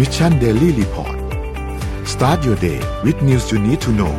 [0.00, 1.16] Mission Daily Report
[2.12, 4.14] start your day with news you need to know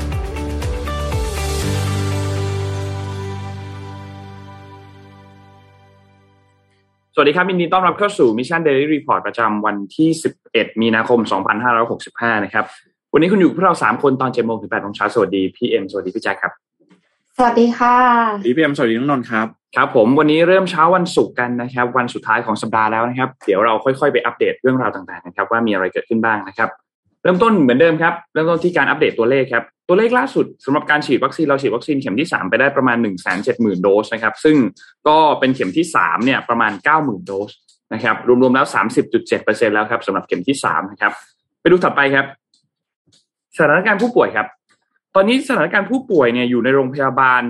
[7.13, 10.09] สวัสดีครับยินดีต้อนรับเข้าสู่ Mission Daily Report ประจำวันที่
[10.45, 11.19] 11 มีนาคม
[11.81, 12.65] 2565 นะครับ
[13.13, 16.53] วันนี้คุณอยู่กับพวกเรา 3 คนตอน7โมงถึง8โมงเช้า สวัสดีพี่เอ็ม สวัสดีพี่แจ็คครับ
[17.37, 17.95] สวัสดีค่ะ
[18.37, 26.69] สวัสดีพี่เอ็ม สวัสดีน้องนนท์ครับ ครับผมวันนี้เริ่มเช้าวันศุกร์กันนะครับ วันสุดท้ายของสัปดาห์แล้วนะครับ เดี๋ยวเราค่อยๆไปอัปเดตเรื่องราวต่างๆนะครับ ว่ามีอะไรเกิดขึ้นบ้างนะครับ
[27.23, 34.57] เริ่มต้นเหมือนเดิมครับเริ่มต้นที่การอัปเดตตัวเลขครับตัวเลขล่าสุดสำหรับการฉีดวัคซีนเราฉีดวัคซีนเข็มที่ 3 ไปได้ประมาณ1 7 0 0 0 0โดสนะครับ ซึ่ง
[35.07, 37.51] ก็เป็นเข็มที่3เนี่ยประมาณ 90,000 โดส
[37.93, 38.65] นะครับรวมๆแล้ว
[39.19, 41.11] 30.7%แล้วครับสำหรับเข็มที่3นะครับ
[41.61, 42.25] ไปดูถัดไปครับ
[43.57, 44.47] สถานการณ์ผู้ป่วยครับ
[45.15, 47.41] ตอนนี้สถานการณ์ผู้ป่วยเนี่ยอยู่ในโรงพยาบาล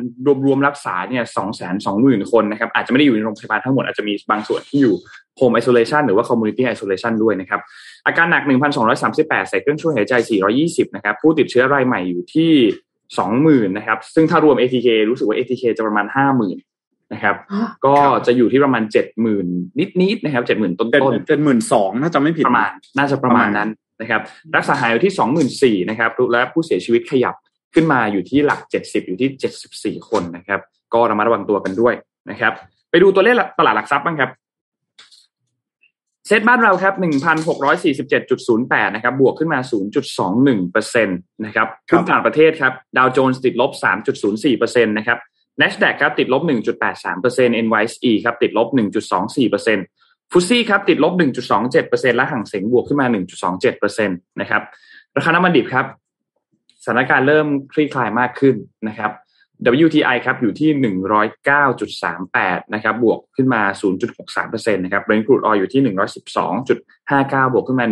[0.45, 4.95] รวมๆรักษาเนี่ยสองแสนสองหมื่นคนนะครับอาจจะไม่ได้อยู่ในโรงพยาบาลทั้งหมดอาจจะมีบางส่วนที่อยู่
[5.39, 7.61] home isolation หรือว่า community isolation ด้วยนะครับ
[8.05, 8.43] อาการหนัก
[8.91, 10.13] 1,238 ใส่เครื่องช่วยหายใจ
[10.55, 12.51] 420 นะครับ ผู้ติดเชื้อรายใหม่อยู่ที่
[13.09, 17.35] 20,000 นะครับ ซึ่งถ้ารวม ATK รู้สึกว่า ATK จะประมาณ 50,000 นะครับ
[17.85, 17.95] ก็
[18.25, 18.83] จะอยู่ที่ประมาณ
[19.37, 23.69] 70,000 นิดๆนะครับ 70,000 ต้นเป็นๆเป็นหมื่นสองถ้าจำไม่ผิดประมาณ น่าจะประมาณนั้น
[24.01, 24.21] นะครับ
[24.55, 27.35] รักษาหายอยู่ที่สองหมื่นสี่นะครับและผู้เสียชีวิตขยับ
[27.73, 30.59] ขึ้นมาอยู่ที่หลักเจ็ดสิบอยู่ที่เจ็ดสิบสี่คนนะครับ
[30.93, 31.93] ก็ระมัดระวังตัวกันด้วย
[32.29, 32.53] นะครับ
[32.89, 34.31] ไปดูตัวเลขตลาดหลักทรัพย์บ้างครับ
[36.27, 41.13] เซ็ตบ้านเราครับหนึ่งพันหกร้อยสี่สิบเจ็ดจุดศูนย์แปดนะครับ บวกขึ้นมาศูนย์จุดสองหนึ่งเปอร์เซ็นต
[41.45, 45.17] นะครับขึ้นต่างประเทศครับ ดาวโจนส์ติดลบสามจุดศูนย์สี่เปอร์เซ็นตนะครับ
[45.61, 46.41] NASDAQ ครับติดลบ
[47.03, 48.67] 1.83% NYSE ครับติดลบ
[49.29, 51.13] 1.24%ฟุตซี่ครับติดลบ
[51.65, 53.07] 1.27%และห่างเสงบวกขึ้นมา
[53.57, 54.61] 1.27%นะครับ
[55.17, 55.85] ราคาน้ำมันดิบครับ
[56.83, 58.55] สถานการณ์เริ่มคลี่คลายมากขึ้น
[58.87, 59.11] นะครับ
[59.85, 60.69] WTI ครับอยู่ที่
[61.53, 63.61] 109.38 นะครับ บวกขึ้นมา
[64.21, 65.81] 0.63%นะครับ Brent crude oil อยู่ที่
[66.47, 67.85] 112.59 บวกขึ้นมา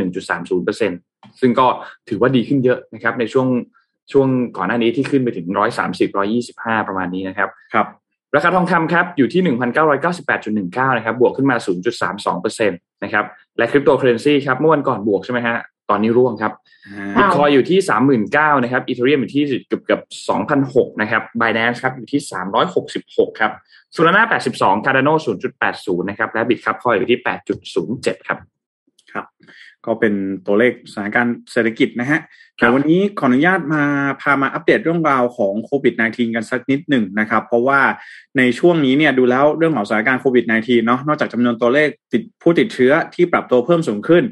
[0.82, 1.68] 1.30%ซึ่งก็
[2.10, 3.48] ถือว่าดีขึ้นเยอะนะครับ ในช่วง
[4.12, 6.10] ช่วงก่อนหน้านี้ที่ขึ้นไปถึง 130
[6.48, 7.88] 125 ประมาณนี้นะครับครับ
[8.36, 9.42] ราคาทองคำครับอยู่ที่
[10.88, 11.56] 1,998.19 นะครับ บวกขึ้นมา
[12.10, 13.26] 0.32%นะครับ
[13.58, 15.58] และคริปโตเคอเรนซีครับ เมื่อวันก่อนบวกใช่ไหมฮะ
[15.90, 16.54] ตอนนี้ร่วงครับ
[17.18, 17.80] บิตคอยอยู่ที่
[18.22, 20.02] 39,000นะครับอีเทเรียมอยู่ที่เกือบเกือบ
[20.52, 22.22] 2,006นะครับบ i แ a น c e ครับอยู่ที่
[22.80, 23.52] 366ครับ
[23.96, 24.24] ซูลาร่า
[24.56, 25.14] 82 Cardano
[25.62, 27.20] 0.80นะครับและบิตครับคอยอยู่ที่
[27.74, 28.40] 8.07ครับ
[29.12, 29.26] ครับ
[29.86, 30.14] ก็เป็น
[30.46, 32.20] ตัวเลขสถานการณ์เศรษฐกิจนะฮะ
[32.60, 33.84] เดี๋ยววันนี้ขออนุญาตมา
[34.22, 37.82] พามาอัปเดตเรื่องราวของโควิด -19 กันสักนิดหนึ่งนะครับ เพราะว่า
[38.38, 44.24] ในช่วงนี้เนี่ยดูแล้วเรื่องของสถานการณ์โควิด -19 เนาะนอกจากจำนวนตัวเลขติดผู้ติดเชื้อที่ปรับตัวเพิ่มสูงขึ้น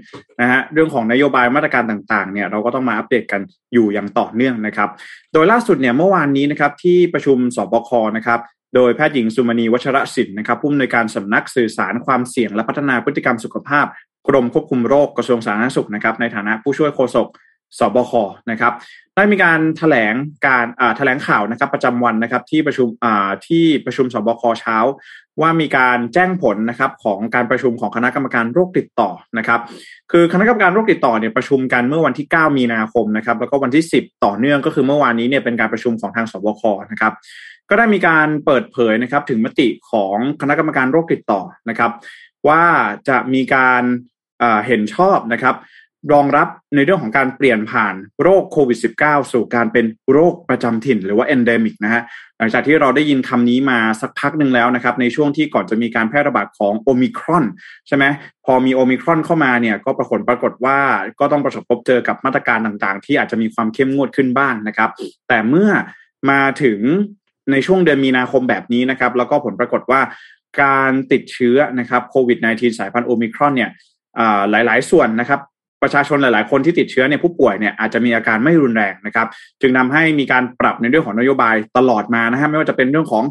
[0.42, 3.42] นะฮะเรื่องของนโยบายมาตรการต่างๆเนี่ยเราก็ต้องมาอัปเดตกัน
[3.74, 4.90] อยู่อย่างต่อเนื่องนะครับ
[5.34, 8.40] โดยล่าสุดเนี่ยเมื่อวานนี้นะครับที่ประชุมสบคนะครับ
[8.76, 13.86] โดยแพทย์หญิงสุมณีวัชรศิลป์นะครับผู้อำนวยการสำนักสื่อสารความเสี่ยงและพัฒนาพฤติกรรมสุขภาพ
[14.28, 17.28] กรมควบคุมโรคกระทรวงสาธารณสุขนะครับในฐานะผู้ช่วยโฆษก
[17.80, 18.14] สบค
[18.52, 18.74] นะครับ
[19.16, 20.14] ได้มีการแถลง
[20.48, 20.66] การ
[20.98, 22.88] แถลงข่าวนะครับ ประจำวันนะครับ ที่ประชุม
[23.48, 24.78] ที่ประชุมสบคเช้า
[25.42, 29.60] ว่ามีการแจ้งผลนะครับของการประชุมของคณะกรรมการโรคติดต่อนะครับ
[30.12, 37.14] คือคณะกรรมการโรคติดต่อเนี่ยประชุมกันเมื่อวันที่ 9 มีนาคมนะครับ แล้วก็วันที่ 10 ต่อเนื่องก็คือเมื่อวานนี้เนี่ยเป็นการประชุมของทางสบคนะครับ
[37.70, 41.92] ก็ได้มีการเปิดเผยนะครับถึงมติของคณะกรรมการโรคติดต่อนะครับ
[42.48, 42.64] ว่า
[43.10, 43.84] จะมีการ
[44.68, 45.56] เห็นชอบนะครับ
[46.14, 52.04] รองรับในเรื่องของการเปลี่ยนผ่านโรคโควิด -19 สู่การเป็นโรคประจำถิ่นหรือว่า endemic นะฮะ
[52.38, 57.46] หลังจากที่เราได้ยินคำนี้มาสักพักหนึ่งแล้วนะครับ ในช่วงที่ก่อนจะมีการแพร่ระบาดของโอมิครอน
[57.88, 58.06] ใช่ไหม
[58.46, 60.78] พอมีโอมิครอนเข้ามาเนี่ยก็ปรากฏปรากฏว่า
[61.20, 64.90] ก็ต้องประสบพบเจอกับมาตรการต่างๆ ที่อาจจะมีความเข้มงวดขึ้นบ้างนะครับ
[65.28, 65.70] แต่เมื่อ
[66.32, 66.80] มาถึง
[67.52, 70.02] ในช่วงเดือนมีนาคมแบบนี้นะครับ แล้วก็ผลปรากฏว่า
[70.62, 73.70] การติดเชื้อนะครับโควิด -19 สายพันธุ์โอมิครอนเนี่ย
[74.50, 75.42] หลาย ๆ ส่วนนะครับ
[75.84, 79.28] ประชาชนหลาย ๆ คนที่ติดเชื้อเนี่ยผู้ป่วยเนี่ยอาจจะมีอาการไม่รุนแรงนะครับ
[79.62, 83.24] จึงนำให้มีการปรับในเรื่องของนโยบายตลอดมานะฮะไม่ว่าจะเป็นเรื่องของ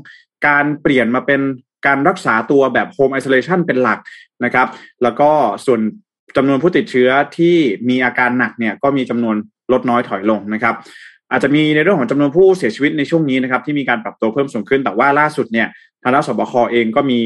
[0.47, 1.41] การเปลี่ยนมาเป็น
[1.87, 3.99] การรักษาตัวแบบโฮมไอโซเลชันเป็นหลัก
[4.45, 4.67] นะครับ
[5.03, 5.31] แล้วก็
[5.67, 5.81] ส่วน
[6.37, 7.57] จำนวนผู้ติดเชื้อที่
[7.89, 9.37] มีอาการหนักเนี่ยก็มีจำนวน
[9.73, 10.75] ลดน้อยถอยลงนะครับ
[11.31, 15.69] อาจจะมีในเรื่องของจำนวนผู้เสียชีวิตในช่วงนี้นะครับที่มีการปรับตัวเพิ่มสูงขึ้น แต่ว่าล่าสุดเนี่ย
[16.03, 17.21] ทางด้านสบคเองก็มี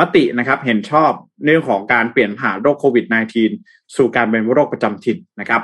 [0.00, 1.10] มตินะครับเห็นชอบ
[1.44, 5.62] เรื่องของการเปลี่ยนผ่านโรคโควิด -19 สู่การเป็นโรคประจำถิ่นนะครับ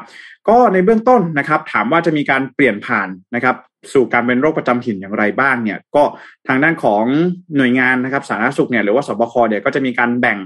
[0.49, 3.57] ก็ในเบื้องต้นนะครับ ถามว่าจะมีการเปลี่ยนผ่านนะครับ
[3.93, 6.03] สู่การเป็นโรคประจำถิ่นอย่างไรบ้างเนี่ยก็
[6.49, 7.05] ทางด้านของ
[7.57, 10.39] หน่วยงานนะครับสาธารณสุขเนี่ยหรือว่าสบคเนี่ยก็จะมีการแบ่ง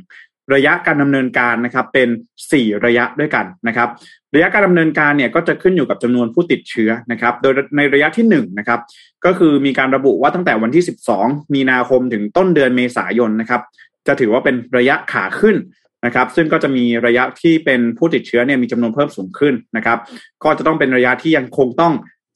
[0.55, 2.09] ระยะการดำเนินการนะครับเป็น
[2.51, 3.89] 4 ระยะด้วยกันนะครับ
[4.35, 8.81] ระยะการดำเนินการเนี่ยก็จะขึ้นอยู่กับจำนวนผู้ติดเชื้อนะครับ โดยในระยะที่1นะครับ
[9.25, 10.85] ก็คือมีการระบุว่าตั้งแต่วันที่
[11.17, 13.63] 12 มีนาคมถึงต้นเดือนเมษายนนะครับ
[14.07, 15.57] จะถือว่าเป็นระยะขาขึ้น
[16.07, 19.99] นะครับ ซึ่งก็จะมีระยะที่เป็นผู้ติดเชื้อเนี่ยมีจำนวนเพิ่มสูงขึ้นนะครับ
[20.45, 21.93] ก็จะต้องเป็นระยะที่ยังคงต้อง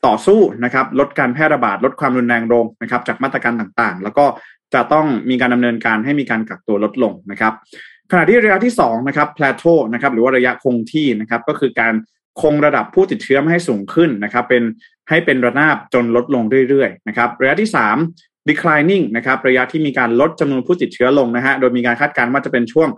[0.07, 4.25] ต่อสู้นะครับ ลดการแพร่ระบาด ลดความรุนแรงลงนะครับ จากมาตรการต่างๆ แล้วก็
[4.75, 7.53] จะต้องมีการดำเนินการให้มีการกักตัวลดลงนะครับ
[8.11, 11.95] ขณะที่ระยะที่2นะครับพลโตนะครับ หรือว่าระยะคงที่นะครับ ก็คือการ
[12.43, 14.63] คงระดับผู้ติดเชื้อไม่ให้สูงขึ้นนะครับ เป็น
[15.09, 17.71] ให้เป็นระนาบจนลดลงเรื่อยๆนะครับ ระยะที่
[18.09, 22.89] 3 declining นะครับ ระยะที่มีการลดจำนวนผู้ติดเชื้อลงนะฮะ โดยมีการคาดการณ์ว่าจะเป็นช่วง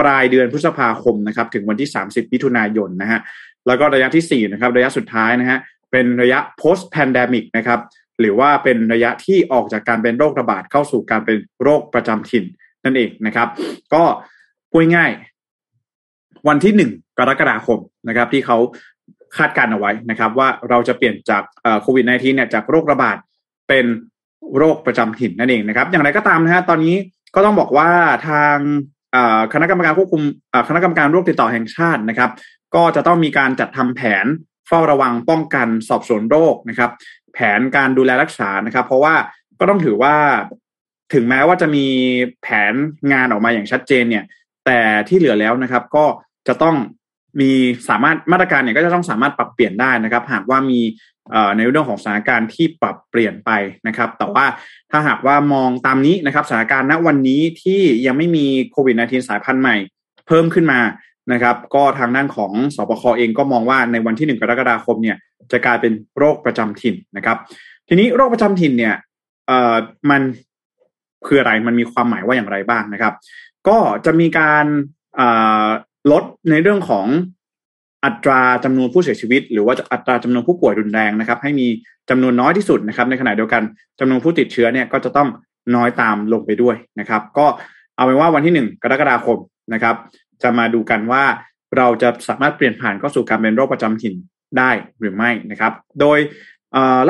[0.00, 3.20] ปลายเดือนพฤษภาคมนะครับถึงวันที่ 30มิถุนายนนะฮะ
[3.66, 5.58] แล้วก็ระยะที่4นะครับระยะสุดท้ายนะฮะ
[5.90, 7.80] เป็นระยะ post pandemic นะครับ
[8.20, 12.44] หรือว่าเป็นระยะที่ออกจากการเป็นโรคระบาดเข้าสู่การเป็นโรคประจำถิ่น
[12.84, 13.48] นั่นเองนะครับ
[13.94, 14.02] ก็
[14.70, 15.10] พูดง่าย
[16.48, 17.78] วันที่หนึ่งกรกฎาคม
[18.08, 18.58] นะครับ ที่เขา
[19.36, 21.42] คาดการเอาไว้นะครับ ว่าเราจะเปลี่ยนจาก
[21.82, 23.16] โควิด -19 เนี่ยจากโรคระบาด
[23.68, 23.86] เป็น
[24.56, 26.96] โรคประจำถิ่นนั่นเองนะครับ อย่างไรก็ตามนะฮะตอนนี้
[27.34, 27.88] ก็ต้องบอกว่า
[28.28, 28.56] ทาง
[29.52, 30.22] คณะกรรมการควบคุม
[30.68, 32.30] คณะกรรมการโรคติดต่อแห่งชาตินะครับ
[32.74, 34.26] ก็จะต้องมีการจัดทำแผน
[34.68, 36.90] เฝ้าระวังป้องกันสอบสวนโรคนะครับ
[37.34, 39.14] แผนการดูแลรักษานะครับ เพราะว่า
[39.60, 40.14] ก็ต้องถือว่า
[41.14, 41.86] ถึงแม้ว่าจะมี
[42.42, 42.74] แผน
[43.12, 44.24] งานออกมาอย่างชัดเจนเนี่ย
[44.66, 46.04] แต่ที่เหลือแล้วนะครับ ก็
[46.48, 46.76] จะต้อง
[47.40, 47.50] มี
[47.88, 50.80] สามารถมาตรการเนี่ยก็จะต้องสามารถปรับเปลี่ยนได้นะครับ หากว่ามี
[51.56, 53.50] ในเรื่องของสถานการณ์ที่ปรับเปลี่ยนไป
[53.86, 54.46] นะครับ แต่ว่า
[54.90, 59.76] ถ้าหากว่ามองตามนี้นะครับสถานการณ์ณวันนี้ที่ยังไม่มีโควิด -19 สายพันธุ์ใหม่
[60.26, 60.80] เพิ่มขึ้นมา
[61.32, 65.16] นะครับ ก็ทางด้านของสบคเองก็มองว่าในวันที่หนึ่งกรกฎาคมเนี่ย
[65.52, 67.36] จะกลายเป็นโรคประจำถิ่นนะครับ
[67.88, 68.94] ทีนี้โรคประจำถิ่นเนี่ย
[69.46, 69.74] เอ่อ
[70.10, 70.22] มัน
[71.26, 73.14] คืออะไรมันมีความหมายว่าอย่างไรบ้างนะครับ
[73.68, 74.66] ก็จะมีการ
[76.10, 77.06] ลดในเรื่องของ
[78.04, 81.66] อัตราจำนวนผู้เสียชีวิต หรือว่าอัตราจำนวนผู้ป่วยรุนแรงนะครับ ให้มี
[82.10, 83.62] จำนวนน้อยที่สุดนะครับ ในขณะเดียวกัน
[84.00, 85.28] จำนวนผู้ติดเชื้อเนี่ยก็จะต้อง
[85.76, 87.46] น้อยตามลงไปด้วยนะครับ ก็
[87.96, 89.38] เอาเป็นว่าวันที่หนึ่งกรกฎาคม
[89.72, 89.94] นะครับ
[90.42, 91.24] จะมาดูกันว่า
[91.76, 94.14] เราจะสามารถเปลี่ยนผ่านเข้าสู่การเป็นโรคประจำถิ่น
[94.58, 94.70] ได้
[95.00, 96.18] หรือไม่นะครับ โดย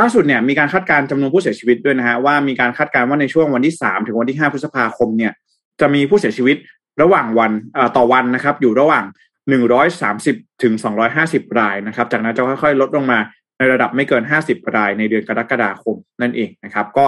[0.00, 5.32] ล่าสุดเนี่ยมีการคาดการณ์จำนวนผู้เสียชีวิตด้วยนะฮะว่ามีการคาดการณ์ว่าในช่วงวันที่สามถึงวันที่ห้าพฤษภาคมเนี่ย
[5.80, 6.56] จะมีผู้เสียชีวิต
[7.02, 7.52] ระหว่างวัน
[7.96, 9.04] ต่อวันนะครับ อยู่ระหว่าง
[9.48, 11.24] หนึ่งร้อยสามสิบถึงสองร้อยห้า
[11.72, 13.18] ยนะครับ จากนั้นจะค่อยๆ ลดลงมา
[13.58, 17.06] ในระดับไม่เกินห้าสิบรายในเดือนกรกฎาคมนั่นเองนะครับ ก็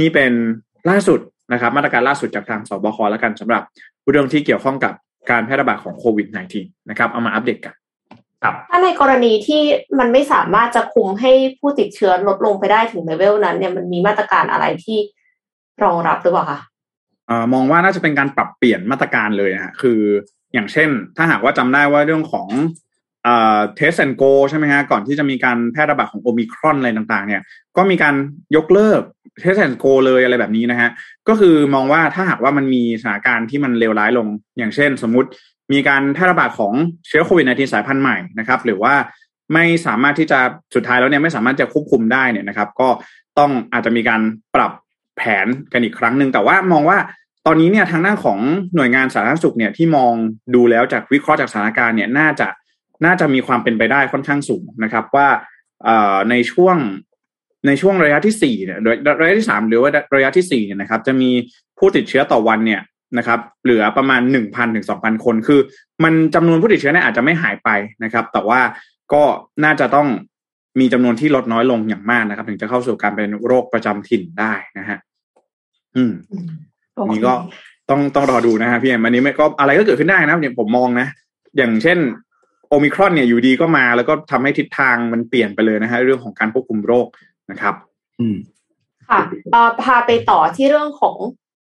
[0.00, 0.32] นี่เป็น
[0.90, 1.20] ล่าสุด
[1.52, 3.62] นะครับ มาตรการล่าสุดจากทางสบคแล้วกันสำหรับ
[4.10, 4.92] เรื่องที่เกี่ยวข้องกับ
[5.30, 6.26] การแพร่ระบาดของโควิด
[6.58, 7.74] -19 นะครับ เอามาอัปเดตกัน
[8.70, 9.62] ถ้าในกรณีที่
[9.98, 14.98] มันไม่สามารถจะคุมให้ผู้ติดเชื้อลดลงไปได้ถึงเลเวลนั้น เนี่ยมันมีมาตรการอะไรที่
[15.84, 16.60] รองรับหรือเปล่าคะ
[17.52, 20.00] มองว่าน่าจะเป็นการปรับเปลี่ยนมาตรการเลยฮะคือ
[20.54, 22.48] อย่างเช่น ถ้าหากว่าจำได้ว่าเรื่องของ
[23.76, 27.42] Test and Go ใช่ไหมฮะก่อนที่จะมีการแพร่ระบาดของโอมิครอนอะไรต่างๆ เนี่ย
[27.76, 28.14] ก็มีการ
[28.56, 29.00] ยกเลิก
[29.40, 30.90] Test and Go เลยอะไรแบบนี้นะฮะ
[31.28, 34.26] ก็คือมองว่าถ้าหากว่ามันมีสถานการณ์ที่มันเลวร้ายลง
[34.58, 35.28] อย่างเช่น สมมติ
[35.72, 36.72] มีการแพร่ระบาดของ
[37.08, 38.94] เชื้อโควิด -19 สายพันธุ์ใหม่นะครับ หรือว่า
[39.54, 40.38] ไม่สามารถที่จะ
[40.74, 42.88] สุดท้ายแล้วเนี่ยไม่สามารถจะควบคุมได้เนี่ยนะครับ ก็
[43.38, 44.20] ต้องอาจจะมีการ
[44.54, 44.72] ปรับ
[45.22, 46.98] แผนกันอีกครั้งหนึ่งแต่ว่ามองว่า
[47.46, 48.38] ตอนนี้เนี่ยทางด้านของ
[48.76, 50.12] หน่วยงานสาธารณสุขเนี่ยที่มอง
[50.54, 52.48] ดูแล้วจากวิเคราะห์จากสถานการณ์เนี่ยน่าจะ
[53.04, 55.28] น่าจะมีความเป็นไปได้ค่อนข้างสูงนะครับว่า
[56.30, 56.76] ในช่วง
[57.66, 58.78] ในช่วงระยะที่สี่เนี่ย
[59.20, 61.30] ระยะที่สามหรือว่าระยะที่สี่เนี่ยนะครับ จะมี
[61.78, 62.80] ผู้ติดเชื้อต่อวันเนี่ย
[63.18, 65.60] นะครับ เหลือประมาณหนึ่งพันถึงสองพันคน คือ
[66.04, 67.70] มันจำนวนผู้ติดเชื้อเนี่ยอาจจะไม่หายไป
[68.04, 68.60] นะครับ แต่ว่า
[69.12, 69.22] ก็
[69.64, 70.08] น่าจะต้อง
[70.80, 74.98] มีจำนวนที่ลดน้อยลงอย่างมากนะครับ ถึงจะเข้าสู่การเป็นโรคประจำถิ่นได้นะฮะ
[75.96, 76.12] อืม
[77.08, 77.34] นี่ก็
[77.90, 81.06] ต้องต้องรอดูนะฮะพี่แอมอันนี้ไม่ก็อะไรก็เกิดขึ้นได้นะเนี่ยผมมองนะ
[81.56, 81.98] อย่างเช่น
[82.68, 87.06] โอมิครอนเนี่ยอยู่ดีก็มาแล้วก็ทำให้ทิศทางมันเปลี่ยนไปเลยนะฮะเรื่องของการควบคุมโรค
[87.50, 87.74] นะครับ
[88.20, 88.36] อืม
[89.08, 89.20] ค่ะ
[89.82, 91.16] พาไปต่อที่เรื่องของ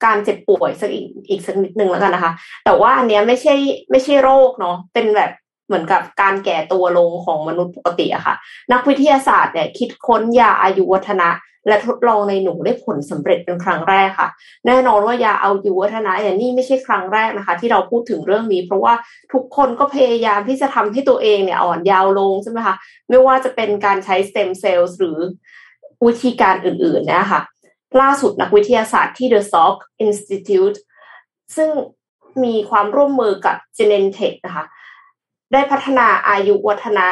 [0.05, 2.31] การเจ็บป่วยสักอีกอีกสักนิดนึงแล้วกันนะคะ
[2.65, 3.55] แต่ว่าอันเนี้ยไม่ใช่
[3.91, 5.31] ไม่ใช่โรคเนาะเป็นแบบ
[5.67, 8.35] เหมือนกับการแก่ตัวลงของมนุษย์ปกติอะค่ะ
[8.71, 11.29] นักวิทยาศาสตร์เนี่ยคิดค้นยาอายุวัฒนะ
[11.67, 14.29] และทดลองในหนูได้ผลสำเร็จเป็นครั้งแรกค่ะ
[14.65, 18.93] แน่นอนว่ายาอายู่วัฒนะอย่างนี้ไม่ใช่ครั้งแรกนะคะ ที่เราพูดถึงเรื่องนี้ เพราะว่า
[19.33, 22.75] ทุกคนก็พยายามที่จะทำให้ตัวเองเนี่ยอ่อนยาวลงใช่ไหมคะ
[23.09, 25.19] ไม่ว่าจะเป็นการใช้สเต็มเซลล์หรือ
[26.05, 27.41] วิธีการอื่นๆนะคะ
[28.01, 30.77] ล่าสุดนักวิทยาศาสตร์ที่ The Salk Institute
[31.55, 31.69] ซึ่ง
[32.43, 34.65] มีความร่วมมือกับ Genentech นะคะ
[35.53, 37.07] ได้พัฒนาอายุวัฒนะ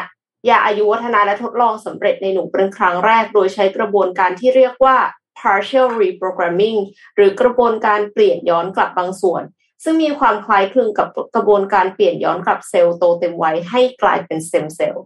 [0.49, 4.97] ยาอายุวัฒนาและทดลองสำเร็จในหนูเป็นครั้งแรก โดยใช้กระบวนการที่เรียกว่า
[5.39, 6.79] partial reprogramming
[7.15, 9.43] หรือกระบวนการเปลี่ยนย้อนกลับบางส่วน
[9.83, 14.97] ซึ่งมีความคล้ายคลึงกับกระบวนการเปลี่ยนย้อนกลับเซลล์โตเต็มวัยให้กลายเป็น stem cell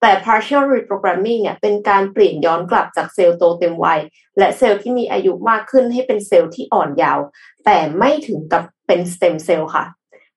[0.00, 4.00] แต่ partial reprogramming เนี่ยเป็นการเปลี่ยนย้อนกลับจากเซลล์โตเต็มวัย
[4.38, 7.18] และเซลล์ที่มีอายุมากขึ้นให้เป็นเซลล์ที่อ่อนเยาว์
[7.64, 9.84] แต่ไม่ถึงกับเป็น stem cell ค่ะ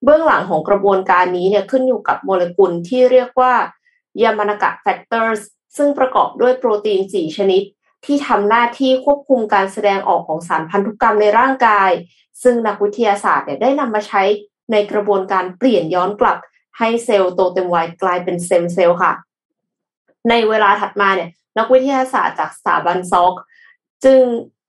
[0.03, 3.53] เบื้องหลังของกระบวนการนี้เนี่ยขึ้นอยู่กับโมเลกุลที่เรียกว่า
[4.21, 5.41] ยามานากะ factor
[5.77, 7.63] ซึ่งประกอบด้วยโปรตีน 4 ชนิด
[8.05, 11.91] ที่ทำหน้าที่ควบคุมการแสดงออกของสารพันธุกรรมในร่างกาย
[12.43, 14.23] ซึ่งนักวิทยาศาสตร์เนี่ยได้นำมาใช้
[14.71, 16.37] ในกระบวนการเปลี่ยนย้อนกลับ
[16.77, 19.13] ให้เซลล์โตเต็มวัยกลายเป็น stem cell ค่ะ
[20.29, 23.33] ในเวลาถัดมาเนี่ยนักวิทยาศาสตร์จากสถาบัน Salk
[24.05, 24.21] จึง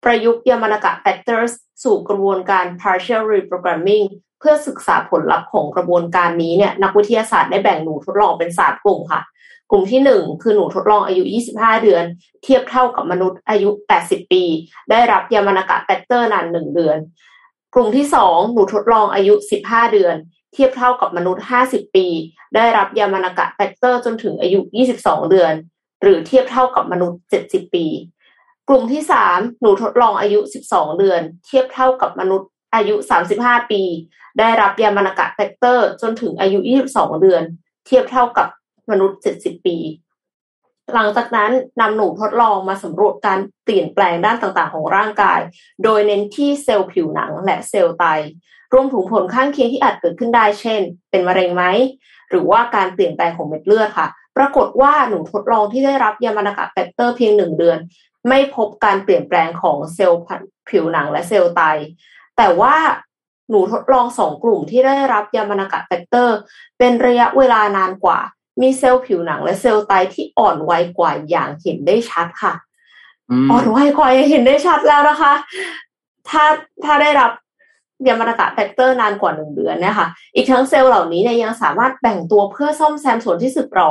[0.04, 4.06] ประยุกต์ยามานากะ factor สู่กระบวนการ partial reprogramming
[4.38, 9.20] เพื่อศึกษาผลลัพธ์ของกระบวนการนี้เนี่ยนักวิทยาศาสตร์ได้แบ่งหนูทดลองเป็นสามกลุ่มค่ะ
[9.70, 11.22] กลุ่มที่หนึ่งคือหนูทดลองอายุ
[11.54, 12.04] 25 เดือน
[12.42, 14.44] เทียบเท่ากับมนุษย์อายุ 80 ปี
[14.90, 16.98] ได้รับยามานากะ factor นานหนึ่งเดือน
[17.74, 19.34] กลุ่มที่สองหนูทดลองอายุ
[19.66, 20.14] 15 เดือน
[20.52, 22.06] เทียบเท่ากับมนุษย์ 50 ปี
[22.54, 24.60] ได้รับยามานากะ factor จนถึงอายุ
[24.94, 25.52] 22 เดือน
[26.02, 27.86] หรือเทียบเท่ากับมนุษย์ 70 ปี
[28.68, 32.94] กลุ่มที่สามหนูทดลองอายุ 12 เดือน เทียบเท่ากับมนุษย์ อายุ
[33.34, 33.82] 35 ปี
[34.38, 36.58] ได้รับยามานากะ factor จนถึงอายุ
[36.90, 37.42] 22 เดือน
[37.86, 38.48] เทียบเท่ากับ
[38.90, 39.76] มนุษย์ 70 ปี
[40.94, 45.40] หลังจากนั้นนำหนูทดลองมาสำรวจการเปลี่ยนแปลงด้านต่างๆ ของร่างกาย
[45.84, 48.04] โดยเน้นที่เซลล์ผิวหนังและเซลล์ไต
[48.72, 51.64] รวมถึงผลข้างเคียงที่อาจเกิดขึ้นได้ เช่น เป็นมะเร็งไหม
[52.30, 57.78] หรือว่าการเปลี่ยนแปลงของเม็ดเลือดค่ะ ปรากฏว่าหนูทดลองที่ได้รับยามานากะ factor เพียงหนึ่งเดือน
[58.28, 60.22] ไม่พบการเปลี่ยนแปลงของเซลล์
[60.68, 61.62] ผิวหนังและเซลล์ไต
[62.38, 62.76] แต่ว่า
[63.50, 66.36] หนูทดลองสองกลุ่มที่ได้รับยามานากะ factor
[66.78, 68.18] เป็นระยะเวลานานกว่า
[68.60, 72.52] มีเซลล์ผิวหนังและเซลล์ไตที่อ่อนวัยกว่าอย่างเห็นได้ชัดค่ะ
[73.50, 75.32] อ่อนวัยกว่าอย่างเห็นได้ชัดแล้วนะคะ
[76.28, 76.44] ถ้า
[76.84, 77.30] ถ้าได้รับ
[78.06, 83.90] ยามานากะ factor นานกว่าหนึ่งเดือนเนี่ยค่ะอีกทั้งเซลล์เหล่านี้เนี่ยยังสามารถแบ่งตัวเพื่อซ่อมแซมส่วนที่สึกหรอ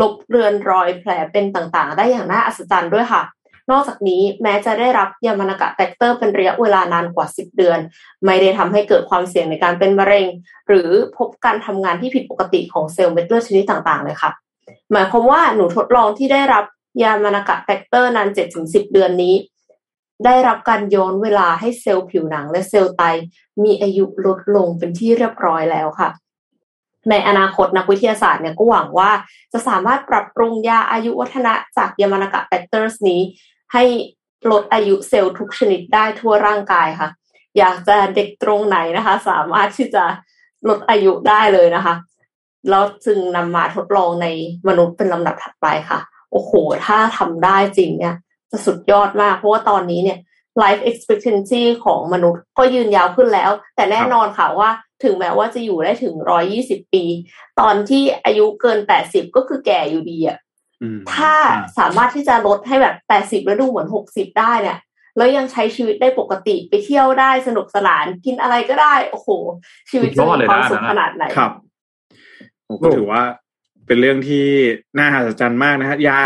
[0.00, 3.22] ลบเลือนรอยแผลเป็นต่างๆ ได้อย่างน่าอัศจรรย์ด้วยค่ะ
[3.70, 7.78] นอกจากนี้แม้จะได้รับยามานากะ factor เป็นระยะเวลานานกว่า 10 เดือน
[8.24, 10.26] ไม่ได้ทำให้เกิดความเสี่ยงในการเป็นมะเร็ง
[10.68, 14.30] หรือพบการทำงานที่ผิดปกติของเซลล์เม็ดเลือดชนิดต่างๆเลยค่ะ
[14.92, 16.64] หมายความว่าหนูทดลองที่ได้รับ
[17.02, 18.28] ยามานากะ factor นาน
[18.60, 19.34] 7-10 เดือนนี้
[20.24, 23.02] ได้รับการย้อนเวลาให้เซลล์ผิวหนังและเซลล์ไต
[23.64, 26.10] มีอายุลดลงเป็นที่เรียบร้อยแล้วค่ะ
[27.10, 29.10] ในอนาคตนักวิทยาศาสตร์เนี่ยก็หวังว่า
[29.52, 33.20] จะสามารถปรับปรุงยาอายุวัฒนะจากยามานากะ factor นี้
[33.72, 33.84] ให้
[34.50, 37.10] ลดอายุเซลล์ทุกชนิดได้ทั่วร่างกายค่ะ
[37.58, 40.04] อยากจะเด็กตรงไหนนะคะ สามารถที่จะ
[40.68, 41.94] ลดอายุได้เลยนะคะ
[42.70, 44.26] แล้วจึงนำมาทดลองใน
[44.68, 46.00] มนุษย์เป็นลำดับถัดไปค่ะ
[46.32, 46.52] โอ้โห
[46.86, 48.14] ถ้าทำได้จริงเนี่ย
[48.50, 50.18] จะสุดยอดมาก เพราะว่าตอนนี้เนี่ย
[50.62, 54.70] life expectancy ของมนุษย์ก็ยืนยาวขึ้นแล้ว แต่แน่นอนค่ะว่า
[55.02, 57.04] ถึงแม้ว่าจะอยู่ได้ถึงร้อยี่สิบปี
[57.60, 60.38] ตอนที่อายุเกินแปดสิบก็คือแก่อยู่ดีอะ
[61.14, 61.34] ถ้า
[61.78, 64.78] สามารถที่จะลดให้แบบแปดสิบแล้วดูเหมือนหกสิบได้เนี่ย
[65.16, 69.28] แล้วยังใช้ชีวิตได้ปกติไปเที่ยวได้สนุกสนานกินอะไรก็ได้ โอ้โห
[69.90, 71.52] ชีวิตจะมีความสุขขนาดไหนครับ
[72.68, 73.22] ผมก็ถือว่า
[73.86, 74.46] เป็นเรื่องที่
[74.98, 76.16] น่าหัศจรรย์มากนะฮะยา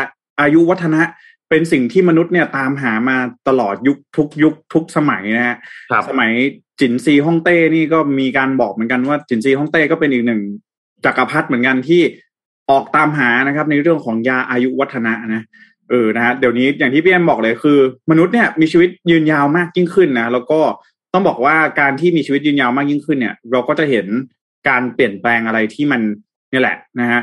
[0.40, 1.02] อายุวัฒนะ
[1.50, 3.16] เป็นสิ่งที่มนุษย์เนี่ยตามหามา
[3.48, 5.56] ตลอดยุคทุกยุคทุกสมัยนะฮะ
[6.08, 6.30] สมัย
[6.80, 10.40] จินซีฮ่องเต้นี่ก็มีการบอกเหมือนกันว่าจินซีฮ่องเต้ก็เป็นอีกหนึ่ง
[11.04, 12.02] จักรพรรดิเหมือนกันที่
[12.70, 15.42] ออกตามหานะครับ ในเรื่องของยาอายุวัฒนะนะ
[15.90, 17.78] เออนะฮะเดี๋ยวนี้อย่างที่พี่แอมบอกเลยคือ
[18.10, 20.60] มนุษย์เนี่ยมีชีวิตยืนยาวมากยิ่งขึ้นนะแล้วก็
[21.12, 24.06] ต้องบอกว่าการที่มีชีวิตยืนยาวมากยิ่งขึ้นเนี่ย เราก็จะเห็น
[24.68, 26.00] การเปลี่ยนแปลงอะไรที่มัน
[26.52, 27.20] นี่แหละนะฮะ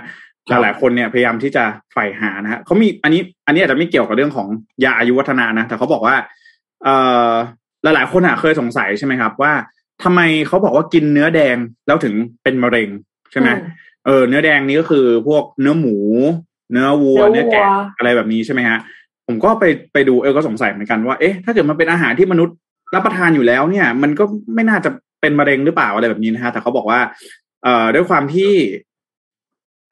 [0.49, 4.47] หลายๆคนเนี่ยพยายามที่จะใฝ่หานะฮะเขามีอันนี้ อันนี้อาจจะไม่เกี่ยวกับเรื่องของ
[4.83, 6.15] ยาอายุวัฒนานะ แต่เขาบอกว่า
[6.83, 6.95] เอ่
[7.29, 7.31] อ
[7.83, 9.53] หลายๆคนอะเคยสงสัยใช่ไหมครับ ว่า
[10.03, 11.57] ทำไมเขาบอกว่ากินเนื้อแดง
[11.87, 12.89] แล้วถึงเป็นมะเร็ง
[13.31, 13.49] ใช่ไหม
[14.05, 15.95] เออเนื้อแดงนี้ก็คือพวกเนื้อหมู
[16.71, 17.63] เนื้อวัวเนื้อแกะ
[17.97, 18.77] อะไรแบบนี้ใช่ไหมฮะ
[19.27, 22.55] ผมก็ไปไปดูเออก็สงสัยเหมือนกันว่าเอ๊ะถ้าเกิดมันเป็นอาหารที่มนุษย์
[22.95, 24.23] รับประทานอยู่แล้วเนี่ย มันก็
[24.55, 24.89] ไม่น่าจะ
[25.21, 26.99] เป็นมะเร็งหรือเปล่าอะไรแบบนี้นะฮะแต่เขาบอกว่า
[27.63, 28.51] เอ่อด้วยความที่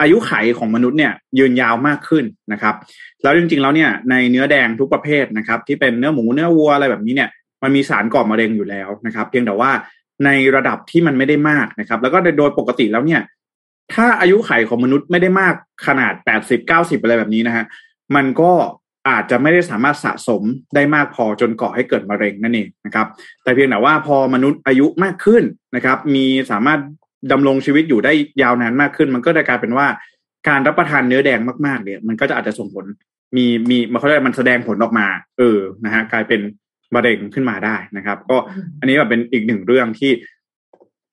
[0.02, 2.76] อายุไขของมนุษย์เนี่ยยืนยาวมากขึ้นนะครับ
[3.24, 7.30] แล้วจริงๆแล้วเนี่ยในเนื้อแดงทุกประเภทนะครับ ที่เป็นเนื้อหมูเนื้อวัวอะไรแบบนี้เนี่ย
[7.64, 9.72] มันมีสารก่อมะเร็งอยู่แล้วนะครับ เพียงแต่ว่า
[10.26, 13.22] ในระดับที่มันไม่ได้มากนะครับ แล้วก็โดยปกติแล้วเนี่ย
[13.94, 15.56] ถ้าอายุไขของมนุษย์ไม่ได้มาก
[15.88, 17.66] ขนาดแปดสิบเก้าสิบอะไรแบบนี้นะฮะ
[18.16, 18.52] มันก็
[19.10, 20.42] อาจจะไม่ได้สามารถสะสม
[20.76, 23.08] ได้มากพอจนก่อให้เกิดมะเร็งนั่นเองนะครับ
[23.44, 25.44] แต่เพียงแต่ว่าพอมนุษย์อายุมากขึ้น
[25.76, 26.80] นะครับ มีสามารถ
[27.32, 29.88] ดำรงชีวิตอยู่ได้ยาวนานมากขึ้น มันก็จะกลายเป็นว่า
[30.48, 32.86] การรับประทานเนื้อแดงมากๆเนี่ย มันก็จะอาจจะส่งผล
[33.36, 35.08] มีมีมันเขาเรียกมันแสดงผลออกมา
[35.38, 36.42] เออนะฮะกลายเป็น
[36.96, 38.38] มะเร็งขึ้นมาได้นะครับ ก็
[38.80, 40.12] อันนี้แบบเป็นอีกหนึ่งเรื่องที่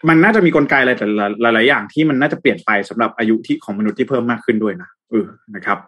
[0.09, 1.07] มันน่าจะมีกลไกอะไรแต่
[1.43, 5.79] หลายๆอย่างที่มันน่าจะเปลี่ยนไปสำหรับอายุที่ของมนุษย์ที่เพิ่มมากขึ้นด้วยนะเออนะครับ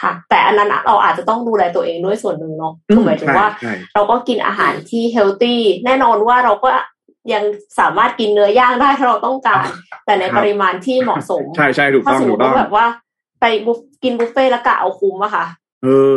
[0.00, 3.46] ค่ะ แต่อันนั้นเราอาจจะต้องดูแลตัวเองด้วยส่วนหนึ่งเนาะคือหมายถึงว่า
[3.94, 6.68] เราก็กินอาหารที่เฮลตี้แน่นอนว่าเราก็
[7.32, 7.44] ยัง
[7.78, 9.64] สามารถกินเนื้อย่างได้ถ้าเราต้องการ
[10.04, 12.86] แต่ในครับปริมาณที่เหมาะสม ใช่ใช่ถูกถ้าต้องสมมถูติกต้อว่างแบบว่า
[13.40, 15.44] ไปบุฟกินบุฟเฟ่ต์แล้วกะเอาคุ้มอะค่ะ
[15.84, 16.14] เออ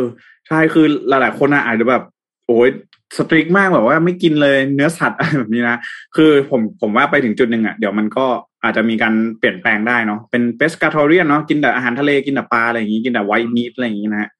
[0.48, 2.02] ใช่คือหลาย ๆ คนอะอาจจะแบบ
[2.46, 2.68] โอ้ย
[3.16, 5.78] สตริกมากแบบว่าไม่กินเลยเนื้อสัตว์อะไรแบบนี้นะ
[6.16, 8.26] คือผมผมว่าไปถึงจุดหนึ่งอะเดี๋ยวมันก็
[8.64, 14.30] อาจจะมีการเปลี่ยนแปลงได้เนาะเป็นเปสกาทอเรียนเนาะกินแต่อาหารทะเลกินแต่ปลาอะไรอย่างงี้กินแต่ไวท์มีทอะไรอย่างงี้นะฮะ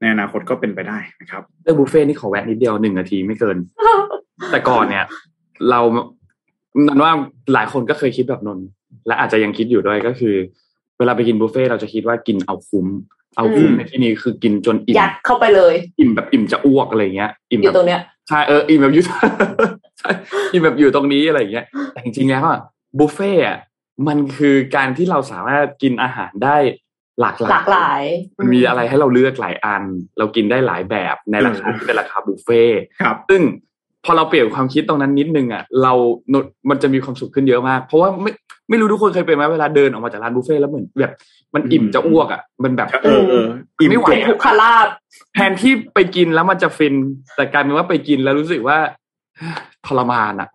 [0.00, 3.56] ในอนาคตก็เป็นไปได้นะครับเรื่องบุฟเฟ่ต์นี่ขอแวะนิดเดียวหนึ่งนาทีไม่เกิน
[4.50, 5.04] แต่ก่อนเนี่ย
[5.70, 5.80] เรา
[6.86, 7.12] นันว่า
[7.54, 8.66] หลายคนก็เคยคิดแบบนนท์
[9.06, 10.34] และอาจจะยังคิดอยู่ด้วยก็คือ
[10.98, 12.86] เวลาไปกินบุฟเฟ่ต์เราจะคิดว่ากินเอาคุ้ม
[13.36, 19.00] เอาคุ้มอืมในที่นี้คือกินจนอิ่มยัดเข้าไปเลย อิ่มแบบอิ่มจะอ้วกอะไรเงี้ย อิ่มอแบยู่บตรงเนี้ยใช่เอออิ่มแบบอยุ
[19.98, 20.10] ใช่
[20.52, 22.58] อิ่มแบบอยู่ตรงนี้อะไรเงี้ยแต่จริงๆแล้วอะ
[22.98, 23.58] บุฟเฟ่ต์อะ
[24.08, 26.56] มันคือการที่เราสามารถกินอาหารได้
[27.20, 28.02] หลากหลายหลากหลาย
[28.38, 29.82] มันมีอะไรให้เราเลือกหลายอัน
[30.18, 33.42] เรากินได้หลายแบบในราคาเออที่เป็นราคาบุฟเฟ่ต์ครับ ซึ่ง
[34.04, 35.92] พอเราเปลี่ยนความคิดตรงนั้นนิดนึงอะเรา
[36.32, 36.34] น
[36.70, 38.32] มันจะมีความสุขขึ้นเยอะมาก เพราะว่าไม่
[38.68, 41.12] ไม่รู้ทุกคนเคยเป็นไหมเวลาเดินออกมาจากร้านบุฟเฟ่ต์แล้วเหมือนแบบ
[41.54, 43.46] มันอิ่มอืมจะอ้วกอะมันแบบเออเออ
[43.80, 44.86] อิ่มไม่ไหวเป็นทุกขลาบ
[45.34, 46.94] แทนที่ไปกินแล้วมันจะฟิน
[47.36, 48.78] แต่กลายเป็นว่าไปกินแล้วรู้สึกว่า
[49.86, 50.48] ทรมานอะ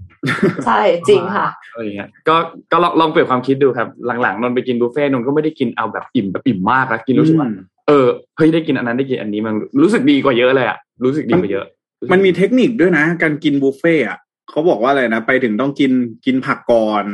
[0.66, 2.36] ใช่จริงค่ะอะไรเงี้ยก็
[2.72, 3.88] ก็ลองลองเปลี่ยนความคิดดูครับ
[4.22, 11.66] หลังๆนนท์ไปกินบุฟเฟ่ต์นนท์ก็ไม่ได้กินเอาแบบอิ่มแบบอิ่มมากแล้วกินรู้สึกว่าอืมเออเฮ้ยได้กินอันนั้นได้กินอันนี้มันรู้สึกดีกว่าเยอะเลยอะรู้สึกดีกว่าเยอะ
[12.12, 14.18] มันมีเทคนิคด้วยนะ การกินบุฟเฟ่ต์อะ
[14.50, 15.92] เขาบอกว่าอะไรนะไปถึงต้องกิน
[16.26, 17.06] กินผักก่อน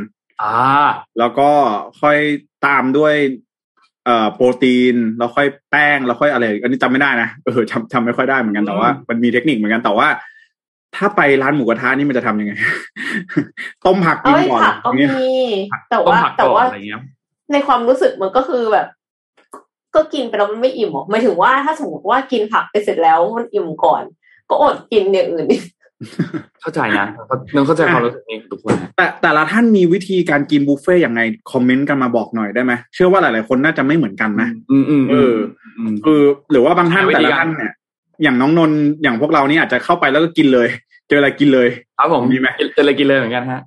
[0.41, 0.55] อ่า
[1.19, 1.49] แล้วก็
[2.01, 2.17] ค่อย
[2.65, 3.13] ตามด้วย
[4.05, 10.07] เอ่อโปรตีนแล้วค่อยแป้งแล้วค่อยอะไร อันนี้จำไม่ได้นะเออจำจำไม่ค่อยได้เหมือนกันแต่ว่า มันมีเทคนิคเหมือนกันแต่ว่า
[10.95, 12.53] ถ้าไปร้านหมูกระทะนี่มันจะทำยังไง
[13.85, 15.33] ต้มผักกินเอ้ยก่อนผักก็อย่างเงี้ยมี
[15.89, 17.01] แต่ต้มว่าผักแต่ก่อนว่าอะไรเงี้ย
[17.51, 18.87] ในความรู้สึกมันก็คือแบบ
[19.95, 24.03] ก็กินไปแล้วมันไม่อิ่มหรอหมายถึงว่าถ้าสมมติว่ากินผักไปเสร็จแล้วมันอิ่มก่อน
[24.49, 25.57] ก็อดกินอย่างอื่นดิ
[26.61, 27.07] เข้าใจนะ
[27.55, 35.35] นนเข้าใจความรู้สึกนี้ของทุกคนนะแต่แต่ละท่านมีวิธีการกินบุฟเฟ่ต์ยังไงคอมเมนต์กันมาบอกหน่อยได้ไหมเชื่อว่าหลาย ๆ คนน่าจะไม่เหมือนกันนะอืมอืมเออ
[35.93, 37.73] มคือหรือว่าบางท่านหาวิแต่ธีละการท่านเนี่ย
[38.23, 40.67] อย่างน้องนนท์อย่างพวกเรานี่อาจจะเข้าไปแล้วก็กินเลย
[41.09, 43.61] เจออะไรกินเลยครับผมมีไหมกินเจออะไรกินเลยเหมือนกันฮะ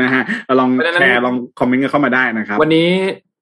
[0.00, 0.22] นะฮะ
[0.58, 2.88] ลองเพราะฉะนั้นแชร์ลองคอมเมนต์กันเข้ามาได้นะครับ วันนี้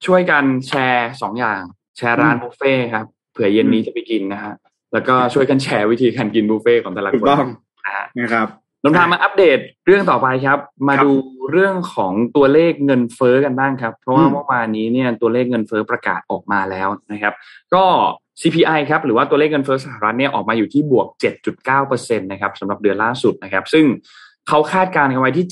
[0.07, 1.61] ช่วยกันแชร์สองอย่าง
[1.97, 4.55] แชร์ร้านอืมบุฟเฟ่ต์ครับเผื่อเย็นนี้จะไปกินนะฮะ
[4.93, 7.47] แล้วก็ช่วยกันแชร์วิธีการกินบุฟเฟ่ต์ของแต่ละถูคกนต้อง
[7.85, 8.49] นะฮะนะครับ
[8.83, 11.13] นนท์พามาอัปเดตเรื่องต่อไปครับ มาครับดู
[11.53, 17.35] เรื่องของตัวเลขเงินเฟ้อกันบ้างครับ เพราะว่าอืมเมื่อวานนี้เนี่ยตัวเลขเงินเฟ้อประกาศออกมาแล้วนะครับ
[17.75, 17.85] ก็
[18.41, 21.09] CPI ครับหรือว่าตัวเลขเงินเฟ้อสหรัฐเนี่ยออกมาอยู่ที่บวก
[21.65, 23.85] 7.9%นะครับสำหรับเดือนล่าสุดนะครับ ซึ่ง
[24.49, 25.47] เขาคาดการณ์กันไว้ที่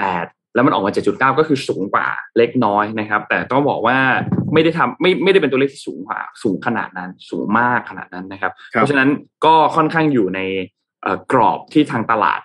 [0.00, 3.98] 7.8 แล้วมันออกมา 7.9 ก็คือสูงกว่าเล็กน้อยนะครับ แต่ต้องบอกว่า
[4.52, 9.08] ไม่ได้ทำไม่ไม่ได้เป็นตัวเลขที่สูงกว่าสูงขนาดนั้นสูงมากขนาดนั้นนะครับครับเพราะฉะนั้น
[9.44, 10.85] ก็ค่อนข้างอยู่ในเอ่อ
[11.32, 12.40] กรอบที่ทางตลาด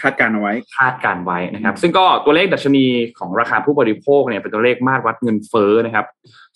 [0.00, 2.84] คาดการณ์เอาไว้คาดการไว้นะครับ ซึ่งก็ตัวเลขดัชนี
[3.18, 6.06] ของราคาผู้บริโภคเนี่ยเป็นตัวเลขมาตรวัดเงินเฟ้อนะครับ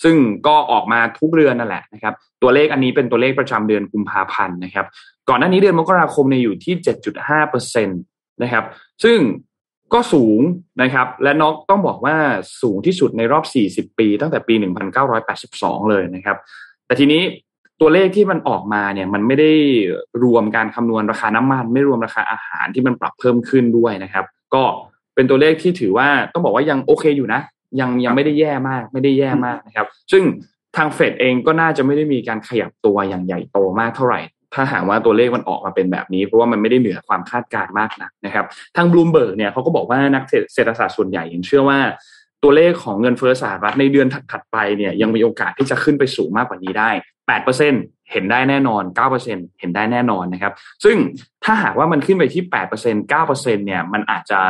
[0.03, 4.87] ซึ่งก็ออกมาทุกเดือนนั่นแหละนะครับ ตัวเลขอันนี้เป็นตัวเลขประจำเดือนกุมภาพันธ์นะครับ
[5.29, 6.75] ก่อนหน้านี้เดือนมกราคมเนี่ยอยู่ที่
[7.13, 7.95] 7.5เปอร์เซ็นต
[8.43, 8.65] นะครับ
[9.05, 9.19] ซึ่ง
[9.95, 10.41] ก็สูง
[10.83, 12.17] นะครับ และนอกต้องบอกว่า
[12.63, 13.45] สูงที่สุดในรอบ
[13.89, 14.55] 40 ปี ตั้งแต่ปี
[15.23, 16.37] 1982 เลยนะครับ
[16.87, 17.23] แต่ทีนี้
[17.81, 19.53] ตัวเลขที่มันออกมาเนี่ยมันไม่ได้
[20.23, 24.63] รวมการคำนวณราคาน้ำมัน ไม่รวมราคาอาหารที่มันปรับเพิ่มขึ้นด้วยนะครับ ก็
[25.15, 27.41] เป็นตัวเลขที่ถือว่าต้องบอกว่ายังโอเคอยู่นะ
[27.81, 30.23] ยังยังไม่ได้แย่มาก ไม่ได้แย่มากนะครับ ซึ่ง
[30.77, 34.21] ทางเฟดเองก็น่าจะไม่ได้มีการขยับตัวอย่างใหญ่โตมากเท่าไหร่
[34.55, 41.79] ถ้าหากว่าตัวเลขมันออกมาเป็นแบบนี้ เพราะว่ามันไม่ได้เหนือความคาดการณ์มากนักนะครับ ทางบลูมเบิร์กเนี่ยเขาก็บอกว่านักเศรษฐศาสตร์ส่วนใหญ่ยังเชื่อว่า
[42.43, 46.91] ตัวเลขของเงินเฟ้อสหรัฐในเดือนถัดไปเนี่ยยังมีโอกาสที่จะขึ้นไปสูงมากกว่านี้ได้
[47.41, 48.83] 8%เห็นได้แน่นอน
[49.23, 50.53] 9%เห็นได้แน่นอนนะครับ
[50.85, 50.97] ซึ่ง
[51.45, 54.41] ถ้าหากว่ามันขึ้นไปที่ 8% 9%เนี่ยมันอาจจะ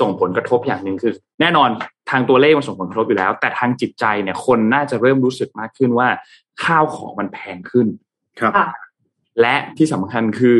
[0.00, 1.68] ส่งผลกระทบอย่างหนึ่งคือ แน่นอน
[2.10, 6.08] ทางตัวเลขมันส่งผลกระทบอยู่แล้ว แต่ทางจิตใจเนี่ยคนน่าจะเริ่มรู้สึกมากขึ้นว่า
[6.64, 7.86] ข้าวของมันแพงขึ้น
[8.40, 8.68] ครับค่ะ
[9.40, 10.58] และที่สำคัญคือ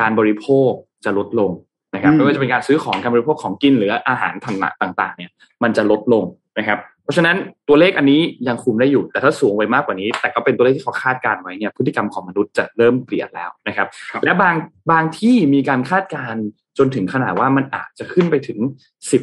[0.00, 0.70] การบริโภค
[1.04, 1.50] จะลดลง
[1.94, 5.30] นะครับอืมไม่ว่าจะเป็นการซื้อของการบริโภคของกินหรืออาหารถังต่าง ๆ เนี่ย
[5.62, 6.24] มันจะลดลง
[6.58, 7.36] นะครับเพ ราะฉะนั้น
[7.68, 14.54] ตัวเลขอันนี้ยังคุมได้อยู่ แต่ถ้าสูงไปมากกว่านี้ แต่ก็เป็นตัวเลขที่เขาคาดการณ์ไว้เนี่ยพฤติกรรมของมนุษย์จะเริ่มเปลี่ยนแล้วนะครับครับและบาง
[14.90, 16.44] บางที่มีการคาดการณ์
[16.78, 18.58] จนถึงขนาดว่ามันอาจจะขึ้นไปถึง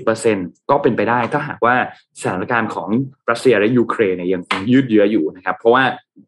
[0.04, 1.76] 10%ก็เป็นไปได้ถ้าหากว่า
[2.22, 2.90] สถานการณ์ของ
[3.30, 5.84] รัสเซียและยูเครนเนี่ยยังคงยืดเยื้ออยู่นะครับ เพราะว่า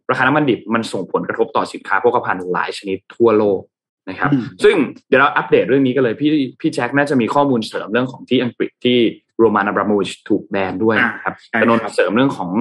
[0.10, 3.62] ราคาน้ำมันดิบมันส่งผลกระทบต่อสินค้าโภคภัณฑ์หลายชนิดทั่วโลก
[4.10, 4.76] นะครับอืมซึ่ง
[5.08, 9.00] เดี๋ยวเราอัปเดตเรื่องนี้กันเลยพี่พี่แจ็คน่าจะมีข้อมูลเสริมเรื่องของที่อังกฤษที่
[9.40, 12.52] โรมานอับราโมวิชถูกแบนด้วยนะครับใช่แต่นนครับท์เสริมเรื่องของ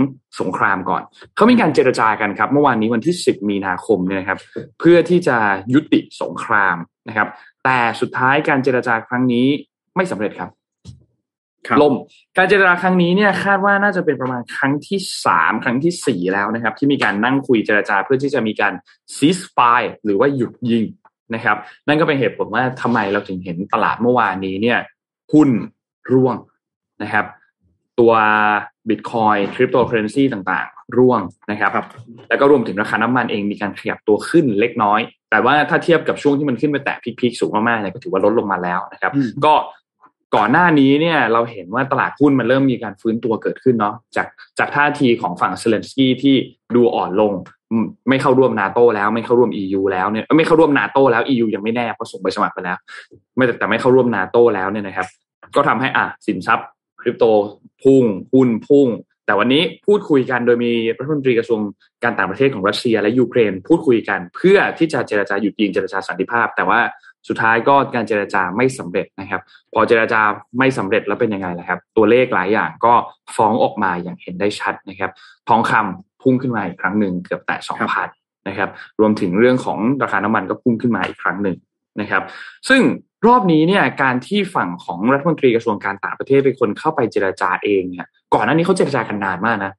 [0.41, 1.03] สงครามก่อน
[1.37, 4.39] เขามีการเจรจากันครับ เมื่อวานนี้วันที่ 10 มีนาคมเนี่ยนะครับ
[4.81, 5.37] เพื่อที่จะ
[5.75, 6.77] ยุติสงคราม
[7.09, 7.29] นะครับ
[7.65, 9.47] แต่สุดท้ายการเจรจาครั้งนี้
[9.97, 10.51] ไม่สำเร็จครับ
[11.67, 11.95] ครับล่ม
[12.37, 18.73] การเจรจาครั้งนี้เนี่ยคาดว่าน่าจะเป็นประมาณครั้งที่สามครั้งที่สี่แล้วนะครับ ที่มีการนั่งคุยเจรจาเพื่อที่จะมีการ
[19.15, 20.85] cease fire หรือว่าหยุดยิง
[21.35, 21.57] นะครับ
[21.89, 24.79] นั่นก็เป็นเหตุผลว่าทำไมเราถึงเห็นตลาดเมื่อวานนี้เนี่ย
[25.33, 25.51] หุ้น
[26.13, 26.37] ร่วง
[27.03, 27.25] นะครับ
[28.01, 28.13] ตัว
[28.89, 31.87] Bitcoin Cryptocurrency ต่างๆ ร่วงนะครับครับ
[32.29, 39.55] แล้วก็รวมถึงราคาน้ำมันเองมีการขยับตัวขึ้นเล็กน้อย แต่ว่าถ้าเทียบกับช่วงที่มันขึ้นไปแตะพีคๆสูงมากๆเนี่ยก็ถือว่าลดลงมาแล้วนะครับอืมก็
[40.37, 44.27] ก่อนหน้านี้เนี่ยเราเห็นว่าตลาดหุ้นมันเริ่มมีการฟื้นตัวเกิดขึ้นเนาะจาก
[44.59, 46.35] จากท่าทีของฝั่งเซเลนสกี้ที่
[46.75, 47.33] ดูอ่อนลง
[47.71, 52.79] อืมไม่เข้าร่วมนาโตแล้วไม่เข้าร่วม EU แล้วเนี่ยเอ้ยไม่เข้าร่วมนาโตแล้ว EU ยังไม่แน่เพราะส่งไปสมัครไปแล้ว
[53.37, 55.07] ไม่แต่แต่ไม่เข้าร่วมนาโตแล้วเนี่ยนะครับ
[55.57, 57.25] ก็ทำให้อะสินทรัพย์ค ริปโต
[57.83, 58.89] พุ่งหุ้นพุ่ง
[59.27, 61.61] แต่วันนี้พูดคุยกันโดยมีรัฐมนตรีกระทรวง
[62.05, 66.81] การต่างประเทศของรัสเซียและยูเครน พูดคุยกันเพื่อที่จะเจรจาหยุดยิงเจรจาสันติภาพ แต่ว่า
[67.29, 69.41] สุดท้ายก็การเจรจาไม่สำเร็จนะครับ
[69.75, 70.21] พอเจรจา
[70.59, 72.95] ไม่สำเร็จแล้วเป็นยังไงล่ะครับ ตัวเลขหลายอย่างก็
[73.37, 75.11] ฟ้องออกมาอย่างเห็นได้ชัดนะครับ
[75.49, 78.09] ทองคำพุ่งขึ้นมาอีกครั้งหนึ่งเกือบแตะสองพัน
[78.49, 81.57] นะครับ รวมถึงเรื่องของราคาน้ำมันก็พุ่งขึ้นมาอีกครั้งหนึ่ง
[82.01, 82.23] นะครับ
[82.69, 82.81] ซึ่ง
[83.27, 89.73] รอบนี้เนี่ยการที่ฝั่งของรัฐมนตรีกระทรวงการต่างประเทศเป็นคนเข้าไปเจรจาเองเนี่ยก่อนหน้านี้เขาเจรจากันนานมากนะ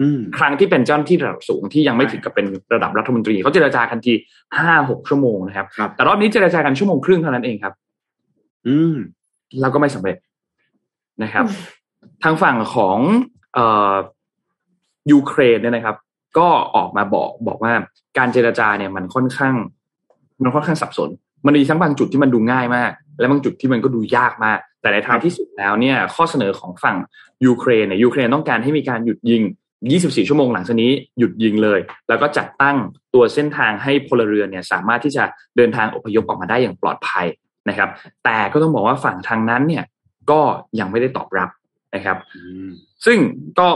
[0.00, 4.12] อืมครั้งที่เป็นเจ้าหน้าที่ระดับสูงที่ยังไม่ถึงกับเป็นระดับรัฐมนตรีเขาเจรจากันที
[4.58, 7.74] ห้าหกชั่วโมงนะครับครับแต่รอบนี้เจรจากันชั่วโมงครึ่งเท่านั้นเองครับ
[8.66, 8.94] อืม
[9.60, 10.16] แล้วก็ไม่สำเร็จ
[11.22, 11.44] นะครับ
[12.22, 12.98] ทางฝั่งของ
[13.54, 13.94] เอ่อ
[15.12, 15.96] ยูเครนเนี่ยนะครับ
[16.38, 17.72] ก็ออกมาบอกบอกว่า
[18.18, 19.54] การเจรจาเนี่ยมันค่อนข้าง
[20.42, 21.10] มันค่อนข้างสับสน
[21.46, 26.96] มันมีทั้งบางจุดที่มันดูง่ายมาก และบางจุดที่มันก็ดูยากมาก แต่ในท้ายที่สุดแล้วเนี่ยข้อเสนอของฝั่ง
[27.46, 29.42] ยูเครนเนี่ยยูเครนต้องการให้มีการหยุดยิง
[29.84, 32.76] 24 ชั่วโมงหลังจากนี้หยุดยิงเลย แล้วก็จัดตั้ง
[33.14, 35.24] ตัวเส้นทางให้พลเรือนเนี่ยสามารถที่จะ
[35.56, 37.26] เดินทางอพยพออกมาได้อย่างปลอดภัย
[37.68, 37.90] นะครับ
[38.24, 39.84] แต่ก็ต้องบอกว่าฝั่งทางนั้นเนี่ย
[40.30, 40.40] ก็
[40.80, 41.50] ยังไม่ได้ตอบรับ
[41.94, 42.68] นะครับอืม
[43.06, 43.18] ซึ่ง
[43.58, 43.68] ก็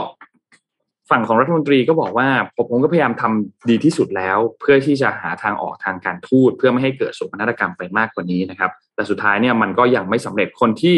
[1.09, 10.97] ฝั่งของรัฐมนตรีก็บอกว่าผมผมก็พยายามทำดีที่สุดแล้ว เพื่อที่จะหาทางออกทางการทูตเพื่อไม่ให้เกิดโศกนาฏกรรมไปมากกว่านี้นะครับ แต่สุดท้ายเนี่ยมันก็ยังไม่สำเร็จคนที่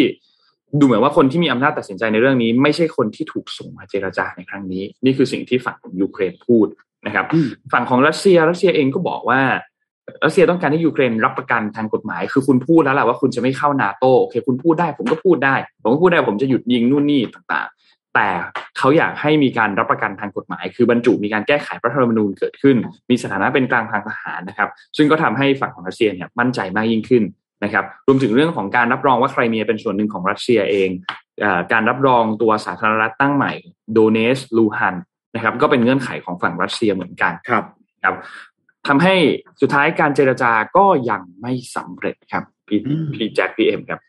[0.80, 6.68] ดูเหมือนว่าคนที่มีอำนาจตัดสินใจในเรื่องนี้ ไม่ใช่คนที่ถูกส่งมาเจรจาในครั้งนี้ นี่คือสิ่งที่ฝั่งของยูเครนพูด
[7.06, 9.42] นะครับอืมฝั่งของรัสเซียรัสเซียเองก็บอกว่า
[10.26, 18.28] รัสเซียต้องการให้ยูเครนรับประกันทางกฎหมาย คือคุณพูดแล้วแหละว่าคุณจะไม่เข้านาโตโอเคคุณพูดได้ ผมก็พูดได้ ผมก็พูดได้ผมจะหยุดยิงนู่นนี่ต่างๆ แต่
[18.78, 22.76] เขาอยากให้มีการรับประกันทางกฎหมาย คือบรรจุมีการแก้ไขรัฐธรรมนูญเกิดขึ้น
[23.10, 27.24] มีสถานะเป็นกลางทางทหารนะครับ ซึ่งก็ทำให้ฝั่งของรัสเซียเนี่ยมั่นใจมากยิ่งขึ้น
[27.64, 30.90] นะครับ รวมถึงเรื่องของการรับรองว่าไครเมียเป็นส่วนหนึ่งของรัสเซียเอง
[31.40, 33.54] เออการรับรองตัวสาธารณรัฐตั้งใหม่
[33.94, 34.96] โดเนสลูฮัน
[35.36, 37.64] นะครับ ก็เป็นเงื่อนไขของฝั่งรัสเซียเหมือนกันครับ
[38.04, 38.16] ครับ
[38.88, 39.16] ทำให้
[39.62, 44.00] สุดท้ายการเจรจาก็ยังไม่สำเร็จครับพี่อืมพี่แจ็คพีเอ็มครับ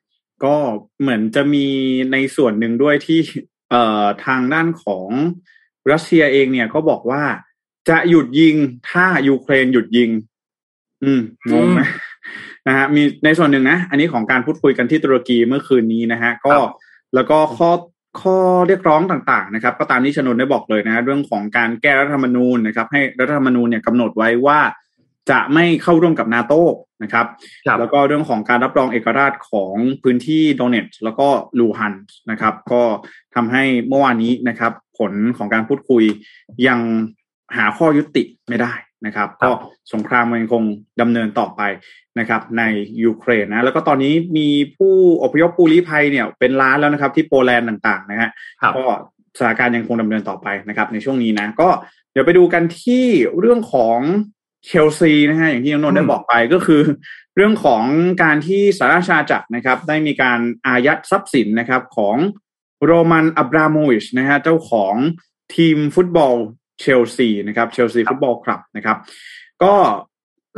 [0.45, 0.55] ก็
[1.01, 1.67] เหมือนจะมี
[2.13, 3.21] ในส่วนหนึ่งด้วยที่
[3.73, 5.09] เอ่อทางด้านของ
[5.93, 7.23] รัสเซียเองเนี่ยก็บอกว่า
[7.89, 8.57] จะหยุดยิง
[8.91, 10.11] ถ้ายูเครนหยุดยิง
[11.05, 11.21] อืม
[11.53, 11.81] งงไหม
[12.67, 16.73] นะฮะมีในส่วนหนึ่งนะ อันนี้ของการพูดคุยกันที่ตุรกีเมื่อคืนนี้นะฮะก็ครับ
[17.15, 17.71] แล้วก็ข้อ
[18.21, 18.37] ข้อ
[18.69, 24.61] เรียกร้องต่างๆนะครับ ก็ตามที่ชนนได้บอกเลยนะฮะเรื่องของการแก้รัฐธรรมนูญนะครับ ให้รัฐธรรมนูญเนี่ยกำหนดไว้ว่า
[25.31, 26.55] จะไม่เข้าร่วมกับนาโต
[27.03, 27.27] นะครับ
[27.67, 31.95] ครับแล้วก็เรื่องของการรับรองเอกราชของพื้นที่โดเนตแล้วก็ลูฮัน
[32.31, 32.83] นะครับ ก็
[33.35, 36.05] ทำให้เมื่อวานนี้นะครับ ผลของการพูดคุย
[36.67, 36.81] ยัง
[37.57, 38.73] หาข้อยุติไม่ได้
[39.07, 39.51] นะครับครับก็
[39.93, 40.65] สงครามมันยังคง
[41.01, 41.61] ดำเนินต่อไป
[42.19, 42.63] นะครับ ใน
[43.05, 48.31] ยูเครนนะแล้วก็ตอนนี้มีผู้อพยพผู้ลี้ภัยเนี่ยเป็นล้านแล้วนะครับ ที่โปแลนด์ต่างๆนะฮะ
[48.63, 48.85] ครับก็
[49.39, 51.69] สถานการณ์ยังคงดำเนินต่อไปนะครับ ในช่วงนี้นะ ก็
[52.13, 53.05] เดี๋ยวไปดูกันที่
[53.39, 53.99] เรื่องของ
[54.67, 56.83] เชลซีนะฮะอย่างที่น้องนนท์ได้บอกไปก็คือ
[57.37, 57.85] เรื่องของ
[58.23, 62.17] การที่สาราชาจักรนะครับ ได้มีการอายัดทรัพย์สินนะครับของ
[62.87, 64.95] โรมันอับราโมวิชนะฮะเจ้าของ
[65.57, 66.35] ทีมฟุตบอล
[66.81, 68.97] เชลซีนะครับเชลซี Football Club นะครับ
[69.63, 69.75] ก็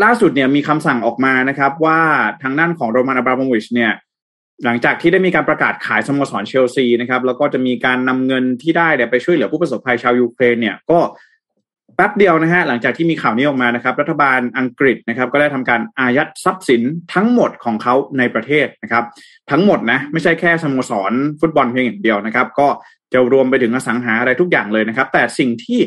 [0.04, 2.00] ล่าสุดเนี่ยมีคำสั่งออกมานะครับ ว่า
[2.42, 3.92] ทางด้านของโรมันอับราโมวิชเนี่ย
[4.64, 10.98] หลังจากที่ได้มีการประกาศขายสโมสรเชลซีนะครับ แล้วก็จะมีการนำเงินที่ได้เนี่ยไปช่วยเหลือผู้ประสบภัยชาวยูเครนเนี่ยก็
[11.96, 16.82] แป๊บเดียวนะฮะหลังจากที่มีข่าวนี้ออกมานะครับ รัฐบาลอังกฤษนะครับ ก็ได้ทำการอายัดทรัพย์สิน
[17.14, 19.04] ทั้งหมดของเขาในประเทศนะครับ
[19.50, 22.68] ทั้งหมดนะไม่ใช่แค่สโมสรฟุตบอลเพียงอย่างเดียวนะครับ ก็
[23.12, 25.80] จะรวมไปถึงอสังหาอะไรทุกอย่างเลยนะครับ แต่สิ่งที่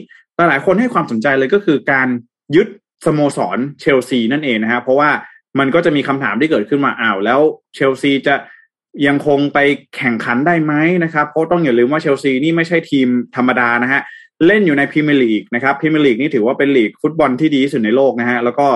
[0.50, 2.08] หลายคนให้ความสนใจเลยก็คือการ
[2.56, 2.68] ยึด
[3.06, 5.10] สโมสรเชลซีนั่นเองนะฮะเพราะว่า
[5.60, 7.40] มันก็จะมีคำถามที่เกิดขึ้นมาอ้าวแล้ว
[7.76, 8.36] เชลซีจะ
[9.08, 9.60] ยังคงไป
[9.98, 14.02] แข่งขันได้ไหมนะครับเพราะต้องอย่าลืมว่าเชลซีนี่ไม่ใช่ทีมธรรมดานะฮะ
[14.46, 18.68] เล่นอยู่ในพรีเมียร์ลีกนะครับพรีเมียร์ลีกนี่ถือว่าเป็นลีกฟุตบอลที่ดีที่สุดในโลกนะฮะแล้วก็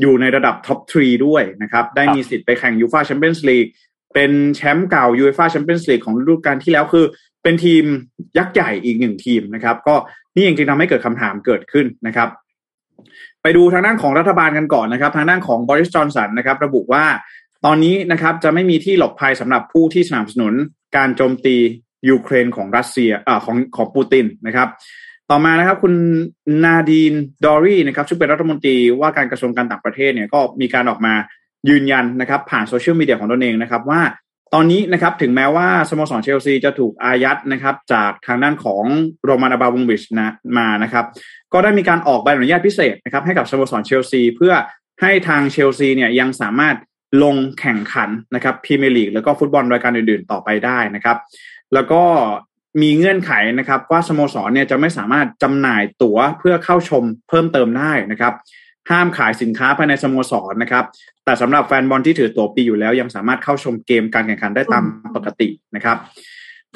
[0.00, 3.66] อยู่ในระดับ top three ด้วยนะครับได้มีสิทธิ์ไปแข่งยูฟ่าแชมเปี้ยนส์ลีก
[4.14, 7.04] เป็นแชมป์เก่ายูฟ่าแชมเปี้ยนส์ลีกของฤดูกาลที่แล้วคือ
[7.42, 7.84] เป็นทีม
[8.38, 9.94] ยักษ์ใหญ่อีกหนึ่งทีมนะครับ ก็
[10.34, 12.28] นี่เองจึงทำให้เกิดคำถามเกิดขึ้นนะครับ
[13.42, 17.04] ไปดูทางด้านของรัฐบาลกันก่อนนะครับ ทางด้านของบอริสจอห์นสันนะครับ ระบุว่า
[17.64, 20.54] ตอนนี้นะครับจะไม่มีที่หลบภัยสำหรับผู้ที่สนับสนุน
[20.96, 21.56] การโจมตี
[22.10, 24.68] ยูเครนของรัสเซียอ่าของของปูตินนะครับ
[25.30, 25.94] ต่อมานะครับคุณ
[26.64, 31.14] นาดีนดอร์รีส์นะครับซึ่งเป็นรัฐมนตรีว่าการกระทรวงการต่างประเทศเนี่ยก็มีการออกมา
[31.68, 34.00] ยืนยันนะครับ ผ่านโซเชียลมีเดียของตนเองนะครับว่า
[34.54, 38.84] ตอนนี้นะครับถึงแม้ว่าสโมสรเชลซีจะถูกอายัดนะครับจากทางด้านของ
[39.24, 41.04] โรมานอาบาวงบิชนะมานะครับ
[41.52, 44.54] ก็ได้มีการออกใบอนุญาตพิเศษนะครับให้กับสโมสรเชลซีเพื่อ
[45.00, 46.76] ให้ทางเชลซีเนี่ยยังสามารถ
[47.22, 51.16] ลงแข่งขันนะครับพรีเมียร์ลีกแล้วก็ฟุตบอลรายการอื่นๆ ต่อไปได้นะครับ
[51.74, 52.02] แล้วก็
[52.82, 58.32] มีเงื่อนไขนะครับ ว่าสโมสรเนี่ยจะไม่สามารถจำหน่ายตั๋วเพื่อเข้าชมเพิ่มเติมได้นะครับ
[58.90, 60.84] ห้ามขายสินค้าภายในสโมสรนะครับ
[61.24, 64.84] แต่สำหรับแฟนบอลที่ถือตั๋วปีอยู่แล้ว ยังสามารถเข้าชมเกมการแข่งขันได้ตาม
[65.16, 65.96] ปกตินะครับ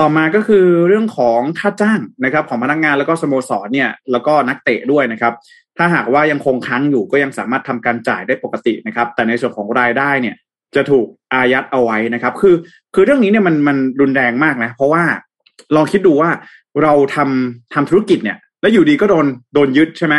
[0.00, 5.34] ต่อมาก็คือเรื่องของค่าจ้างนะครับ ของพนักงงานแล้วก็สโมสรเนี่ยแล้วก็นักเตะด้วยนะครับ
[5.78, 10.36] ถ้าหากว่ายังคงค้างอยู่ก็ยังสามารถทำการจ่ายได้ปกตินะครับ แต่ในส่วนของรายได้เนี่ย
[10.74, 12.54] จะถูกอายัดเอาไว้นะครับ คือ
[12.94, 15.02] คือเรื่องนี้เนี่ยมันมันรุนแรงมากนะ เพราะว่า
[15.74, 16.30] ลองคิดดูว่า
[16.82, 20.16] เราทำทำธุรกิจเนี่ย แล้วอยู่ดีก็โดนโดนยึดใช่ไหม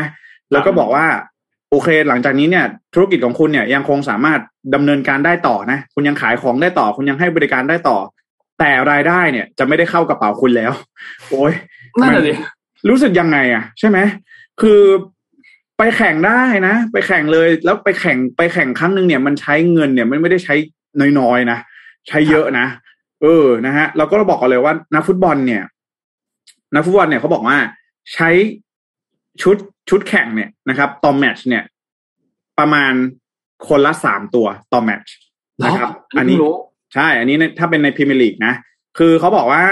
[0.51, 1.05] แล้วก็บอกว่า
[1.71, 4.39] โอเค หลังจากนี้เนี่ย ธุรกิจของคุณเนี่ยยังคงสามารถ
[4.73, 7.97] ดำเนินการได้ต่อนะ คุณยังขายของได้ต่อ คุณยังให้บริการได้ต่อ
[8.59, 10.71] แต่รายได้เนี่ย จะไม่ได้เข้ากระเป๋าคุณแล้ว
[11.29, 11.53] โอ้ย
[12.01, 12.33] นั่นแหละดิ
[12.89, 13.97] รู้สึกยังไงอะ ใช่ไหม
[14.61, 14.81] คือ
[15.77, 20.55] ไปแข่งได้นะ ไปแข่งเลยแล้วไปแข่งไปแข่งครั้งหนึ่งเนี่ยมันใช้เงินเนี่ยมันไม่ได้ใช้
[21.19, 21.59] น้อยๆนะ
[22.07, 22.67] ใช้เยอะนะ
[23.21, 25.63] เออนะฮะเราก็บอกกันเลยว่านักฟุตบอลเนี่ย
[26.73, 27.57] นักฟุตบอลเนี่ยเขาบอกว่า
[28.13, 28.29] ใช้
[29.41, 29.57] ชุด
[29.89, 31.63] ชุดแข่งเนี่ยนะครับต่อแมตช์เนี่ย
[32.59, 32.93] ประมาณ
[33.67, 35.13] คนละสามตัวต่อแมตช์
[35.65, 36.55] นะครับ อันนี้รู้
[36.93, 38.53] ใช่ อันนี้ถ้าเป็นในพรีเมียร์ลีกนะ
[38.97, 39.63] คือเขาบอกว่า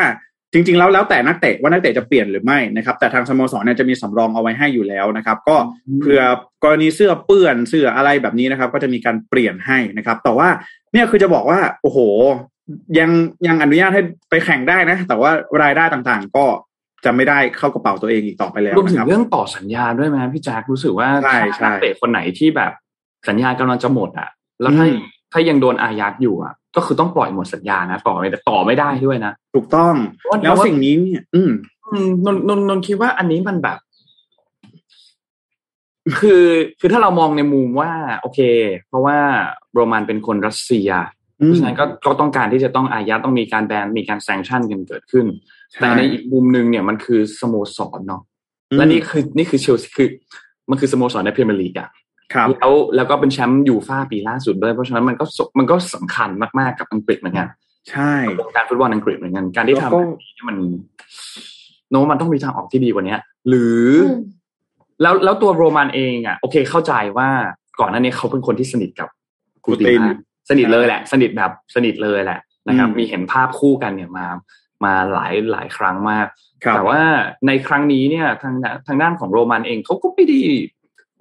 [0.55, 5.55] จริง ๆ แล้วแล้วแต่นักเตะว่านักเตะจะเปลี่ยนหรือไม่นะครับแต่ทางสโมสรเนี่ยจะมีสำรองเอาไว้ให้อยู่แล้วนะครับ ก็
[6.01, 6.21] เผื่อ
[6.63, 10.47] กรณีเสื้อเปื้อนเสื้ออะไรแบบนี้นะครับ ก็จะมีการเปลี่ยนให้นะครับ แต่ว่า
[10.93, 11.99] เนี่ยคือจะบอกว่าโอ้โห
[12.99, 13.09] ยัง
[13.47, 15.31] ยังอนุญาตให้ไปแข่งได้นะ แต่ว่า
[15.63, 16.45] รายได้ต่างๆ ก็
[17.05, 22.71] จะไม่ได้เข้ากระเป๋าตัวเองอีกต่อไปแล้วรวมถึนะคงรับเรื่องต่อสัญญาด้วยไหมพี่แจ๊ครู้สึกว่าใช่ใช่ถ้านักเตะคนไหนที่แบบ
[23.27, 24.29] สัญญากำลังจะหมดอะ
[24.61, 24.99] แล้วถ้าอืม
[25.31, 31.51] ถ้ายังโดนอายัดอยู่อะ ก็คือต้องปล่อยหมดสัญญานะต่อไม่ต่อไม่ได้ด้วยนะถูกต้องเพราะว่าแล้วสิ่งนี้เนี่ย อืม
[31.91, 33.77] อืมนนนนนนคิดว่าอันนี้มันแบบ
[36.19, 36.43] คือ
[36.79, 38.39] คือถ้าเรามองในมุมว่า โอเค
[38.87, 39.17] เพราะว่า
[39.73, 40.89] โรมันเป็นคนรัสเซีย
[41.41, 45.25] อืมเพราะฉะนั้นก็ก็ต้องการที่จะต้องอายัดต้องมีการแบนมีการ sanction กันเกิดขึ้น
[45.71, 48.21] ใช่แต่ในอีกมุมหนึ่งเนี่ยมันคือสโมสรเนาะ
[48.71, 50.09] อืมและนี่คือนี่คือเชลซีคือ
[50.69, 52.04] มันคือสโมสรในพรีเมียร์ลีกอะครับ
[52.59, 57.47] แล้วแล้วก็เป็นแชมป์ยูฟ่าปีล่าสุดด้วยเพราะฉะนั้นมันก็สมันก็สำคัญมากๆกับอังกฤษเหมือนกัน
[57.89, 60.57] ใช่วงการฟุตบอลอังกฤษเหมือนกันการที่แล้วทำก็แบบนี้มัน
[61.91, 63.15] โน้มันต้องมีทางออกที่ดีกว่านี้
[63.47, 64.19] หรืออม
[65.01, 67.29] แล้วแล้วตัวโรมันเองอะ โอเคเข้าใจว่า
[67.79, 69.09] ก่อนหน้านี้เขาเป็นคนที่สนิทกับ
[69.65, 70.15] กูตินกูตินมาก
[70.49, 74.27] สนิทเลยแหละ สนิทแบบสนิทเลยแหละนะครับอืมมีเห็นภาพคู่กันเนี่ยมา
[74.85, 76.27] มาหลายหลายครั้งมาก
[76.63, 77.01] ครับแต่ว่า
[77.47, 78.55] ในครั้งนี้เนี่ยทาง
[78.87, 80.39] ทางด้านของโรมันเองเขาก็ไม่ได้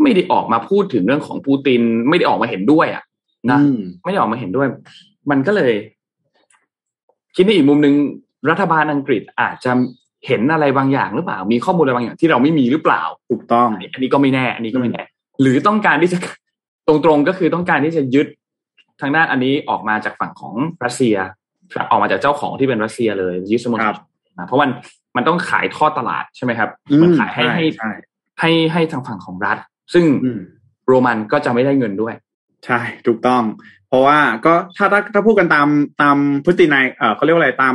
[0.02, 3.04] ไม่ได้ออกมาพูดถึงเรื่องของปูติน ไม่ได้ออกมาเห็นด้วยอะ
[3.50, 4.66] นะอืมไม่ได้ออกมาเห็นด้วย
[5.30, 5.72] มันก็เลย
[7.37, 7.94] คิดในอีกมุมหนึ่ง
[8.50, 9.72] รัฐบาลอังกฤษอาจจะ
[10.26, 15.02] เห็นอะไรบางอย่างหรือเปล่า มีข้อมูลอะไรบางอย่างที่เราไม่มีหรือเปล่า ถูกต้อง อันนี้ก็ไม่แน่ อันนี้ก็ไม่แน่
[15.40, 16.18] หรือต้องการที่จะ
[16.88, 18.26] ตรงๆก็คือต้องการที่จะยึด
[19.00, 20.54] ทางด้านอันนี้ออกมาจากฝั่งของ
[20.85, 21.16] รัสเซีย
[21.90, 23.96] ออกมาจากเจ้าของที่เป็นรัสเซียเลยยึดสโมสครัรบ
[24.38, 24.70] นะเพราะมัน
[25.16, 27.90] มันต้องขายทอดตลาดใช่ไหมครับอืมันมขายให้ใช่ให้ใช่
[28.40, 29.59] ให้ให้ทางฝั่งของรัฐ
[29.92, 30.40] ซึ่งอืม
[30.88, 32.14] โรมันก็จะไม่ได้เงินด้วย
[32.66, 33.42] ใช่ถูกต้อง
[33.88, 35.68] เพราะว่าก็ถ้าถ้าถ้าพูดกันตาม
[36.03, 37.75] ตามพฤตินัยเออเขาเรียกว่าอะไรตาม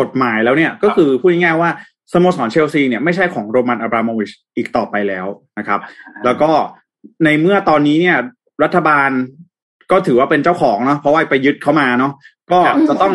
[0.00, 1.70] กฎหมายแล้วเนี่ยก็คือพูดง่ายๆว่า
[2.12, 5.26] สโมสรเชลซีเนี่ยไม่ใช่ของโรมันอับราโมวิชอีกต่อไปแล้ว
[5.58, 5.80] นะครับ
[6.24, 6.50] แล้วก็
[7.24, 8.16] ในเมื่อตอนนี้เนี่ย
[8.62, 9.10] รัฐบาล
[9.90, 12.12] ก็ถือว่าเป็นเจ้าของเนาะเพราะว่าไปยึดเขามาเนาะ
[12.50, 13.14] ก็ครับจะต้อง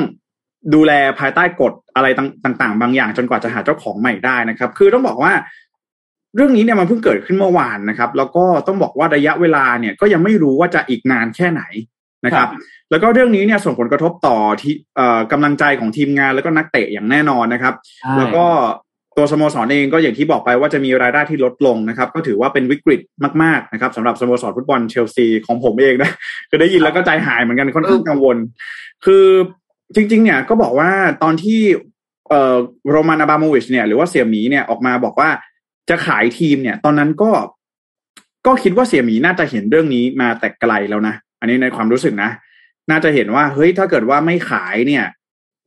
[0.74, 2.08] ดูแลภายใต้กฎอะไร
[2.46, 5.34] ต่างๆ บางอย่างจนกว่าจะหาเจ้าของใหม่ได้นะครับ คือต้องบอกว่า
[6.36, 11.64] เรื่องนี้เนี่ยมันเพิ่งเกิดขึ้นเมื่อวานนะครับ แล้วก็ต้องบอกว่าระยะเวลาเนี่ยก็ยังไม่รู้ว่าจะอีกนานแค่ไหน
[12.26, 12.50] นะครับ
[12.92, 18.46] แล้วก็เรื่องนี้เนี่ยส่งผลกระทบต่อที่เอ่อกำลังใจของทีมงานแล้วก็นักเตะอย่างแน่นอนนะครับใช่แล้วก็
[19.18, 23.02] ตัวสโมสรเองก็อย่างที่บอกไปว่าจะมีรายได้ที่ลดลงนะครับ ก็ถือว่าเป็นวิกฤต
[23.44, 26.12] มากๆนะครับสำหรับสโมสรฟุตบอลเชลซีของผมเองนะ
[26.50, 28.38] คือได้ยินแล้วก็ใจหายเหมือนกันค่อนข้างกังวล
[29.06, 29.26] คือ
[29.96, 30.92] จริง ๆ เนี่ยก็บอกว่า
[31.24, 31.62] ตอนที่
[32.30, 32.56] เอ่อ
[32.92, 35.30] โรมันอาบาโมวิชเนี่ยหรือว่าเสี่ยหมีเนี่ยออกมาบอกว่า
[35.90, 37.32] จะขายทีมเนี่ย ตอนนั้นก็
[38.46, 42.30] ก็คิดว่าเสี่ยหมีน่าจะเห็นเรื่องนี้มาแต่ไกลแล้วนะ อันนี้ในความรู้สึกนะ
[42.92, 45.06] น่าจะเห็นว่าเฮ้ยถ้าเกิดว่าไม่ขายเนี่ย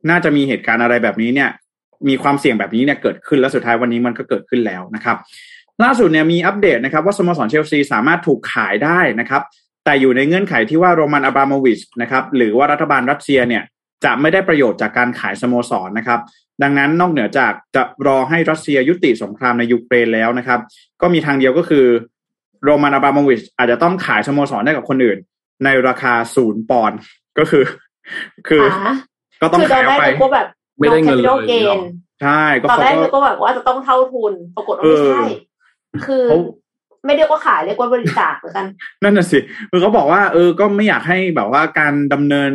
[0.09, 1.49] น่าจะมีเหตุการณ์อะไรแบบนี้เนี่ย
[2.07, 5.17] มีความเสี่ยงแบบนี้เนี่ยเกิดขึ้นแล้วสุดท้ายวันนี้มันก็เกิดขึ้นแล้วนะครับ
[5.83, 9.41] ล่าสุดเนี่ยมีอัปเดตนะครับ ว่าสโมสรเชลซีสามารถถูกขายได้นะครับ
[9.85, 13.63] แต่อยู่ในเงื่อนไขที่ว่าโรมันอับราโมวิชนะครับหรือว่ารัฐบาลรัสเซียเนี่ย
[14.03, 16.19] จะไม่ได้ประโยชน์จากการขายสโมสรนะครับ
[16.63, 20.59] ดังนั้นนอกเหนือจากจะรอให้รัสเซียยุติสงครามในยูเครนแล้วนะครับ
[21.01, 21.85] ก็มีทางเดียวก็คือ
[22.63, 25.17] โรมันอับราโมวิชอาจจะต้องขายสโมสรให้กับคนอื่น
[25.63, 26.99] ในราคาศูนย์ปอนด์
[27.37, 27.63] ก็คือ
[28.47, 28.93] คืออ่า
[29.41, 30.47] ก็ต้องคือตอขายนอแรอกกไปนึกว่าแบบ
[30.79, 31.79] ไม่ได้เงินเลยโเกน
[32.21, 35.23] ใช่ก็ตอนเขาแรกก็นึกว่าแบบว่าจะต้องเท่าทุน ปรากฏว่าไม่ใช่
[35.91, 36.37] เออคือเขา
[37.05, 38.65] ไม่เรียกว่าขายเรียกว่าบริจาคเหมือนกัน
[39.03, 39.39] นั่นน่ะสิ
[39.71, 42.51] คือเขาบอกว่าเออก็ไม่อยากให้แบบว่าการดำเนิน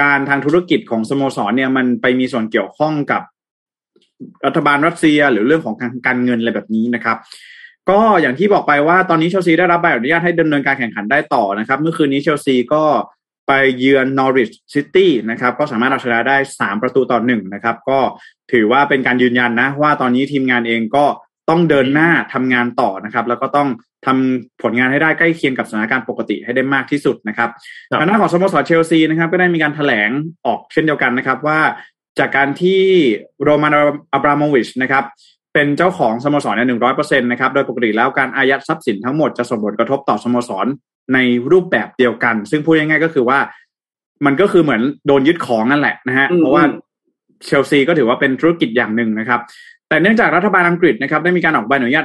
[0.00, 3.22] การทางธุรกิจของสโมสรเนี่ยมันไปมีส่วนเกี่ยวข้องกับ
[4.46, 7.16] รัฐบาลรัสเซีย หรือเรื่องของการการเงินอะไรแบบนี้นะครับ
[7.90, 12.84] ก็อย่างที่บอกไปว่าตอนนี้เชลซีได้รับใบอนุญาตให้ดำเนินการแข่งขันได้ต่อนะครับ เมื่อคืนนี้เชลซีก็
[13.46, 17.98] ไปเยือนนอริชซิตี้นะครับ ก็สามารถเอาชนะได้ 3 ประตูต่อหนึ่งนะครับ ก็
[18.52, 21.04] ถือว่าเป็นการยืนยันนะ ว่าตอนนี้ทีมงานเองก็
[21.48, 23.68] ต้องเดินหน้าทำงานต่อนะครับ แล้วก็ต้อง
[24.06, 27.50] ทำผลงานให้ได้ใกล้เคียงกับสถานการณ์ปกติให้ได้มากที่สุดนะครับ
[27.90, 30.10] ครับทางด้านของสโมสรเชลซีนะครับ ก็ได้มีการแถลง
[30.46, 31.60] ออกเช่นเดียวกันนะครับว่า
[32.18, 32.80] จากการที่
[33.42, 33.72] โรมัน
[34.12, 35.04] อับราโมวิชนะครับ
[35.54, 40.66] เป็นเจ้าของสโมสรเนี่ยหนึ่งร้อยเปอร์เซ็นต์นะครับโดยปกติแล้วการอายัดทรัพย์สินทั้งหมดจะส่งผลกระทบต่อสโมสร
[41.14, 41.18] ใน
[41.52, 43.38] รูปแบบเดียวกัน ซึ่งพูดง่ายๆก็คือว่า
[44.26, 46.64] มันก็คือเหมือนโดนยึดของนั่นแหละนะฮะอืมเพราะว่า
[47.44, 49.40] เชลซีก็ถือว่าเป็นธุรกิจอย่างหนึ่งนะครับ
[49.88, 52.04] แต่เนื่องจากรัฐบาลอังกฤษนะครับได้มีการออกใบอนุญาต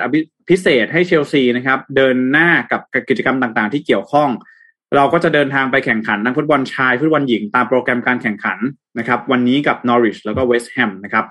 [0.49, 4.29] พิเศษให้เชลซีนะครับเดินหน้ากับกิจกรรมต่างๆ ที่เกี่ยวข้อง
[4.95, 8.57] เราก็จะเดินทางไปแข่งขันทั้งฟุตบอลชายฟุตบอลหญิงตามโปรแกรมการแข่งขัน
[8.99, 11.25] นะครับวันนี้กับนอริชแล้วก็เวสต์แฮมนะครับ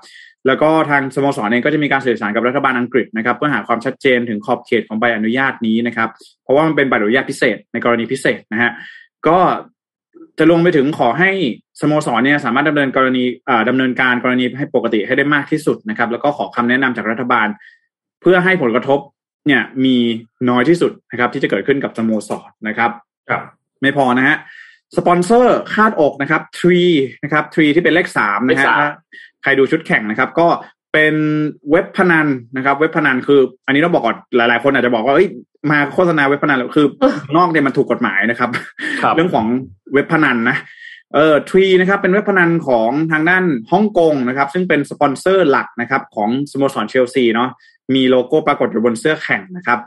[0.47, 6.09] แล้วก็ทางสโมสรเองก็จะมีการสื่อสารกับรัฐบาลอังกฤษนะครับเพื่อหาความชัดเจนถึงขอบเขตของใบอนุญาตนี้นะครับ
[6.43, 8.71] เพราะว่ามันเป็นใบอนุญาตพิเศษในกรณีพิเศษนะฮะ
[9.27, 9.37] ก็
[10.43, 11.31] จะลงไปถึงขอให้
[11.81, 17.47] สโมสรเนี่ยสามารถดำเนินกรณีอ่าดำเนินการกรณีให้ปกติให้ได้มากที่สุดนะครับ แล้วก็ขอคำแนะนำจากรัฐบาล
[18.21, 18.99] เพื่อให้ผลกระทบ
[19.47, 19.97] เนี่ยมี
[20.49, 22.91] น้อยที่สุดนะครับ ที่จะเกิดขึ้นกับสโมสรนะครับ
[23.29, 23.41] ครับ
[23.81, 24.37] ไม่พอนะฮะ
[24.97, 26.81] สปอนเซอร์คาดอกนะครับทรี
[27.23, 28.89] นะครับทรีที่เป็นเลขสามนะฮะเลขสามถ้า
[29.43, 30.47] ใครดูชุดแข่งนะครับ ก็
[30.93, 31.15] เป็น
[31.71, 35.27] เว็บพนันนะครับ เว็บพนันคือ อันนี้ต้องบอกก่อนหลาย ๆ คนอาจจะบอกว่าเอ้ย
[35.71, 36.87] มาโฆษณาเว็บพนันแล้วคือ
[37.35, 38.49] นอกเนี่ยมันถูกกฎหมายนะครับ
[39.01, 39.45] ครับเรื่องของ
[39.93, 40.57] เว็บพนันนะ
[41.15, 47.49] เออ Three นะครับเป็นเว็บพนันของทางด้านฮ่องกงนะครับ ซึ่งเป็นสปอนเซอร์หลักนะครับของสโมสรเชลซีเนาะ
[47.95, 49.79] มีโลโก้ปรากฏอยู่บนเสื้อแข่งนะครับ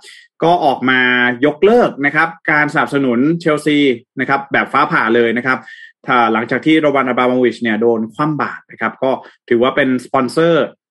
[0.43, 1.01] ก็ออกมา
[1.47, 3.79] ยกเลิกนะครับ การสนับสนุนเชลซี
[4.21, 5.59] นะครับ แบบฟ้าผ่าเลยนะครับ
[6.07, 9.11] ถ้าหลังจากที่โรมันอับราโมวิชเนี่ยโดนคว่ำบาตรนะครับ ก็
[9.49, 10.84] ถือว่าเป็นสปอนเซอร์อ่า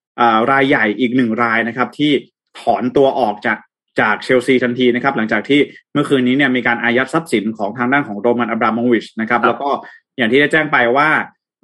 [0.52, 2.12] รายใหญ่อีกหนึ่งรายนะครับ ที่
[2.60, 3.58] ถอนตัวออกจาก
[4.00, 5.60] จากเชลซีทันทีนะครับ หลังจากที่
[5.92, 9.68] เมื่อคืนนี้เนี่ยมีการอายัดทรัพย์สินของทางด้านของโรมันอับราโมวิชนะครับครับ แล้วก็
[10.16, 11.08] อย่างที่ได้แจ้งไปว่า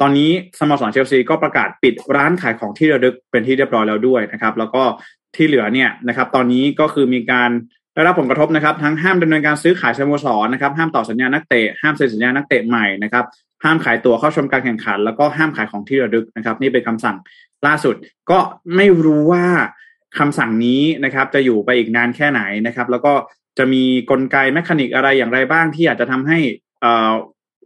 [0.01, 4.83] ตอนนี้สโมสรเชลซีก็ประกาศปิดร้านขายของที่ระลึกเป็นที่เรียบร้อยแล้วด้วยนะครับ แล้วก็
[5.37, 7.51] ที่เหลือเนี่ยนะครับ ตอนนี้ก็คือมีการ
[7.95, 13.25] ได้รับผลกระทบนะครับ ทั้งห้ามดำเนินการซื้อขายสโมสรนะครับ ห้ามต่อสัญญานักเตะห้ามเซ็นสัญญานักเตะใหม่นะครับ
[13.65, 17.17] ห้ามขายตั๋วเข้าชมการแข่งขัน แล้วก็ห้ามขายของที่ระลึกนะครับ นี่เป็นคำสั่ง
[17.67, 17.95] ล่าสุด
[18.31, 18.39] ก็
[18.77, 19.45] ไม่รู้ว่า
[20.19, 23.13] คำสั่งนี้นะครับ จะอยู่ไปอีกนานแค่ไหนนะครับ แล้วก็
[23.59, 26.39] จะมีกลไกแมคานิกอะไรอย่างไรบ้างที่อาจจะทำให้
[26.81, 27.13] เอ่อ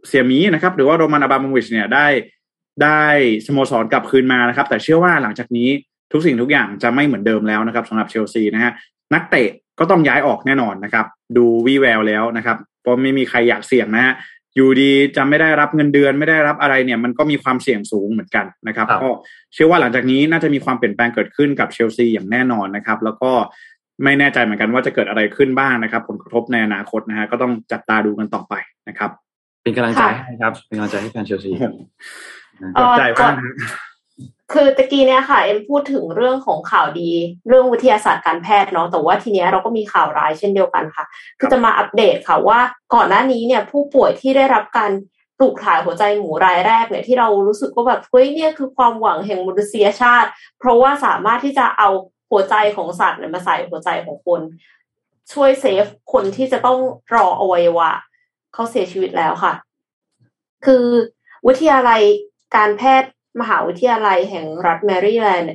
[0.07, 2.07] เสียมีนะครับ หรือว่าโรมันอาบามวิชเนี่ยได้
[2.83, 3.03] ได้
[3.45, 5.69] สโมสรกลับคืนมานะครับ แต่เชื่อว่าหลังจากนี้
[6.11, 8.71] ทุกสิ่งทุกอย่างจะไม่เหมือนเดิมแล้วนะครับสำหรับเชลซีนะฮะ
[9.13, 11.05] นักเตะก็ต้องย้ายออกแน่นอนนะครับ
[11.37, 14.13] ดูวีแววแล้วนะครับเพราะไม่มีใครอยากเสี่ยงนะฮะ
[14.55, 19.09] อยู่ดีจะไม่ได้รับเงินเดือนไม่ได้รับอะไรเนี่ย มันก็มีความเสี่ยงสูงเหมือนกันนะครับครับก็
[19.53, 23.31] เชื่อว่าหลังจากนี้น่าจะมีความเปลี่ยนแปลงเกิดขึ้นกับเชลซีอย่างแน่นอนนะครับ แล้วก็
[24.03, 28.53] ไม่แน่ใจเหมือนกันว่าจะเกิดอะไรขึ้นบ้างนะครับ ผลกระทบในอนาคตนะฮะก็ต้องจับตาดูกันต่อไป
[28.89, 29.11] นะครับ
[29.63, 31.71] เป็นกำลังใจค่ะให้ครับ เป็นกำลังใจให้แฟนเชลซีครับ
[32.75, 33.53] เอ่อใจก่มาอกนนะ
[34.53, 37.11] คือตะกี้เนี่ยค่ะ เอ็มพูดถึงเรื่องของข่าวดี
[37.47, 41.05] เรื่องวิทยาศาสตร์การแพทย์เนาะแต่ว่าทีเนี้ยเราก็มีข่าวร้ายเช่นเดียวกันค่ะ
[41.39, 42.59] คือจะมาอัปเดตค่ะว่า
[42.93, 44.91] ก่อนหน้านี้เนี่ย ผู้ป่วยที่ได้รับการ
[45.37, 50.29] ปลูกถ่ายหัวใจหมูรายแรกเนี่ยที่เรารู้สึกว่าแบบเฮ้ยเนี่ยคือความหวังแห่งมนุษยชาติ
[50.59, 51.89] เพราะว่าสามารถที่จะเอา
[52.31, 54.41] หัวใจของสัตว์เนี่ยมาใส่หัวใจของคน
[55.33, 56.79] ช่วยเซฟคนที่จะต้อง
[57.13, 57.91] รออวัยวะ
[58.53, 59.53] เขาเสียชีวิตแล้วค่ะ
[60.65, 60.85] คือ
[61.47, 62.01] วิทยาลัย
[62.55, 65.53] การแพทย์ มหาวิทยาลัยแห่งรัฐแมริแลนด์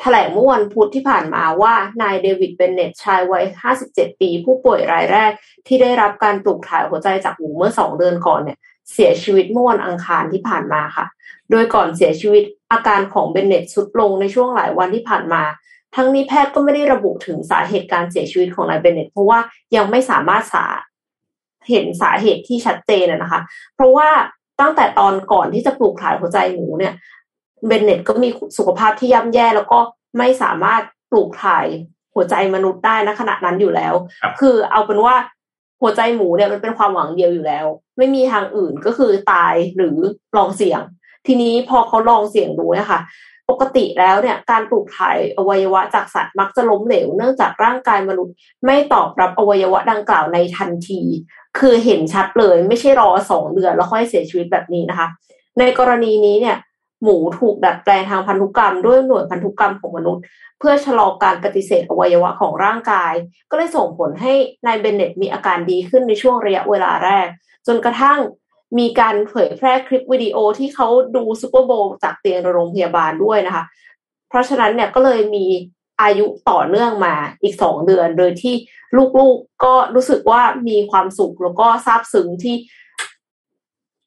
[0.00, 3.44] แถลงเมื่อวันพุธที่ผ่านมาว่านายเดวิดเบนเนตชายวัย
[3.82, 5.32] 57 ปี ผู้ป่วยรายแรก
[5.66, 8.58] ที่ได้รับการปลูกถ่ายหัวใจจากหมูเมื่อสองเดือนก่อนเนี่ย
[8.92, 11.06] เสียชีวิตเมื่อวันอังคารที่ผ่านมาค่ะ
[11.50, 15.42] โดยก่อนเสียชีวิตอาการของเบนเนตสุดลงในช่วงหลายวันที่ผ่านมา
[15.94, 19.38] ทั้งนี้แพทย์ก็ไม่ได้ระบุถึงสาเหตุการเสียชีวิตของนายเบนเนตเพราะว่า
[19.76, 20.66] ยังไม่สามารถสา
[21.70, 23.40] เห็นสาเหตุที่ชัดเจนนะคะ
[23.74, 24.08] เพราะว่า
[24.60, 26.94] ตั้งแต่ตอนก่อนที่จะปลูกถ่ายหัวใจหมูเนี่ย
[27.66, 28.28] เบนเน็ตก็มี
[28.58, 29.78] สุขภาพที่ย่ำแย่แล้วก็
[30.18, 31.66] ไม่สามารถปลูกถ่าย
[32.14, 33.94] หัวใจมนุษย์ได้นะขณะนั้นอยู่แล้ว
[34.40, 35.14] คือเอาเป็นว่า
[35.82, 37.66] หัวใจหมูเนี่ยมันเป็นความหวังเดียวอยู่แล้ว
[37.98, 39.96] ไม่มีทางอื่นก็คือตายหรือ
[40.36, 40.80] ลองเสี่ยง
[41.26, 43.00] ทีนี้พอเขาลองเสี่ยงดูเนี่ยค่ะ
[43.50, 48.34] ปกติแล้วเนี่ยการปลูกถ่ายอวัยวะจากสัตว์มักจะล้มเหลวเนื่องจากร่างกายมนุษย์
[48.64, 51.00] ไม่ตอบรับอวัยวะดังกล่าวในทันที
[51.58, 55.08] คือเห็นชัดเลยไม่ใช่รอสองเดือนแล้วค่อยเสียชีวิตแบบนี้นะคะ
[55.58, 56.56] ในกรณีนี้เนี่ย
[57.02, 60.22] หมูถูกดัดแปลงทางพันธุกรรมด้วยหน่วยพันธุกรรมของมนุษย์
[60.58, 63.12] เพื่อชะลอการปฏิเสธอวัยวะของร่างกาย
[63.50, 64.32] ก็เลยส่งผลให้
[64.66, 67.26] นายเบนเน็ตมีอาการดีขึ้นในช่วงระยะเวลาแรก
[67.66, 68.18] จนกระทั่ง
[68.78, 73.64] มีการเผยแพร่คลิปวิดีโอที่เขาดูซูเปอร์โบว์จากเตียงโรงพยาบาลด้วยนะคะ
[74.28, 75.46] เพราะฉะนั้นเนี่ยก็เลยมี
[76.02, 78.54] อายุต่อเนื่องมาอีกสองเดือน โดยที่
[78.96, 82.56] ลูกๆกก็รู้สึกว่ามีความสุขแล้วก็ซาบซึ้งที่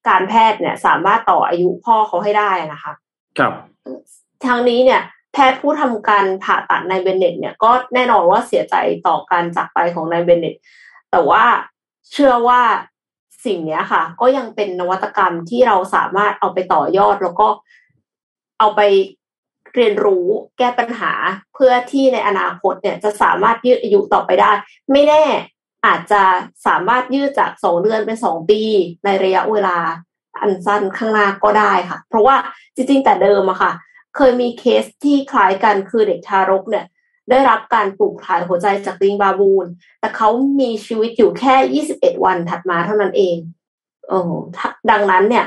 [0.09, 2.93] การแพทย์เนี่ย สามารถต่ออายุพ่อเขาให้ได้นะคะ
[3.37, 3.53] ครับ
[4.45, 5.01] ทางนี้เนี่ย
[5.33, 8.75] แพทย์ผู้ทำการผ่าตัดนายเบนเน็ตเนี่ยก็แน่นอนว่าเสียใจ
[9.07, 10.55] ต่อการจากไปของนายเบนเน็ต
[11.11, 11.43] แต่ว่า
[12.11, 12.61] เชื่อว่า
[13.45, 17.47] สิ่งนี้ค่ะ ก็ยังเป็นนวัตกรรมที่เราสามารถเอาไปต่อยอด แล้วก็
[18.59, 18.81] เอาไป
[19.75, 20.25] เรียนรู้
[20.57, 21.11] แก้ปัญหา
[21.53, 24.51] เพื่อที่ในอนาคตเนี่ยจะสามารถยืดอายุต่อไปได้
[24.91, 25.23] ไม่แน่
[25.85, 26.23] อาจจะ
[26.65, 28.61] สามารถยืดจากสองเดือนเป็นสองปี
[29.05, 29.77] ในระยะเวลา
[30.41, 32.35] อันสั้นข้างหน้าก็ได้ค่ะ เพราะว่า
[32.75, 33.71] จริงๆแต่เดิมอะค่ะ
[34.15, 36.85] เคยมีเคสที่คล้ายกันคือเด็กทารกเนี่ย
[37.29, 39.65] ได้รับการปลูกถ่ายหัวใจจากลิงบาบูน
[39.99, 43.37] แต่เขามีชีวิตอยู่แค่ 21 วันถัดมาเท่านั้นเอง
[44.07, 44.33] เออ
[44.91, 45.45] ดังนั้นเนี่ย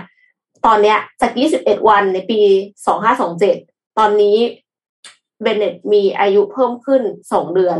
[0.66, 2.40] ตอนเนี้ยจาก 21 วันในปี
[3.20, 4.36] 2527 ตอนนี้
[5.42, 7.02] เบนเน็ตมีอายุเพิ่มขึ้น
[7.32, 7.78] 2 เดือน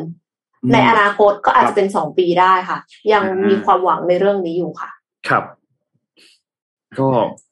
[0.73, 2.79] ในอนาคตก็อาจจะเป็น2ปีได้ค่ะ
[3.13, 4.91] ยังมีความหวังในเรื่องนี้อยู่ค่ะ
[5.29, 5.45] ครับ
[6.99, 7.09] ก็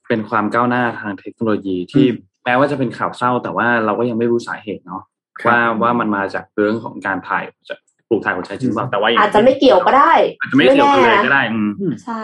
[0.08, 2.06] เป็นความก้าวหน้าทางเทคโนโลยีที่
[2.44, 5.02] แม้ว่าจะเป็นข่าวเศร้า แต่ว่าเราก็ยังไม่รู้สาเหตุเนาะ
[5.46, 7.74] ว่าว่ามันมาจากเรื่องของการถ่ายจะ
[8.08, 11.58] ปลูกถ่ายหัวใจจริงหรือเปล่าแต่ว่าอาจจะไม่เกี่ยวก็ได้ อาจจะไม่เกี่ยวกันเลยก็ได้อื
[11.90, 12.22] มใช่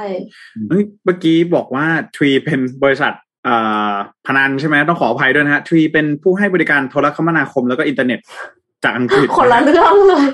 [0.68, 1.86] เฮ้ยเมื่อกี้บอกว่า
[2.16, 3.12] Three เป็นบริษัท
[3.44, 3.56] เอ่
[3.90, 3.92] อ
[4.26, 8.20] พนันใช่ไหมต้องขออภัยด้วยนะฮะ Three เป็นผู้ให้บริการโทรคมนาคมแล้วก็อินเทอร์เน็ต
[8.84, 10.30] จากอังกฤษคนละเรื่องเลยอืม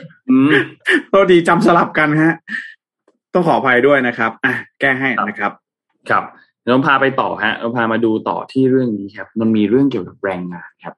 [1.08, 2.34] โทษทีจำสลับกันฮะ
[3.34, 5.52] ต้องขออภัยด้วยนะครับอะแก้ให้นะครับ
[6.10, 6.24] ครับ
[6.62, 10.94] เดี๋ยวเราพาไปต่อฮะเราพามาดูต่อที่เรื่องนี้ครับ มันมีเรื่องเกี่ยวกับแรงงานครับ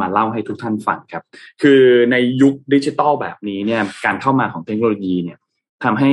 [0.00, 1.22] มาเล่าให้ทุกท่านฟังครับ
[1.62, 5.38] คือในยุคดิจิตอลแบบนี้เนี่ย การเข้ามาของเทคโนโลยีเนี่ย
[5.84, 6.10] ทำให้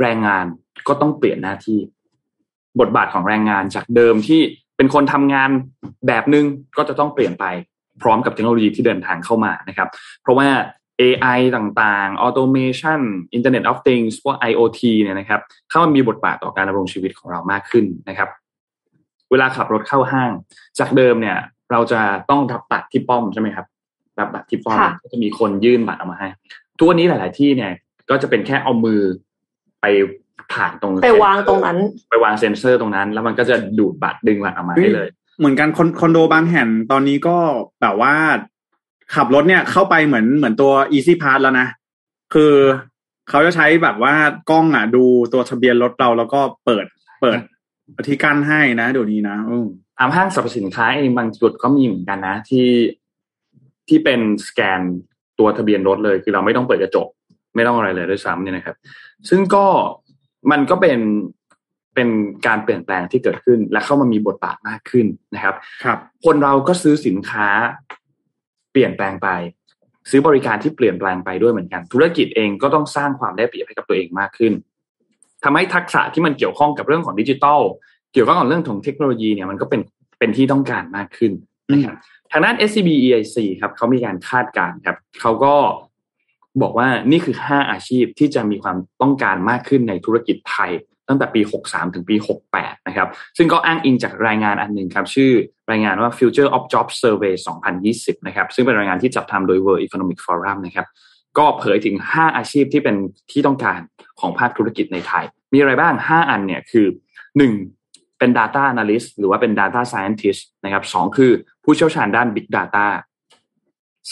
[0.00, 0.44] แรงงาน
[0.88, 1.78] ก็ต้องเปลี่ยนหน้าที่
[2.80, 4.40] บทบาทของแรงงานจากเดิมที่
[4.76, 5.50] เป็นคนทำงาน
[6.06, 6.44] แบบนึง
[6.76, 7.44] ก็จะต้องเปลี่ยนไป
[8.02, 9.88] พร้อมกับเทคโนโลยีที่เดินทางเข้ามานะครับ
[10.22, 10.48] เพราะว่า
[11.00, 13.00] AI ต่างๆ Automation
[13.36, 15.40] Internet of Things พวก IoT เนี่ยนะครับ
[15.70, 18.28] เข้ามามีบทบาทต่อการดำรงชีวิตของเรามากขึ้นนะครับ
[19.30, 20.30] เวลาขับรถเข้าห้าง
[20.78, 21.36] จากเดิมเนี่ย
[21.72, 23.66] เราจะต้องรับบัตรที่ป้อมใช่ไหมครับ
[24.20, 26.28] รับบัตรที่ป้อมค่ะก็จะมีคนยื่นบัตรออกมาให้
[26.78, 27.72] ทุกวันนี้หลาย ๆ ที่เนี่ย
[28.10, 29.00] ก็จะเป็นแค่เอามือ
[29.80, 29.86] ไป
[30.52, 31.78] ผ่านตรงไปวางตรงนั้น
[32.10, 37.36] ไปวางเซ็นเซอร์ตรงนั้น แล้วมันก็จะดูดบัตรดึงบัตรออกมาให้เลย เหมือนกันคอนคอนโดบางแห่งตอนนี้ก็
[37.80, 38.14] แบบว่า
[39.14, 41.66] ขับรถเนี่ยเข้าไปเหมือนเหมือนตัว Easy Pass แล้วนะ
[42.34, 42.54] คือ
[43.28, 44.14] เขาจะใช้แบบว่า
[44.50, 46.86] กล้องอะ ดูตัวทะเบียนรถเราแล้วก็เปิด
[47.20, 47.38] เปิด
[48.08, 49.66] ที่กั้นให้นะเดี๋ยวนี้นะอืม
[49.98, 52.68] ตามห้างสรรพสินค้าเองบางจุดก็มีเหมือนกันนะ ที่
[53.88, 54.80] ที่เป็นสแกน
[55.38, 57.08] ตัวทะเบียนรถเลย คือเราไม่ต้องเปิดกระจก
[57.56, 58.76] ไม่ต้องอะไรเลยด้วยซ้ำเนี่ยนะครับ
[59.28, 59.66] ซึ่งก็
[60.50, 60.98] มันก็เป็น
[61.94, 62.08] เป็น
[62.46, 65.54] การเปลี่ยนแปลงที่เกิดขึ้นและเข้ามามีบทบาทมากขึ้นนะครับ
[65.84, 67.48] ครับ คนเราก็ซื้อสินค้า
[68.07, 68.07] เป
[68.78, 69.28] ลี่ยนแปลงไป
[70.10, 74.52] ซื้อบริการที่เปลี่ยนแปลงไปด้วยเหมือนกัน ธุรกิจเองก็ต้องสร้างความได้เปรียบให้กับตัวเองมากขึ้น
[75.44, 77.60] ทำให้ทักษะที่มันเกี่ยวข้องกับเรื่องของดิจิทัล
[78.12, 79.80] เกี่ยวข้องกับเรื่องของเทคโนโลยีเนี่ยมันก็เป็น
[80.18, 81.32] เป็นที่ต้องการมากขึ้น
[81.72, 81.96] นะครับ
[82.32, 85.54] ทางด้าน SCB EIC ครับเขามีการคาดการณ์ครับเขาก็
[86.62, 90.70] บอกว่านี่คือ 5 อาชีพที่จะมีความต้องการมากขึ้นในธุรกิจไทย
[91.08, 92.16] ตั้งแต่ปี 63 ถึงปี
[92.52, 95.30] 68 นะครับ ซึ่งก็อ้างอิงจากรายงานอันหนึ่งครับ ชื่อ
[95.70, 97.34] รายงานว่า Future of Jobs Survey
[97.80, 100.86] 2020 นะครับ ซึ่งเป็นรายงานที่จัดทำโดย World Economic Forum นะครับ
[101.38, 102.96] ก็เผยถึง 5 อาชีพที่เป็น
[103.32, 103.80] ที่ต้องการ
[104.20, 106.86] ของภาคธุรกิจในไทย มีอะไรบ้าง 5 อันเนี่ยคือ
[107.52, 108.18] 1.
[108.18, 111.32] เป็น Data Analyst หรือว่าเป็น Data Scientist นะครับ 2 คือ
[111.64, 112.86] ผู้เชี่ยวชาญด้าน Big Data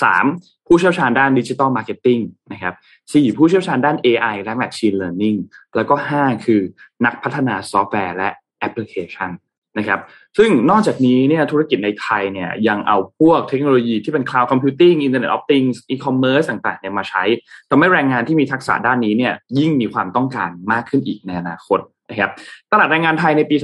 [0.05, 0.66] 3.
[0.66, 2.22] ผู้เชี่ยวชาญด้าน Digital Marketing
[2.53, 2.74] นะครับ
[3.05, 3.36] 4.
[3.36, 5.38] ผู้เชี่ยวชาญด้าน AI และ Machine Learning
[5.76, 6.61] แล้วก็5คือ
[7.05, 9.30] นักพัฒนาซอฟต์แวร์และแอปพลิเคชัน
[9.78, 10.01] นะครับ
[10.38, 17.22] ซึ่งนอกจากนี้เนี่ยธุรกิจในไทยเนี่ยยังเอาพวกเทคโนโลยีที่เป็น cloud computing internet of things e-commerce ต่างๆเนี่ยมาใช้
[17.70, 21.80] ทำให้แรงงานที่มีทักษะด้านนี้เนี่ยยิ่งมีความต้องการมากขึ้นอีกในอนาคต
[22.11, 22.30] นะครับ
[22.72, 23.57] ตลาดแรงงานไทยในปี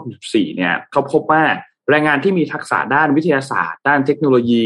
[0.00, 1.42] 2564 เนี่ยเขาพบว่า
[1.90, 4.64] แรงงานที่มีทักษะด้านวิทยาศาสตร์ ด้านเทคโนโลยี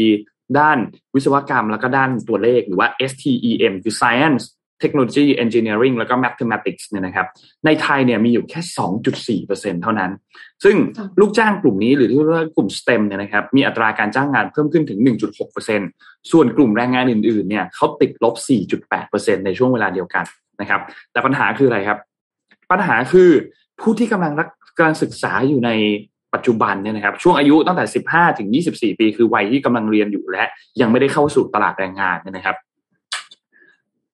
[0.59, 0.77] ด้าน
[1.15, 4.43] วิศวกรรมแล้วก็ด้านตัวเลขหรือว่า STEM คือ Science
[4.81, 7.27] Technology Engineering แล้วก็ Mathematics เนี่ยนะครับ
[7.65, 8.61] ในไทยเนี่ยมีอยู่แค่
[9.45, 10.11] 2.4%เท่านั้น
[10.63, 10.75] ซึ่ง
[11.19, 14.99] ลูกจ้างกลุ่มนี้หรือที่เรียกว่ากลุ่ม STEM เนี่ยนะครับ มีอัตราการจ้างงานเพิ่มขึ้นถึง
[15.65, 18.35] 1.6%ส่วนกลุ่มแรงงานอื่นๆ เนี่ยเขาติดลบ
[18.91, 20.25] 4.8%ในช่วงเวลาเดียวกัน
[20.61, 20.81] นะครับ
[21.11, 21.99] แต่ปัญหาคืออะไรครับ
[22.71, 23.29] ปัญหาคือ
[23.81, 25.69] ผู้ที่กำลังรักกำลังศึกษาอยู่ใน
[26.33, 30.43] ปัจจุบันเนี่ยนะครับช่วงอายุตั้งแต่ 15 ถึง 24 ปี คือวัยที่กำลังเรียนอยู่และ
[30.81, 32.55] ยังไม่ได้เข้าสู่ตลาดแรงงานเนี่ยนะครับ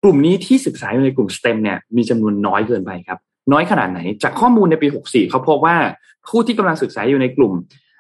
[0.03, 3.19] กลุ่มนี้ที่ศึกษาอยู่ในกลุ่ม STEM เนี่ยมีจำนวนน้อยเกินไปครับ
[3.53, 5.77] น้อยขนาดไหน จากข้อมูลในปี 64 เขาพบว่า
[6.29, 7.53] ผู้ที่กำลังศึกษาอยู่ในกลุ่ม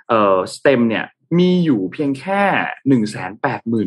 [0.08, 1.04] เอ่อ STEM เนี่ย
[1.38, 2.42] มีอยู่เพียงแค่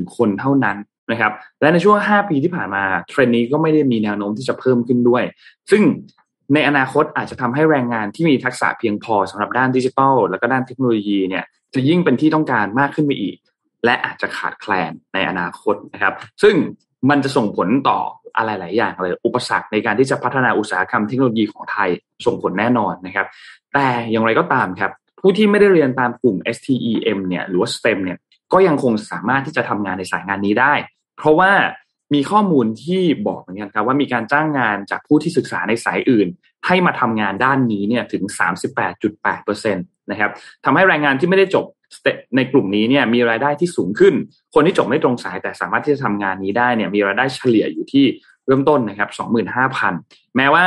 [0.04, 0.78] 180,000 คนเท่านั้น
[1.12, 5.24] นะครับ และในช่วง 5 ปีที่ผ่านมาเทรนนี้ก็ไม่ได้มีแนวโน้มที่จะเพิ่มขึ้นด้วย
[5.72, 5.82] ซึ่ง
[6.54, 11.44] ในอนาคตอาจจะทำให้แรงงานที่มีทักษะเพียงพอสำหรับด้านดิจิทัล แล้วก็ด้านเทคโนโลยีเนี่ย
[11.74, 13.38] จะยิ่งเป็นที่ต้องการมากขึ้นไปอีก
[13.86, 16.56] และอาจจะขาดแคลนในอนาคตนะครับ ซึ่ง
[17.10, 18.00] มันจะส่งผลต่อ
[18.38, 21.90] อะไรหลายอย่างเลย อุปสรรคในการที่จะพัฒนาอุตสาหกรรมเทคโนโลยีของไทย
[22.26, 23.28] ส่งผลแน่นอนนะครับ
[23.74, 24.92] แต่อย่างไรก็ตามครับ
[25.22, 28.18] ผู้ที่ไม่ได้เรียนตามกลุ่ม STEM เนี่ยหรือว่า STEM เนี่ย
[28.54, 30.74] ก็ยังคงสามารถที่จะทำงานในสายงานนี้ได้
[31.18, 31.52] เพราะว่า
[32.14, 36.28] มีข้อมูลที่บอกเหมือนกันครับว่ามีการจ้างงานจากผู้ที่ศึกษาในสายอื่น
[36.68, 38.24] ให้มาทำงานด้านนี้เนี่ยถึง
[39.00, 40.32] 38.8%นะครับ
[40.66, 41.66] ทำให้แรงงานที่ไม่ได้จบ
[42.36, 44.14] ในกลุ่มนี้เนี่ยมีรายได้ที่สูงขึ้น
[44.54, 48.06] คนที่จบไม่ตรงสายแต่สามารถที่จะทำงานนี้ได้เนี่ยมีรายได้เฉลี่ยอยู่ที่
[48.46, 49.10] เริ่มต้นนะครับ
[49.74, 50.66] 25,000 แม้ว่า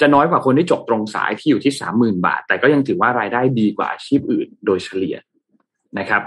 [0.00, 5.16] จะน้อยกว่าคนที่จบตรงสายที่อยู่ที่ 30,000 บาท แต่ก็ยังถือว่ารายได้ดีกว่าอาชีพอื่น โดยเฉลี่ย
[5.98, 6.22] นะครับ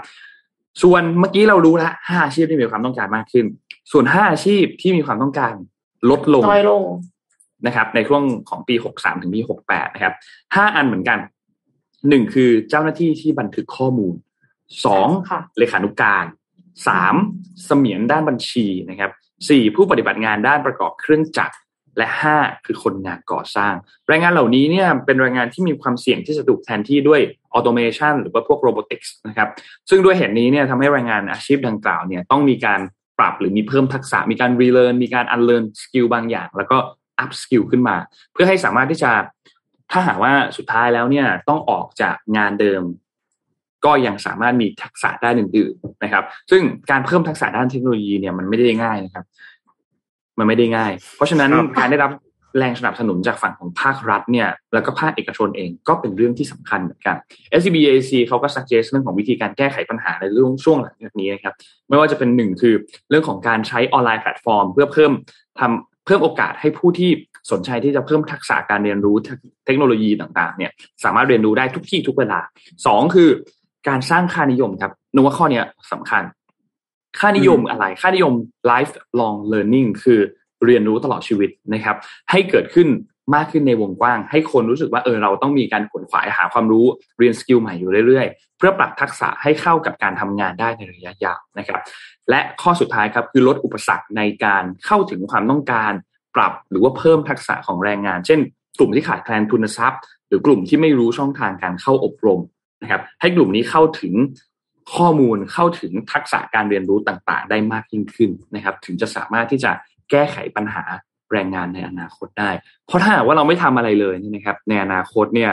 [0.82, 3.46] ส่วนเมื่อกี้เรารู้แล้วห้าอาชีพที่มีความต้องการมากขึ้น
[3.92, 5.54] ส่วนห้าอาชีพที่มีความต้องการ
[6.10, 6.82] ลดลงน้อยลง
[7.66, 10.14] นะครับ ในช่วงของปี63ถึงปี68นะครับ
[10.54, 11.18] ห้าอันเหมือนกัน
[12.08, 14.14] หนึ่งคือเจ้าหน้าที่ที่บันทึกข้อมูล
[14.84, 16.24] สองค่ะเลขานุการ
[16.86, 17.14] สาม
[17.64, 19.10] เสมียนด้านบัญชีนะครับ
[19.48, 21.56] สี่ผู้ปฏิบัติงานด้านประกอบเครื่องจักร
[21.98, 22.36] และห้า
[22.66, 23.74] คือคนงานก่อสร้าง
[24.08, 27.20] แรงงานเหล่านี้เนี่ยเป็นแรงงานที่มีความเสี่ยงที่จะถูกแทนที่ด้วย
[27.52, 29.48] automation หรือว่าพวก robotics นะครับ
[29.90, 32.80] ซึ่งด้วยเหตุนี้เนี่ยทำให้แรงงานอาชีพดังกล่าวเนี่ยต้องมีการ
[33.18, 36.76] ปรับหรือมีเพิ่มทักษะมีการ relearn มีการ unlearn skill บางอย่าง แล้วก็
[37.18, 37.96] upskill ขึ้นมา
[38.32, 39.10] เพื่อให้สามารถที่จะ
[39.92, 42.82] ถ้าหากว่าสุดท้ายแล้วเนี่ยต้องออกจากงานเดิม
[43.84, 49.24] ก็ยังสามารถมีทักษะด้านอื่นๆนะครับ ซึ่งการเพิ่มทักษะด้านเทคโนโลยีเนี่ยมันไม่ได้ง่ายนะครับ
[50.38, 52.12] มันไม่ได้ง่าย เพราะฉะนั้นครับการได้รับ
[52.58, 57.16] แรงสนับสนุนจากฝั่งของภาครัฐเนี่ยแล้วก็ภาคเอกชนเองก็เป็นเรื่องที่สำคัญเหมือนกัน
[57.58, 61.54] SCB EIC เขาก็ suggest เรื่องของวิธีการแก้ไขปัญหาในเรื่องช่วงหลังจากนี้นะครับ
[61.88, 62.74] ไม่ว่าจะเป็นหนึ่งคือ
[63.10, 65.12] เรื่องของการใช้ออนไลน์แพลตฟอร์ม เพื่อเพิ่ม
[65.60, 67.10] ทำเพิ่มโอกาสให้ผู้ที่
[67.50, 69.16] สนใจที่จะเพิ่มทักษะการเรียนรู้
[69.66, 70.72] เทคโนโลยีต่างๆเนี่ย
[71.04, 72.40] สามารถเรียนรู้ได้ทุกที่ทุกเวลา
[72.86, 73.28] สองคือ
[73.88, 76.22] การสร้างค่านิยมครับนึกว่าข้อเนี้ยสำคัญ
[77.18, 78.34] ค่านิยมอะไร ค่านิยม
[78.70, 80.20] lifelong learning คือ
[80.66, 81.96] เรียนรู้ตลอดชีวิตนะครับ
[82.30, 82.88] ให้เกิดขึ้น
[83.34, 86.86] มากขึ้นในวงกว้าง ให้คนรู้สึกว่าเออเราต้องมีการขวนขวายหาความรู้
[87.18, 91.80] เรียนสกิลใหม่อยู่เรื่อยๆ เพื่อปรับทักษะให้เข้ากับการทำงานได้ในระยะยาวนะครับ
[92.30, 95.92] และข้อสุดท้ายครับคือลดอุปสรรคในการเข้าถึงความต้องการ
[96.36, 98.40] ปรับหรือว่าเพิ่มทักษะของแรงงาน เช่น
[98.78, 102.40] กลุ่มที่ขาดแคลนทุนทรัพย์ หรือกลุ่มที่ไม่รู้ช่องทางการเข้าอบรม
[102.82, 104.14] นะครับ ให้กลุ่มนี้เข้าถึง
[104.94, 109.70] ข้อมูลเข้าถึงทักษะการเรียนรู้ต่างๆ ได้มากยิ่งขึ้นนะครับ ถึงจะสามารถที่จะ
[110.10, 110.84] แก้ไขปัญหา
[111.32, 112.50] แรงงานในอนาคตได้
[112.86, 115.50] เพราะถ้าว่าเราไม่ทำอะไรเลยนะครับ ในอนาคตเนี่ย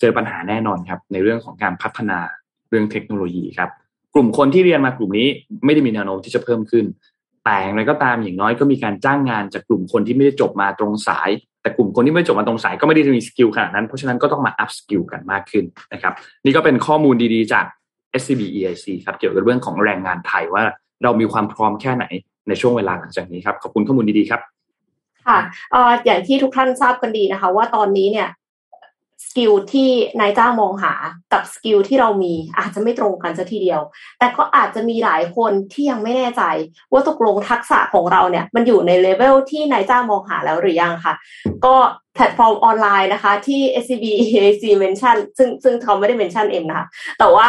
[0.00, 2.18] เจอปัญหาแน่นอนครับ ในเรื่องของการพัฒนา
[2.68, 3.70] เรื่องเทคโนโลยีครับ
[4.14, 5.28] กลุ่มคนที่เรียนมากลุ่มนี้
[5.64, 6.84] ไม่ได้มีแนวโน้มที่จะเพิ่มขึ้น
[7.44, 11.30] แต่อย่างไรก็ตามอย่างน้อยก็มีการจ้างงานจากกลุ่มคนที่ไม่ได้จบมาตรงสาย
[11.62, 16.12] แต่กลุ่มคนที่ไม่จบมาตรงสายก็ไม่ได้มี skill ขนาดนั้นเพราะฉะนั้นก็ต้องมา upskill กันมากขึ้นนะครับ
[16.44, 17.64] นี่ก็เป็นข้อมูลดีๆจาก
[18.20, 20.62] SCB EIC ครับเกี่ยวกับเรื่องของแรงงานไทยว่า
[21.02, 22.04] เรามีความพร้อมแค่ไหน
[22.48, 24.40] ในช่วงเวลาหลังจากนี้ครับ ขอบคุณข้อมูลดีๆครับ
[25.26, 25.38] ค่ะ
[25.72, 28.28] เอ่ออย่างที่ทุกท่านทราบกันดีนะคะ ว่าตอนนี้เนี่ย
[29.28, 29.90] skill ที่
[30.20, 30.94] นายจ้างมองหา
[31.32, 33.80] กับ skill ที่เรามีอาจจะไม่ตรงกันซะทีเดียว
[34.18, 36.42] แต่ก็อาจจะมีหลายคนที่ยังไม่แน่ใจ
[36.92, 41.14] ว่าตกลงทักษะของเราเนี่ย มันอยู่ในเลเวลที่นายจ้างมองหาแล้วหรือยังค่ะ
[41.64, 41.74] ก็
[42.14, 46.86] แพลตฟอร์มออนไลน์นะคะ ที่ SCB EIC mention ซึ่งซึ่งเขาไม่ได้ mention เองนะคะ
[47.18, 47.48] แต่ว่า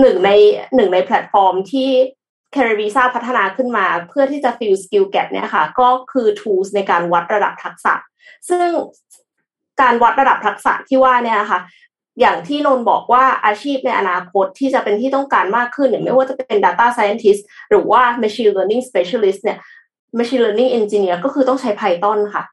[0.00, 0.30] หนึ่งใน
[0.74, 1.90] หนึ่งในแพลตฟอร์มที่
[2.54, 6.26] c a r i v i s a พัฒนาขึ้นมา เพื่อที่จะ fill skill gap เนี่ยค่ะ ก็คือ
[6.40, 7.94] tools ในการวัดระดับทักษะ
[8.48, 8.68] ซึ่ง
[9.80, 11.60] การวัดระดับทักษะที่ว่าเนี่ยนะคะ
[12.20, 19.58] อย่างที่นนบอกว่าอาชีพในอนาคตที่จะเป็นที่ต้องการมากขึ้นเนี่ยไม่ว่าจะเป็น data scientist หรือว่า machine learning specialist เนี่ย
[20.18, 22.44] machine learning engineer ก็คือต้องใช้ Python ค่ะ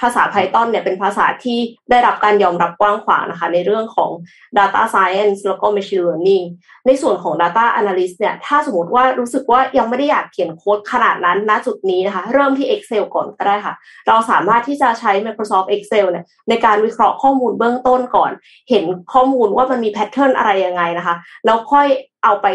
[0.00, 1.58] ภาษา Python เนี่ยเป็นภาษาที่
[1.90, 4.10] ได้รับการยอมรับกว้างขวางนะคะในเรื่องของ
[4.58, 6.44] data science แล้วก็ machine learning
[6.86, 13.74] ในส่วนของ data analyst เนี่ยถ้าสมมติว่ารู้สึกว่ายังไม่ได้อยากเขียนโค้ดขนาดนั้นณจุดนี้นะคะ เริ่มที่ Excel ก่อนก็ได้ค่ะ
[14.08, 18.30] เราสามารถที่จะใช้ Microsoft Excel เนี่ยในการวิเคราะห์ข้อมูลเบื้องต้นก่อน
[18.70, 21.86] เห็นข้อมูลว่ามันมีแพทเทิร์นอะไรยังไงนะคะ แล้วค่อย
[22.24, 22.46] เอาไป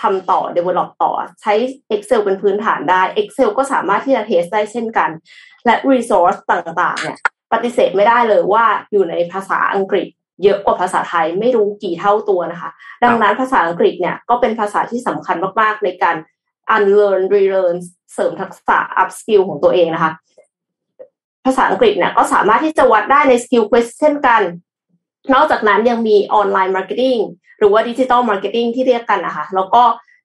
[0.00, 1.54] ทำต่อ develop ต่อ ใช้
[1.94, 5.10] Excel เป็นพื้นฐานได้ Excel ก็สามารถที่จะเทสได้เช่นกัน
[5.64, 7.18] และ resource ต่างๆ เนี่ย
[7.52, 10.06] ปฏิเสธไม่ได้เลยว่าอยู่ในภาษาอังกฤษ
[10.44, 12.70] เยอะกว่าภาษาไทยไม่รู้กี่เท่าตัวนะคะ
[13.04, 16.16] ดังนั้นภาษาอังกฤษเนี่ยก็เป็นภาษาที่สำคัญมากๆ ในการ
[16.74, 17.76] unlearn relearn
[18.14, 20.12] เสริมทักษะ upskill ของตัวเองนะคะ
[21.44, 24.42] ภาษาอังกฤษเนี่ยก็สามารถที่จะวัดได้ใน Skill Quest เช่นกัน
[25.34, 27.18] นอกจากนั้นยังมี online marketing
[27.58, 29.82] หรือว่า digital marketing ที่เรียกกันนะคะ แล้วก็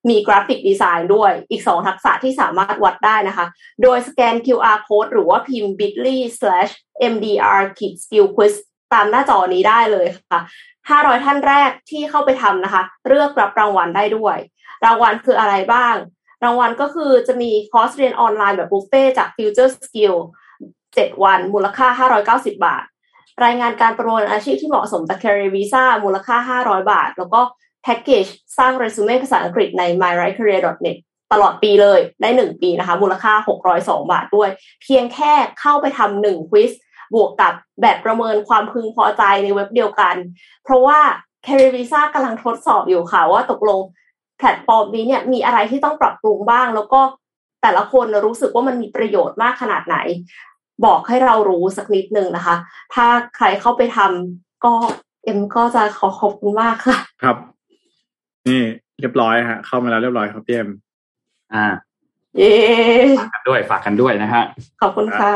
[0.10, 3.46] มี graphic design ด้วยอีก 2 ทักษะที่สามารถวัดได้นะคะ
[3.84, 6.72] โดยสแกน QR code หรือว่าพิมพ์ bit.ly slash
[7.12, 7.60] mdr
[8.04, 8.54] skill quiz
[8.94, 10.42] ตามหน้าจอนี้ได้เลยค่ะ
[10.90, 14.38] 500 ท่านแรกที่เข้าไปทำนะคะ เลือกรับรางวัลได้ด้วย
[14.86, 15.96] รางวัลคืออะไรบ้าง
[16.44, 20.16] รางวัลก็คือจะมีคอร์สเรียนออนไลน์แบบบุฟเฟ่จาก Future Skill
[20.70, 21.88] 7 วันมูลค่า
[22.48, 22.84] 590 บาท
[23.44, 27.42] รายงานการประเมินอาชีพที่เหมาะสมจาก Career Visa มูลค่า 500 บาท แล้วก็
[27.84, 28.26] แพ็กเกจ
[28.58, 30.98] สร้างเรซูเม่ภาษาอังกฤษใน myrightcareer.net
[31.32, 33.34] ตลอดปีเลยได้หนึ่งปีนะคะ มูลค่า
[33.74, 34.50] 602 บาทด้วย
[34.84, 36.72] เพียงแค่เข้าไปทำหนึ่งควิส
[37.14, 40.16] บวกกับแบบประเมินความพึงพอใจในเว็บเดียวกัน
[40.64, 41.00] เพราะว่า
[41.46, 43.80] Career Visa กำลังทดสอบอยู่ค่ะว่าตกลง
[44.38, 47.02] แพลตฟอร์มนี้เนี่ยมีอะไรที่ต้องปรับปรุงบ้าง แล้วก็
[47.62, 49.98] แต่ละคนรู้สึกว่ามันมีประโยชน์มากขนาดไหน
[50.86, 52.56] บอกให้เรารู้สักนิดนึงนะคะ
[52.94, 53.06] ถ้า
[53.36, 54.74] ใครเข้าไปทำก็
[55.24, 57.38] เอ็มก็จะขอขอบคุณมากค่ะ ครับ
[58.48, 58.62] นี่
[59.00, 60.70] เรียบร้อยฮะ เข้ามาแล้วเรียบร้อยครับพี่เอ็ม
[61.54, 61.66] อ่า
[62.38, 62.52] เย้
[63.20, 64.44] ฝากกันด้วยฝากกันด้วยนะฮะ
[64.82, 65.34] ขอบคุณค่ะ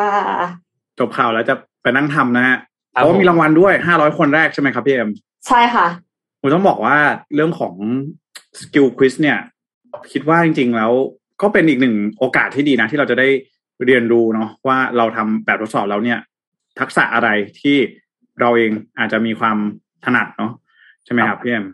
[0.99, 2.57] จบข่าวแล้วจะไปนั่งทำนะฮะ
[2.93, 5.09] ครับเพราะว่าผมมีรางวัลด้วยห้าร้อยคนแรกใช่ไหมครับพี่เอ็ม
[5.47, 5.87] ใช่ค่ะ
[6.41, 6.95] ผมต้องบอกว่า
[7.35, 7.73] เรื่องของ
[8.59, 9.37] Skill Quest เนี่ย
[10.11, 10.91] คิดว่าจริง ๆ แล้ว
[11.41, 13.27] ก็เป็นอีกหนึ่งโอกาสที่ดีนะ ที่เราจะได้
[13.85, 16.19] เรียนรู้เนาะว่าเราทำแบบทดสอบแล้วเนี่ย
[16.79, 17.29] ทักษะอะไร
[17.61, 17.77] ที่
[18.39, 19.57] เราเองอาจจะมีความ
[20.05, 20.51] ถนัดเนาะ
[21.05, 21.65] ใช่ไหมครับพี่เอ็ม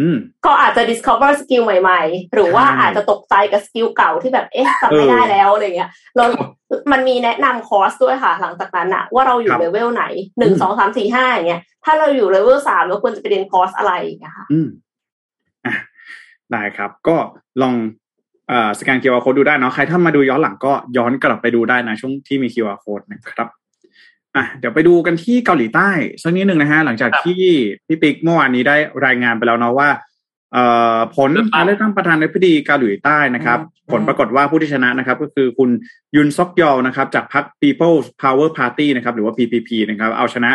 [0.00, 0.16] อืม
[0.46, 6.24] ก็อาจจะ discover skill ใหม่ ๆ หรือว่าใช่อาจจะตกใจกับ skill เก่าที่แบบเอ๊ะจำไม่ได้แล้วอะไรเงี้ยเรา
[6.92, 10.04] มันมีแนะนำคอร์สด้วยค่ะ หลังจากนั้นอะว่าเราอยู่ครับเลเวลไหน
[10.38, 14.68] หนึ่งอืมสองสามสี่ห้าอย่างเงี้ยถ้าเราอยู่เลเวลสามเราควรจะไปเรียนคอร์สอะไรอย่างเงี้ยค่ะอืม
[15.66, 15.74] อะ
[16.50, 17.16] ได้ครับ ก็
[17.62, 18.03] ลองเอ่อ
[18.80, 23.48] สแกน QR code ดูได้เนาะใครถ้ามาดูย้อนหลังก็ย้อนกลับไปดูได้นะ ช่วงที่มี QR code นะครับ
[24.36, 25.90] อะเดี๋ยวไปดูกันที่เกาหลีใต้
[26.22, 27.42] สักนิดหนึ่งนะฮะหลังจากครับที่
[27.86, 28.76] พี่ปิ๊กเมื่อวานนี้ได้
[29.06, 29.88] รายงานไปแล้วเนาะว่า
[30.52, 30.64] เอ่
[30.96, 35.70] อผลเลือกตั้งการเลือกตั้งประธานาธิบดีเกาหลีใต้นะครับอืมผลปรากฏว่าผู้ที่ชนะนะครับ ก็คือคุณ
[36.16, 40.52] ยุนซอกยอลนะครับ จากพรรค People's Power Party นะครับ หรือว่า PPP นะครับ เอาชนะ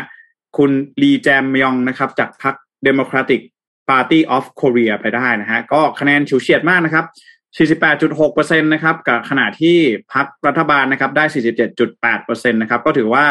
[0.57, 0.71] คุณ
[1.01, 2.55] ลีแจมยองนะครับ จากพรรค
[2.87, 3.41] Democratic
[3.89, 7.05] Party of Korea ไปได้นะฮะก็คะแนนฉิวเฉียดมากนะครับ
[7.57, 9.77] 48.6%นะครับกับขณะที่
[10.13, 11.23] พรรครัฐบาลนะครับได้
[11.87, 13.25] 47.8%นะครับก็ถือว่า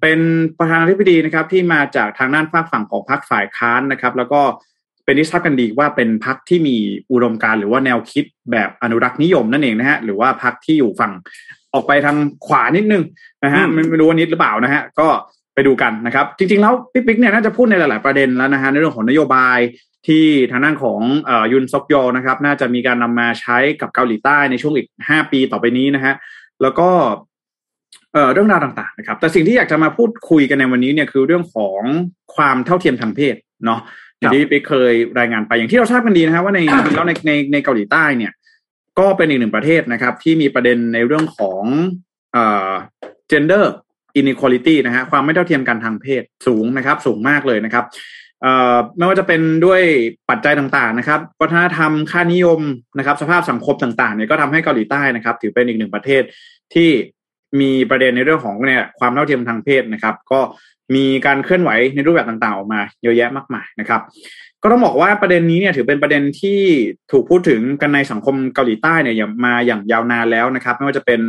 [0.00, 0.20] เป็น
[0.58, 4.40] ประธานาธิบดีนะครับที่มาจากทางด้านฝากฝั่งของพรรคฝ่ายค้านนะครับ แล้วก็
[5.04, 6.76] เป็นที่ทราบกันดีว่าเป็นพรรคที่มี
[7.12, 11.12] อุดมการหรือว่าแนวคิดแบบอนุรักษ์นิยมนั่นเองนะฮะหรือว่าพรรคที่อยู่ฝั่ง
[11.72, 13.04] ออกไปทางขวานิดนึง
[13.44, 15.08] นะฮะไม่รู้ว่านิดหรือเปล่านะฮะก็
[15.54, 19.58] ไปดูกันนะครับ จริงๆแล้วพี่ปิ๊กเนี่ยน่าจะพูดในหลาย ๆประเด็นแล้วนะฮะในเรื่องของนโยบาย
[20.06, 26.14] ที่ทางด้านของอยุนซอกยอนะครับ น่าจะมีการนำมาใช้กับเกาหลีใต้ในช่วงอีกห้าปีต่อไปนี้นะฮะ
[26.62, 26.88] แล้วก็
[28.32, 31.80] เรื่องราวต่างๆนะครับ แต่สิ่งที่อยากจะมาพูดคุยกันในวันนี้เนี่ยคือเรื่องของ
[32.34, 33.80] ความเท่าเทียมทางเพศเนาะ
[34.18, 38.32] อย่างที่พี่ปิ๊กเคยรายงานไปอย่างที่เราทราบกันดีนะครับว่าในจริงๆแล้วในในในเกาหลีใต้เนี่ย
[38.98, 41.62] ก็เป็นอีกหนึ่งประเทศนะครับ ที่มีประเด็นในเรื่องของ
[42.32, 42.72] เอ่อ
[43.30, 43.64] gender
[44.20, 47.84] inequality นะฮะความไม่เท่าเทียมกันทางเพศสูงนะครับ สูงมากเลยนะครับ
[48.96, 49.82] ไม่ว่าจะเป็นด้วย
[50.30, 52.60] ปัจจัยต่างๆนะครับวัฒนธรรมค่านิยม
[52.98, 56.22] นะครับ สภาพสังคมต่างๆเนี่ยก็ทำให้เกาหลีใต้นะครับ ถือเป็นอีกหนึ่งประเทศ
[56.74, 56.90] ที่
[57.60, 60.40] มีประเด็นในเรื่องของเนี่ยความเท่าเทียมทางเพศนะครับ ก็
[60.94, 64.00] มีการเคลื่อนไหวในรูปแบบต่างๆออกมาเยอะแยะมากมายนะครับ
[64.62, 66.60] ก็ต้องบอกว่าประเด็นนี้เนี่ยถือเป็นประเด็นที่
[67.12, 71.20] ถูกพูดถึงกันในสังคมเกาหลีใต้เนี่ยมาอย่างยาวนานแล้วนะครับ ไม่ว่าจะเป็น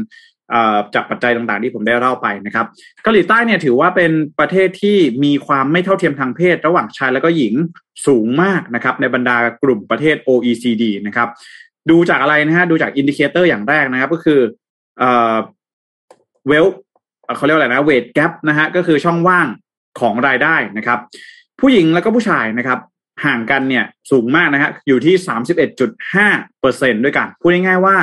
[0.96, 2.66] จากปัจจัยต่างๆที่ผมได้เล่าไปนะครับ
[3.04, 7.54] เกาหลีใต้เนี่ยถือว่าเป็นประเทศที่มีความไม่เท่าเทียมทางเพศ ระหว่างชายและก็หญิง
[8.08, 11.30] สูงมากนะครับในบรรดากลุ่มประเทศ OECD นะครับ
[11.90, 14.40] ดูจากอะไรนะฮะดูจาก indicator อย่างแรกนะครับ ก็คือ
[15.00, 15.36] เอ่อ
[16.48, 16.66] เวล
[17.36, 19.48] เขาเรียกอะไรนะ wage gap นะฮะก็คือช่องว่าง
[20.00, 21.00] ของรายได้นะครับ
[21.60, 22.80] ผู้หญิงแล้วก็ผู้ชายนะครับ
[23.26, 26.28] ห่างกันเนี่ยสูงมากนะฮะอยู่ที่สามสิบเอ็ดจุดห้า
[26.62, 27.98] เปอร์เซ็นด้วยกัน พูดง่ายๆว่า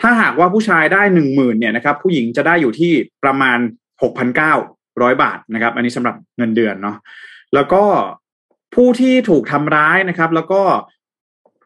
[0.00, 2.92] ถ้าหากว่าผู้ชายได้หนึ่งหมื่นเนี่ยนะครับผู้หญิงจะได้อยู่ที่
[3.24, 3.58] ประมาณ
[4.02, 4.54] หกพันเก้า
[5.02, 6.96] ร้อยบาทนะครับ อันนี้สำหรับเงินเดือนเนาะ
[7.54, 7.82] แล้วก็
[8.74, 10.62] ผู้ที่ถูกทำร้ายนะครับ แล้วก็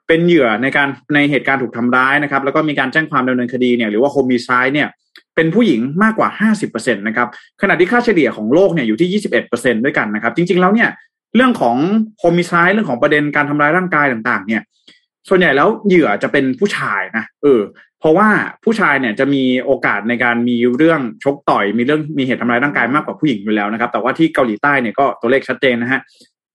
[0.09, 4.89] เป็นเหยื่อในการในเหตุการณ์ถูกทำร้ายนะครับ แล้วก็มีการแจ้งความดำเนินคดีเนี่ยหรือว่าโฮมิไซด์เนี่ย
[5.37, 7.29] เป็นผู้หญิงมากกว่า 50%นะครับ
[7.63, 9.23] ขณะที่ค่าเฉลี่ยของโลกเนี่ยอยู่ที่
[9.53, 10.89] 21%ด้วยกันนะครับ จริง ๆแล้วเนี่ย
[11.37, 11.77] เรื่องของ
[12.19, 14.63] โฮมิไซด์เรื่องของประเด็นการทำร้ายร่างกายต่าง ๆ เนี่ย
[15.29, 17.61] ส่วนใหญ่แล้วเหยื่อจะเป็นผู้ชายนะเออ
[18.01, 18.29] เพราะว่า
[18.65, 26.01] ผู้ชายเนี่ยจะมีโอกาสในการมีเรื่องชกต่อย มีเรื่องมีเหตุทำร้ายร่างกายมากกว่าผู้หญิงอยู่แล้วนะครับ แต่ว่าที่เกาหลีใต้เนี่ยก็ตัวเลขชัดเจนนะฮะ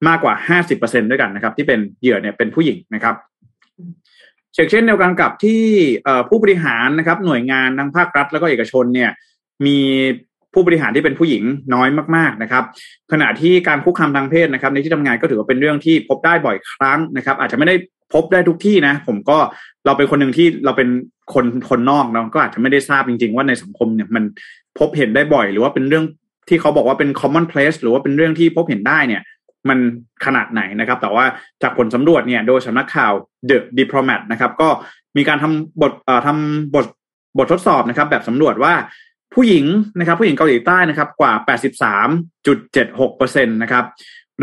[0.08, 3.16] มากกว่า 50%ด้วยกันนะครับ ที่เป็นเหยื่อเนี่ยเป็นผู้หญิงนะครับ
[4.54, 5.62] เช่นเดียวกันกับที่
[6.30, 9.12] ผู้บริหารนะครับ หน่วยงานทั้งภาครัฐแล้วก็เอกชนเนี่ย
[9.66, 9.80] มี
[10.56, 11.43] ผู้บริหารที่เป็นผู้หญิง
[11.74, 12.64] น้อยมากๆนะครับ
[13.12, 17.76] ขณะที่การคุกคามทางเพศนะครับ ในที่ทำงานก็ถือว่าเป็นเรื่องที่พบได้บ่อยครั้งนะครับ อาจจะไม่ได้
[18.14, 19.38] พบได้ทุกที่นะ ผมก็
[19.86, 20.89] เราเป็นคนหนึ่งที่เราเป็น
[21.34, 24.24] คนคนนอกเนาะก็อาจจะไม่ได้ทราบจริง ๆ ว่าในสังคมเนี่ยมัน
[24.80, 26.06] พบเห็นได้บ่อย หรือว่าเป็นเรื่อง
[26.49, 29.22] ที่เขาบอกว่าเป็น common place หรือว่าเป็นเรื่องที่พบเห็นได้เนี่ย
[29.70, 29.80] มัน
[30.26, 31.26] ขนาดไหนนะครับ แต่ว่า
[31.62, 33.14] จากผลสำรวจเนี่ย โดยสำนักข่าว
[33.49, 34.70] The Diplomat นะครับ ก็
[35.18, 35.93] มีการทำบท
[36.28, 36.86] ทำบท
[37.38, 38.74] บททดสอบนะครับ แบบสำรวจว่า
[39.36, 39.66] ผู้หญิง
[40.00, 41.34] นะครับผู้หญิงเกาหลีใต้นะครับกว่า
[42.58, 43.86] 83.76%นะครับ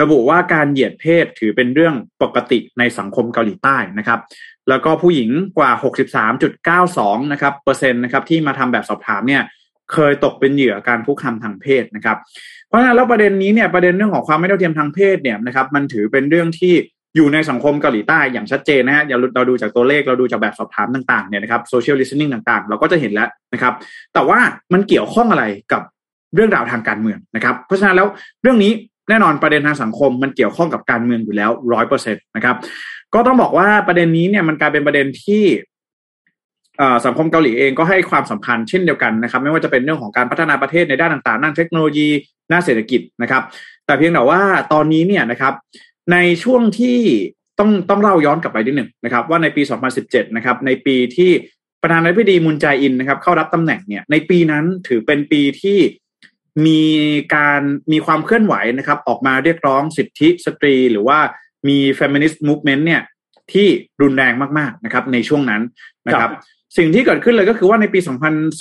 [0.01, 4.21] ระบุว่าการเหยียดเพศถือเป็นเรื่องปกติในสังคมเกาหลีใต้นะครับ
[4.69, 5.71] แล้วก็ผู้หญิงกว่า
[6.73, 9.43] 63.92นะครับเปอร์เซ็นต์นะครับที่มาทำแบบสอบถามเนี่ย
[9.93, 12.19] เคยตกเป็นเหยื่อการคุกคามทางเพศนะครับ
[12.69, 16.75] เพราะฉะนั้นแล้วประเด็นนี้เนี่ยประเด็นเรื่องของความไม่เท่าเทียมทางเพศเนี่ยนะครับมันถือเป็นเรื่องที่
[17.17, 23.75] อยู่ในสังคมเกาหลีใต้อย่างชัดเจนนะฮะอย่าเราดูจากตัวเลขเราดูจากแบบสอบถามต่างๆเนี่ยนะครับ social listening ต่างๆ เราก็จะเห็นแล้วนะครับ
[24.15, 24.39] แต่ว่า
[24.73, 25.83] มันเกี่ยวข้องอะไรกับ
[26.35, 28.09] เรื่องราวทางการเมืองนะครับ เพราะฉะนั้นแล้ว
[28.43, 28.73] เรื่องนี้
[29.09, 32.57] แน่นอนประเด็นทางสังคมมันเกี่ยวข้องกับการเมืองอยู่แล้วร้อยเปอร์เซ็นต์นะครับ
[33.15, 35.45] ก็ต้องบอกว่าประเด็นนี้เนี่ยมันกลายเป็นประเด็นที่
[37.07, 42.09] สังคมเกาหลีเองก็ให้ความสำคัญเช่นเดียวกันนะครับ ไม่ว่าจะเป็นเรื่องของการพัฒนาประเทศในด้านต่างๆด้านเทคโนโลยี
[42.53, 43.43] ด้านเศรษฐกิจนะครับ
[43.87, 44.41] แต่เพียงแต่ว่า
[44.73, 45.53] ตอนนี้เนี่ยนะครับ
[46.13, 46.99] ในช่วงที่
[47.59, 49.63] ต้องต้องเล่าย้อนกลับไปนิดหนึ่งนะครับ ว่าในปี
[49.99, 51.31] 2017 นะครับ ในปีที่
[51.83, 55.79] ประธานาธิบดีมุนจาอินนะครับ เข้ารับตำแหน่งเนี่ยในปีนั้นถือเป็นปีที่
[56.67, 56.83] มี
[57.35, 61.19] การมีความเคลื่อนไหวนะครับ ออกมาเรียกร้องสิทธิสตรี หรือว่า
[61.69, 63.03] มี feminist movement เนี่ย
[63.53, 63.67] ที่
[64.03, 65.63] รุนแรงมากๆนะครับ ในช่วงนั้น
[66.09, 66.31] นะครับ
[66.77, 67.99] สิ่งที่เกิดขึ้นเลยก็คือว่าในปี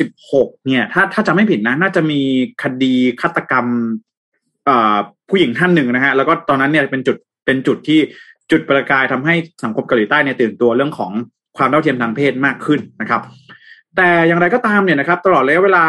[0.03, 2.21] 2016 เนี่ย ถ้าถ้าจะไม่ผิดนะ น่าจะมี
[2.63, 3.65] คดีฆาตกรรม
[5.29, 7.99] ผู้หญิงท่านหนึ่งนะฮะแล้วก็ตอนนั้นเนี่ยเป็นจุด เป็นจุดที่
[8.51, 11.11] จุดประกายทำให้สังคมเกาหลีใต้เนี่ยตื่นตัวเรื่องของ
[11.57, 13.21] ความเท่าเทียมทางเพศมากขึ้นนะครับ
[13.97, 15.83] แต่อย่างไรก็ตามเนี่ยนะครับ ตลอดระยะเวลา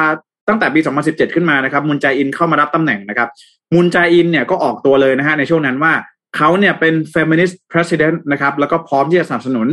[0.48, 3.28] ตั้งแต่ปี 2017 ขึ้นมานะครับมุนจอินเข้ามารับตำแหน่งนะครับ
[3.74, 5.92] มุนจอินเนี่ยก็ออกตัวเลยนะฮะในช่วงนั้นว่า
[6.36, 9.68] เขาเนี่ยเป็น feminist president นะครับแล้วก็พร้อมที่จะสนับสนุน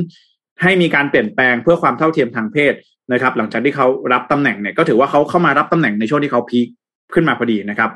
[0.62, 2.74] ให้มีการเปลี่ยนแปลงเพื่อความเท่าเทียมทางเพศ
[3.14, 6.68] นะครับ หลังจากที่เขารับตำแหน่งเนี่ยก็ถือว่าเขาเข้ามารับตำแหน่งในช่วงที่เขาพีค
[7.14, 7.90] ขึ้นมาพอดีนะครับ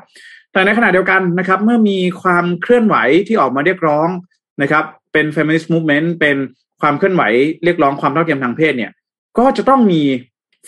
[0.54, 2.96] แต่ในขณะเดียวกันนะครับ เมื่อมีความเคลื่อนไหว
[3.28, 4.08] ที่ออกมาเรียกร้อง
[4.62, 6.36] นะครับ เป็น feminist movement เป็น
[6.80, 7.22] ความเคลื่อนไหว
[7.64, 8.90] เรียกร้องความเท่าเทียมทางเพศเนี่ย
[9.38, 10.02] ก็จะต้องมี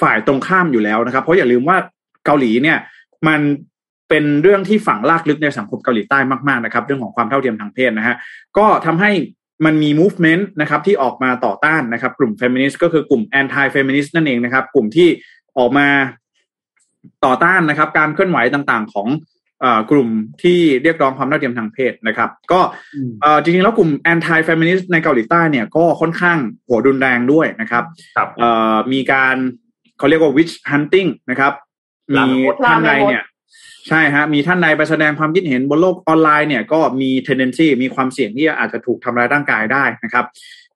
[0.00, 1.76] ฝ่ายตรงข้ามอยู่แล้วนะครับ เพราะอย่าลืมว่า
[2.24, 2.78] เกาหลีเนี่ย
[3.28, 3.40] มัน
[4.08, 6.18] เป็นเรื่องที่ฝังลากลึกในสังคมเกาหลีใต้
[6.48, 8.16] มากๆนะครับ เรื่องของความเท่าเทียมทางเพศนะฮะ
[8.58, 9.10] ก็ทำให้
[9.64, 15.08] มันมี movement นะครับที่ออกมาต่อต้านนะครับ กลุ่ม feminist ก็คือกลุ่ม anti feminist นั่นเองนะครับ กลุ่มที่
[15.58, 15.88] ออกมา
[17.24, 19.08] ต่อต้านนะครับ การเคลื่อนไหวต่างๆ ของ
[19.90, 20.08] กลุ่ม
[20.42, 22.60] ที่เรียกร้องความเท่าเทียมทางเพศนะครับ ก็
[23.42, 27.84] จริงๆแล้วกลุ่ม anti feminist ในเกาหลีใต้เนี่ยก็ค่อนข้างหัวดุนแรงด้วยนะครับ
[28.92, 29.36] มีการ
[29.98, 31.52] เขาเรียกว่า witch hunting นะครับ
[32.16, 32.28] มี
[32.66, 33.24] ท่านใดเนี่ย
[33.88, 40.24] ใช่ฮะมีท่านใดไปแสดงความคิดเห็นบนโลกออนไลน์เนี่ยก็มี tendency มีความเสี่ยงที่อาจจะถูกทำร้ายร่างกายได้นะครับ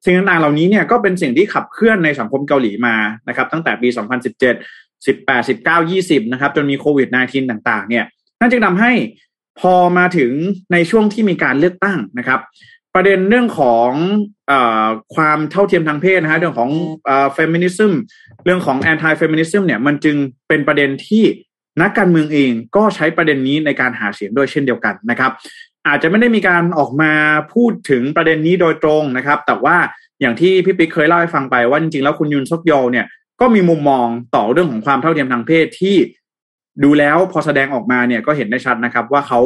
[0.05, 2.97] สิ่งต่างๆเหล่านี้เนี่ยก็เป็นสิ่งที่ขับเคลื่อนในสังคมเกาหลีมา
[3.29, 8.05] นะครับ ตั้งแต่ปี 2017 18 19 20 นะครับ จนมีโควิด -19 ต่าง ๆ เนี่ย
[8.41, 8.93] นั่นจึงทำให้
[9.61, 10.33] พอมาถึง
[10.73, 12.41] ในช่วงที่มีการเลือกตั้งนะครับ
[12.95, 13.91] ประเด็นเรื่องของ
[14.51, 14.53] อ
[15.15, 16.71] ความเท่าเทียมทางเพศนะฮะเรื่องของ
[17.35, 17.93] feminism
[18.45, 20.17] เรื่องของ anti-feminism เนี่ยมันจึง
[20.49, 21.25] เป็นประเด็นที่
[21.83, 25.33] นักการเมืองเองก็ใช้ประเด็นนี้ในการหาเสียงด้วยเช่นเดียวกันนะครับ
[25.87, 27.13] อาจจะไม่ได้มีการออกมา
[27.55, 29.77] พูดถึงประเด็นนี้โดยตรงนะครับ แต่ว่า
[30.21, 33.07] อย่างที่พี่ปิ๊กเคยเล่าให้ฟังไปว่าจริงๆแล้วคุณยุนซกโยเนี่ย
[33.41, 35.97] ก็มีมุมมองต่อเรื่องของความเท่าเทียมทางเพศที่
[36.85, 39.41] ดูแล้วพอแสดงออกมาเนี่ยก็เห็นได้ชัดนะครับ ว่าเขา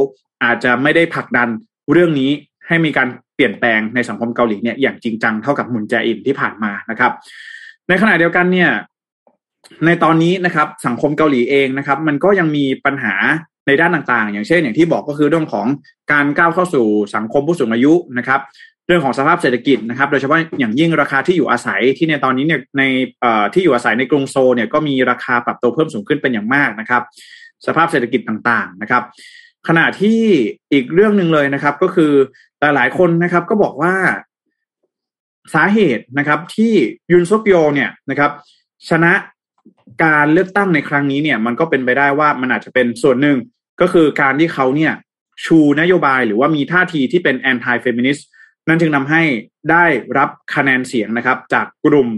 [0.45, 1.49] อาจจะไม่ได้ผลักดัน
[1.93, 2.31] เรื่องนี้
[2.67, 7.13] ให้มีการเปลี่ยนแปลงในสังคมเกาหลีเนี่ยอย่างจริงจังเท่ากับมุนแจอินที่ผ่านมานะครับ
[7.89, 8.71] ในขณะเดียวกันเนี่ย
[9.87, 13.15] ในตอนนี้นะครับสังคมเกาหลีเองนะครับ มันก็ยังมีปัญหา
[13.67, 15.67] ในด้านต่างๆ อย่างเช่นอย่างที่บอกก็คือเรื่องของ
[16.13, 18.41] การก้าวเข้าสู่สังคมผู้สูงอายุนะครับ
[18.87, 22.83] เรื่องของสภาพเศรษฐกิจนะครับ โดยเฉพาะอย่างยิ่งราคาที่อยู่อาศัยที่ในตอนนี้เนี่ยใน
[23.55, 27.03] ที่อยู่อาศัยในกรุงโซเนี่ยก็มีราคาปรับตัวเพิ่มสูงขึ้นเป็นอย่างมากนะครับ
[27.67, 29.03] สภาพเศรษฐกิจต่างๆนะครับ
[29.69, 30.21] ขณะที่
[30.73, 32.13] อีกเรื่องหนึ่งเลยนะครับ ก็คือ
[32.61, 33.95] หลายๆคนนะครับก็บอกว่า
[35.55, 36.73] สาเหตุนะครับที่
[37.13, 38.31] ยุนซุกโยเนี่ยนะครับ
[38.89, 39.13] ชนะ
[40.05, 43.37] การเลือกตั้งในครั้งนี้เนี่ย มันก็เป็นไปได้ว่ามันอาจจะเป็นส่วนหนึ่ง
[43.81, 44.93] ก็คือการที่เขาเนี่ย
[45.45, 48.23] ชูนโยบายหรือว่ามีท่าทีที่เป็น anti feminist
[48.69, 49.23] นั่นจึงนำให้
[49.71, 49.85] ได้
[50.19, 52.09] รับคะแนนเสียงนะครับ จากกลุ่ม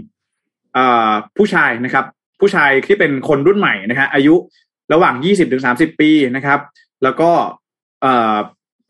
[1.37, 2.05] ผู้ชายนะครับ
[2.39, 4.35] ผู้ชายที่เป็นคนรุ่นใหม่นะครอายุ
[4.93, 6.59] ระหว่าง 20ถึง30 ปีนะครับ
[7.03, 7.31] แล้วก็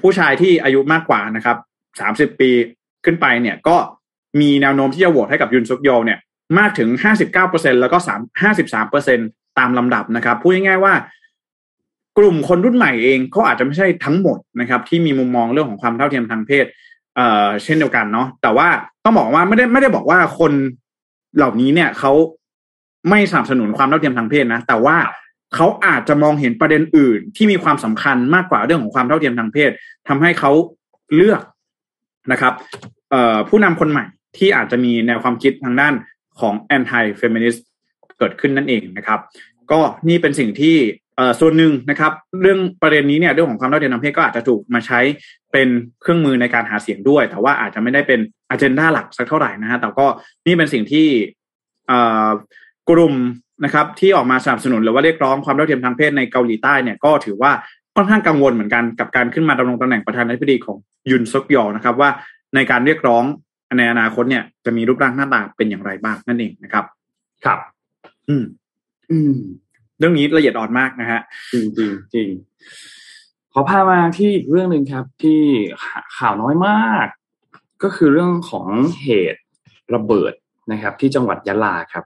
[0.02, 1.58] ผู้ชายที่อายุมากกว่านะครับ
[2.00, 2.50] 30 ปี
[3.06, 3.78] ขึ้นไปเนี่ยก็
[4.40, 6.20] มีแนวโน้มที่จะโหวตให้กับยุนซุกโยเนี่ย
[6.58, 6.90] มากถึง
[7.36, 10.94] 59%แล้วก็3 53%ตามลำดับนะครับ พูดง่ายๆว่า
[12.18, 16.66] กลุ่มคนรุ่นใหม่เองก็อาจจะไม่ใช่ทั้งหมดนะครับ ที่มีมุมมองเรื่องของความเท่าเทียมทางเพศ
[17.16, 18.68] เอ่อเช่นเดียวกันเนาะแต่ว่า
[19.04, 20.52] ต้องบอกว่าไม่ได้ไม่ได้บอกว่าคน
[21.38, 22.12] เหล่านี้เนี่ยเขา
[23.10, 24.98] ไม่สนับสนุนความเท่าเทียมทางเพศนะ แต่ว่า
[25.56, 29.72] เขาอาจจะมองเห็นประเด็นอื่น ที่มีความสำคัญมากกว่าเรื่องของความเท่าเทียมทางเพศ
[30.08, 30.52] ทำให้เขา
[31.16, 31.42] เลือก
[32.32, 32.54] นะครับ
[33.12, 34.06] เอ่อผู้นำคนใหม่
[34.38, 35.94] ที่อาจจะมีแนวความคิดทางด้าน
[36.42, 37.60] ของ anti feminist
[38.20, 39.20] เกิดขึ้นนั่นเองนะครับ
[39.72, 39.80] ก็
[40.10, 40.76] นี่เป็นสิ่งที่
[41.16, 42.12] เอ่อส่วนหนึ่งนะครับ
[42.42, 45.00] เรื่องประเด็นนี้เนี่ยเรื่องของความเท่าเทียมทางเพศก็อาจจะถูกมาใช้
[45.52, 45.68] เป็น
[46.02, 48.20] เครื่องมือในการหาเสียงด้วย แต่ว่าอาจจะไม่ได้เป็น
[48.50, 50.08] อันเจนดาหลักสักเท่าไหร่นะฮะแต่ก็
[50.46, 51.08] นี่เป็นสิ่งที่
[51.88, 52.30] เอ่อ
[52.90, 53.14] กลุ่ม
[53.64, 57.52] นะครับที่ออกมาสนับสนุนหรือว่าเรียกร้องความเท่าเทียมทางเพศในเกาหลีใต้เนี่ยก็ถือว่า
[57.96, 60.78] ค่อนข้างกังวลเหมือนกันกับการขึ้นมาดำรงตำแหน่งประธานาธิบดีของ
[61.12, 62.10] ยุนซกยอนะครับว่า
[62.56, 63.24] ในการเรียกร้อง
[63.78, 66.86] ในอนาคตเนี่ยจะมีรูปร่างหน้าตาเป็นอย่างไรบ้างนั่นเองนะครับ
[67.46, 67.60] ครับ
[68.30, 68.46] อืม
[69.12, 69.34] อืม
[70.00, 71.22] เรื่องนี้ละเอียดอ่อนมากนะฮะ
[71.54, 72.28] จริงจริงจริง
[73.54, 75.42] ขอพามาที่อีกเรื่องหนึ่งครับ ที่
[76.18, 77.08] ข่าวน้อยมาก
[77.84, 78.68] ก็คือเรื่องของ
[79.02, 79.42] เหตุ
[79.96, 80.34] ระเบิด
[80.72, 82.04] นะครับ ที่จังหวัดยะลาครับ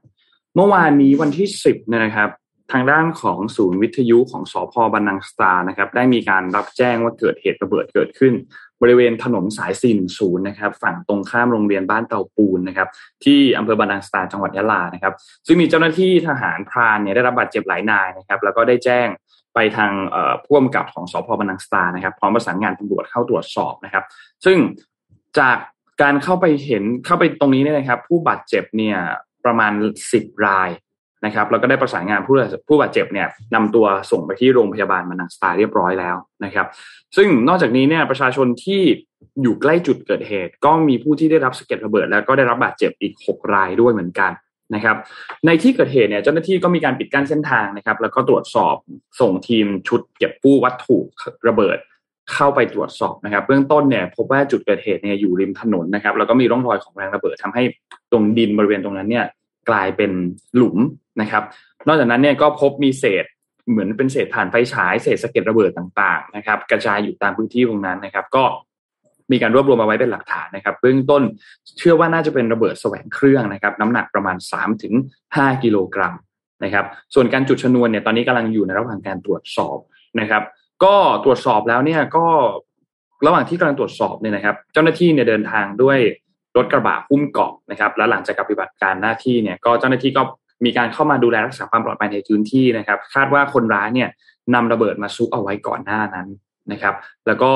[0.55, 2.29] เมื่อวานนี้วันที่สิบนะครับ
[2.71, 8.33] ทางด้านของศูนย์วิทยุของสอพบันนังสตานะครับ ได้มีการรับแจ้งว่าเกิดเหตุระเบิดเกิดขึ้น
[8.81, 9.71] บริเวณถนนสาย
[10.09, 12.87] 410นะครับ ฝั่งตรงข้ามโรงเรียนบ้านเตาปูนนะครับ
[13.23, 15.13] ที่อำเภอบานังสตาจังหวัดยะลานะครับ
[15.47, 19.07] ซึ่งมีเจ้าหน้าที่ทหารพรานเนี่ยได้รับบาดเจ็บหลายนายนะครับ แล้วก็ได้แจ้ง
[19.53, 19.91] ไปทาง
[20.45, 24.03] ผู้กำกับของสพบานังสตานะครับ พร้อมประสานงานตำรวจเข้าตรวจสอบนะครับ
[24.45, 24.57] ซึ่ง
[25.39, 25.57] จาก
[26.01, 28.97] การเข้าไปเห็นเข้าไปตรงนี้เนี่ยนะครับ ผู้บาดเจ็บเนี่ย
[29.45, 29.71] ประมาณ
[30.11, 30.69] 10 ราย
[31.25, 32.35] นะครับแล้วก็ได้ประสานงานผู้
[32.67, 36.15] ผู้บาดเจ็บเนี่ยนำตัวส่งไปที่โรงพยาบาลมานังสตาเรียบร้อยแล้ว
[36.45, 36.67] นะครับ
[37.15, 38.81] ซึ่งนอกจากนี้เนี่ยประชาชนที่
[39.41, 44.31] อยู่ใกล้จุดเกิดเหตุ ก็มีผู้ที่ได้รับสะเก็ดระเบิด แล้วก็ได้รับบาดเจ็บอีก 6 รายด้วยเหมือนกัน
[44.75, 44.97] นะครับ
[45.45, 48.75] ในที่เกิดเหตุเนี่ยเจ้าหน้าที่ก็มีการปิดกั้นเส้นทางนะครับ แล้วก็ตรวจสอบ
[49.19, 50.97] ส่งทีมชุดเก็บกู้วัตถุ
[51.47, 51.77] ระเบิด
[52.33, 57.63] เข้าไปตรวจสอบนะครับ เบื้องต้นเนี่ยพบว่าจุดเกิดเหตุเนี่ยอยู่ริมถนนนะครับ แล้วก็มีร่องรอยของแรงระเบิดทำให้
[58.11, 59.25] ตรงดินบริเวณตรงนั้นเนี่ย
[59.69, 60.11] กลายเป็น
[60.55, 60.77] หลุม
[61.21, 61.43] นะครับ
[61.87, 63.25] นอกจากนั้นเนี่ยก็พบมีเศษ
[63.69, 68.43] เหมือนเป็นเศษถ่านไฟฉายเศษสะเก็ดระเบิดต่างๆนะครับ กระจายอยู่ตามพื้นที่ตรงนั้นนะครับ ก็
[69.31, 71.23] มีการรวบรวมมาไว้เป็นหลักฐานนะครับเบื้องต้น
[71.77, 74.93] เชื่อว่าน่าจะเป็นระเบิดแสวงเครื่องนะครับน้ำหนักประมาณ3ถึง
[75.27, 76.13] 5กิโลกรัม
[76.63, 79.77] นะครับ ส่วนการจุดชนวนเนี่ยตอนนี้กำลังอยู่ในระหว่างการตรวจสอบ
[80.19, 80.43] นะครับ
[80.83, 82.25] ก็ตรวจสอบแล้วเนี่ยก็
[83.25, 85.99] ระหว่างที่กำลังตรวจสอบเนี่ยนะครับ เจ้าหน้าที่เนี่ยเดินทางด้วย
[86.57, 90.21] รถกระบะหุ้มเกาะนะครับแล้วหลังจากปฏิบัติการหน้าที่เนี่ยก็เจ้าหน้าที่ก็
[90.65, 94.09] มีการเข้ามาดูแลรักษาความปลอดภัยในพื้นที่นะครับ คาดว่าคนร้ายเนี่ย
[94.53, 96.27] นำระเบิดมาซุกเอาไว้ก่อนหน้านั้น
[96.71, 96.95] นะครับ
[97.27, 97.53] แล้วก็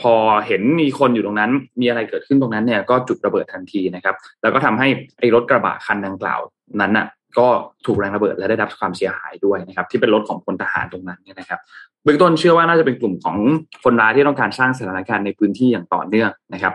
[0.00, 0.14] พอ
[0.46, 4.88] เห็นมีคนอยู่ตรงนั้น มีอะไรเกิดขึ้นตรงนั้นเนี่ยก็จุดระเบิดทันทีนะครับ แล้วก็ทำให้
[5.18, 6.40] ไอ้รถกระบะคันดังกล่าว
[6.80, 7.06] นั้นน่ะ
[7.38, 7.48] ก็
[7.86, 11.60] ถูกแรงระเบิดและได้รับความเสียหายด้วยนะครับ ที่เป็นรถของพลทหารตรงนั้นเนี่ยนะครับ
[12.04, 13.36] เบื้องต้นเชื่อว่าน่าจะเป็นกลุ่มของ
[13.84, 16.74] คนร้ายที่ต้องการสร้างสถานการณ์ในพื้นที่อย่างต่อเนื่องนะครับ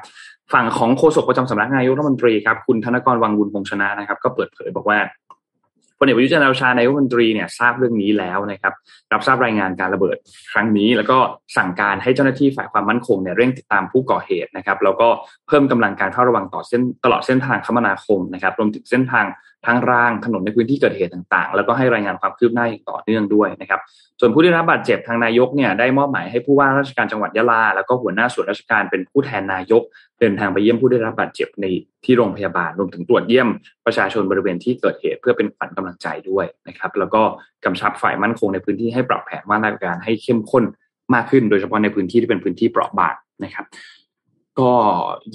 [0.54, 5.00] ฝั่งของโฆษกประจำสำนักนายกรัฐมนตรีครับคุณธนกรวังบุญพงชนะนะครับ ก็เปิดเผยบอกว่า
[6.00, 8.74] พลเอกประยุจันทร์โอชานายกรัฐมนตรีเนี่ยทราบเรื่องนี้แล้วนะครับ
[9.14, 10.18] รับทราบรายงานการระเบิด
[10.52, 11.18] ครั้งนี้ แล้วก็
[11.58, 15.08] สั่งการให้เจ้าหน้าที่ฝ่ายความมั่นคงเนี่ยเร่งติดตามผู้ก่อเหตุนะครับ แล้วก็
[15.48, 19.26] เพิ่มกำลังการเฝ้าระวังต่อเส้นตลอดเส้นทางคมนาคมนะครับ รวมถึงเส้นทาง
[19.66, 23.82] ทางร่างถนนในพื้นที่เกิดเหตุต่างๆ แล้วก็ให้รายงานความคืบหน้าอย่างต่อเนื่องด้วยนะครับ
[24.20, 29.82] ส่วนผู้ได้รับบาดเจ็บทางนายกเนี่ยได้มอบหมายให้ผู้ว่าราชการจังหวัดยะลา แล้วก็หัวหน้าส่วนราชการเป็นผู้แทนนายก
[30.20, 31.66] เดินทางไปเยี่ยมผู้ได้รับบาดเจ็บใน
[32.06, 33.48] ที่โรงพยาบาลรวมถึงตรวจเยี่ยม
[33.86, 37.22] ประชาชนบริเวณที่เกิดเหตุ เพื่อเป็นขวัญกำลังใจด้วยนะครับ แล้วก็
[37.66, 40.64] กำชับฝ่ายมั่นคงในพื้นที่ให้ปรับแผนมาตรการให้เข้มข้น
[41.14, 43.66] มากขึ้น โดยเฉพาะในพื้นที่ที่เป็นพื้นที่เปราะบางนะครับ
[44.60, 44.72] ก็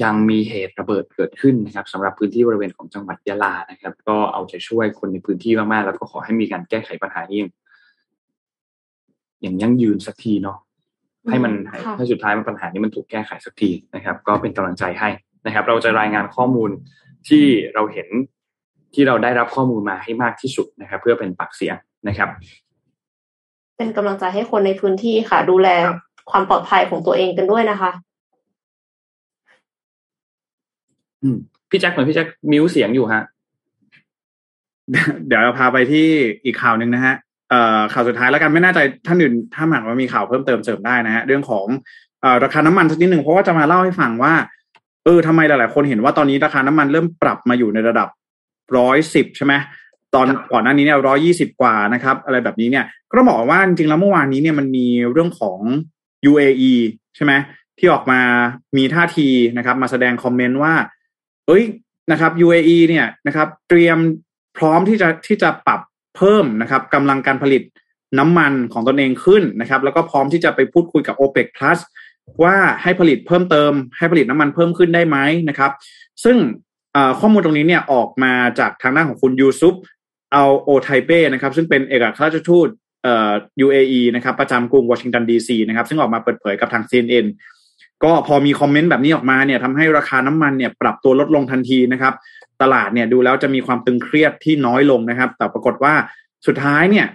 [0.02, 7.38] ยังมีเหตุระเบิดเกิดขึ้นนะครับสำหรับพื้นที่บริเวณของจังหวัดยะลานะครับ ก็เอาใจช่วยคนในพื้นที่มากๆแล้วก็ขอให้มีการแก้ไขปัญหานี้
[9.42, 10.58] อย่างยั่งยืนสักทีเนาะ
[11.30, 11.52] ให้มัน
[11.96, 15.08] ให้สุดท้ายมันปัญหานี้มันถูกแก้ไขสักทีนะครับ ก็เป็นกำลังใจให้
[15.46, 16.70] นะครับ เราจะรายงานข้อมูล
[17.28, 17.44] ที่
[17.74, 18.08] เราเห็น
[18.94, 21.76] ที่เราได้รับข้อมูลมาให้มากที่สุดนะครับ เพื่อเป็นปากเสียง
[22.08, 22.28] นะครับ
[23.76, 25.68] เป็นกำลังใจให้คนในพื้นที่ค่ะ ดูแล
[26.30, 31.08] ความปลอดภัยของตัวเองกันด้วยนะคะ อืม
[31.70, 33.22] พี่แจ็คเหมือนพี่แจ็คมิวเสียงอยู่ฮะ
[35.26, 36.06] เดี๋ยวเราพาไปที่
[36.44, 37.14] อีกข่าวหนึ่งนะฮะ
[37.50, 41.66] เอ่อข่าวสุดท้ายแล้วกันไม่แน่ใจท่านอื่นถ้าหากว่ามีข่าวเพิ่มเติมเสริมได้นะฮะเรื่องของ
[42.22, 44.34] เอ่อราคาน้ำมันสักนิดหนึ่งเพราะว่าจะมาเล่าให้ฟังว่า
[45.04, 48.08] เออทำไมหลายๆ คนเห็นว่าตอนนี้ราคาน้ำมันเริ่มปรับมาอยู่ในระดับ
[48.76, 49.54] ร้อยสิบใช่ไหม
[50.14, 55.58] ตอนก่อนหน้านี้เนี่ยร้อยี่สิบกว่านะครับ อะไรแบบนี้เนี่ย ก็ต้องบอกว่าจริงๆแล้วเมื่อวานนี้เนี่ยมันมีเรื่องของ
[56.30, 56.72] UAE
[57.16, 57.32] ใช่ไหม
[57.78, 58.20] ที่ออกมา
[58.76, 60.74] มีท่าทีนะครับ มาแสดงคอมเมนต์ว่า
[61.46, 61.64] เอ้ย
[62.12, 63.98] นะครับ UAE เนี่ยนะครับ เตรียม
[64.56, 65.80] พร้อมที่จะที่จะปรับ
[66.16, 67.62] เพิ่มนะครับกำลังการผลิต
[68.18, 71.78] น้ำมันของตนเองขึ้นนะครับ แล้วก็พร้อมที่จะไปพูดคุยกับ OPEC Plus
[72.42, 75.16] ว่าให้ผลิตเพิ่มเติม ให้ผลิตน้ำมันเพิ่มขึ้นได้ไหม
[75.48, 75.72] นะครับ
[76.24, 76.36] ซึ่ง
[77.20, 79.74] ข้อมูลตรงนี้เนี่ยออกมาจากทางด้านของคุณยูซุป
[80.32, 82.68] เอาโอไทเป้นะครับ ซึ่งเป็นเอกอัครราชทูต
[83.02, 83.32] เอ่อ
[83.64, 87.26] UAE นะครับ ประจำกรุงวอชิงตันดีซีนะครับ ซึ่งออกมาเปิดเผยกับทาง CNN
[88.04, 92.14] ก็พอมีคอมเมนต์แบบนี้ออกมาเนี่ยทำให้ราคาน้ำมันเนี่ยปรับตัวลดลงทันทีนะครับ
[92.62, 95.94] ตลาดเนี่ยดูแล้วจะมีความตึงเครียดที่น้อยลงนะครับ แต่ปรากฏว่า
[96.46, 97.06] สุดท้ายเนี่ย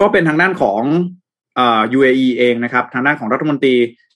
[0.00, 0.82] ก็เป็นทางด้านของ
[1.56, 3.74] เอ่อ UAE เองนะครับ ทางด้านของรัฐมนตรี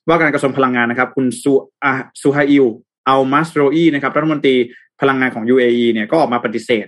[0.09, 1.53] ว่าการกระทรวงพลังงานนะครับ คุณซู
[1.85, 2.67] อาซูฮาอิล
[3.09, 4.57] อัลมัสโรอีนะครับ รัฐมนตรี
[5.01, 6.87] พลังงานของ UAE เนี่ยก็ออกมาปฏิเสธ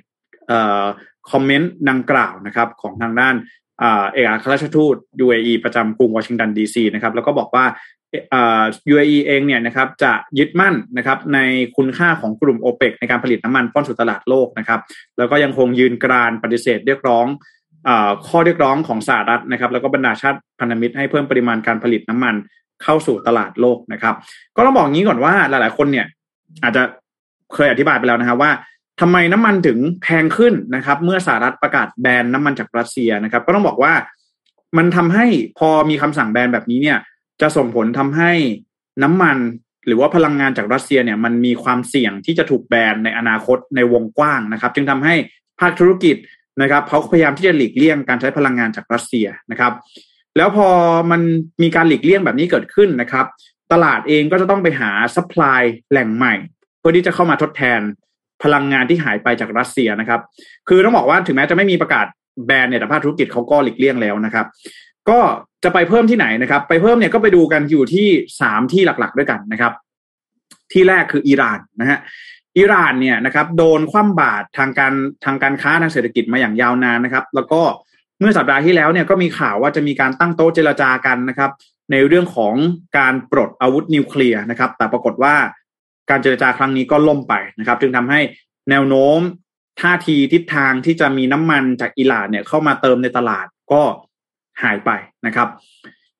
[0.48, 0.84] เอ่อ
[1.30, 3.34] คอมเมนต์ดังกล่าวนะครับ ของทางด้าน
[3.80, 7.64] เอกอัครราชทูต UAE ประจำกรุงวอชิงตันดีซีนะครับ แล้วก็บอกว่า
[8.92, 11.38] UAE เองเนี่ยนะครับจะยึดมั่นนะครับใน
[11.76, 14.80] คุณค่าของกลุ่มโอเปกในการผลิตน้ำมันป้อนสู่ตลาดโลกนะครับ
[15.18, 17.26] แล้วก็ยังคงยืนกรานปฏิเสธเรียกร้อง
[18.26, 22.34] ข้อเรียกร้องของสหรัฐนะครับ แล้วก็บรรดาชาติพันธมิตรให้เพิ่มปริมาณการผลิตน้ำมัน
[22.82, 24.14] เข้าสู่ตลาดโลกนะครับ
[24.56, 26.06] ก็ต้องบอกงี้ก่อนว่าหลาย ๆ คนเนี่ย
[26.62, 26.82] อาจจะ
[27.54, 28.50] เคยอธิบายไปแล้วนะครับว่า
[29.00, 33.92] ทำไมน้ำมันถึงแพงขึ้นนะครับ เมื่อสหรัฐประกาศแบนน้ำมันจากรัสเซียนะครับ ก็ต้องบอกว่า
[34.76, 35.26] มันทำให้
[35.58, 36.98] พอมีคำสั่งแบนแบบนี้เนี่ย
[37.42, 38.32] จะส่งผลทำให้
[39.02, 39.38] น้ำมัน
[39.86, 45.14] หรือว่าพลังงานจากรัสเซียเนี่ยมันมีความเสี่ยงที่จะถูกแบนในอนาคตในวงกว้างนะครับ จึงทำให้
[45.60, 46.16] ภาคธุรกิจ
[46.62, 49.72] นะครับเขาพยายามที่จะหลีกเลี่ยงการใช้พลังงานจากรัสเซียนะครับ
[50.36, 50.68] แล้วพอ
[51.10, 51.20] มัน
[51.62, 53.26] มีการหลีกเลี่ยงแบบนี้เกิดขึ้นนะครับ
[53.72, 56.34] ตลาดเองก็จะต้องไปหา supplyแหล่งใหม่
[56.78, 57.80] เพื่อที่จะเข้ามาทดแทน
[58.42, 60.20] พลังงานที่หายไปจากรัสเซียนะครับ
[60.68, 62.06] คือต้องบอกว่าถึงแม้จะไม่มีประกาศ
[62.46, 64.46] แบนเนี่ยแต่ภาคธุรกิจเขาก็หลีกเลี่ยงแล้วนะครับ
[65.10, 65.20] ก็
[65.64, 68.08] จะไปเพิ่มที่ไหนนะครับ ไปเพิ่มเนี่ยก็ไปดูกันอยู่ที่
[68.40, 69.72] สามที่หลักๆด้วยกันนะครับ
[70.72, 71.98] ที่แรกคืออิหร่านนะฮะ
[72.58, 74.94] อิหร่านเนี่ยนะครับ โดนคว่ำบาตรทางการ
[75.24, 77.60] ทางการค้าทางเศรษฐกิจมาอย่างยาวนานนะครับ แล้วก็
[78.18, 81.50] เมื่อสัปดาห์ที่แล้วเนี่ยก็มีข่าวว่าจะมีการตั้งโต๊ะเจรจากันนะครับ
[81.92, 82.54] ในเรื่องของ
[82.98, 85.34] การปลดอาวุธนิวเคลียร์นะครับ แต่ปรากฏว่า
[86.10, 88.20] การเจรจาครั้งนี้ก็ล่มไปนะครับ จึงทำให้
[88.70, 89.18] แนวโน้ม
[89.80, 93.82] ท่าทีทิศทางที่จะมีน้ำมันจากอิหร่านเนี่ยเข้ามาเติมในตลาดก็
[94.62, 94.90] หายไป
[95.26, 95.48] นะครับ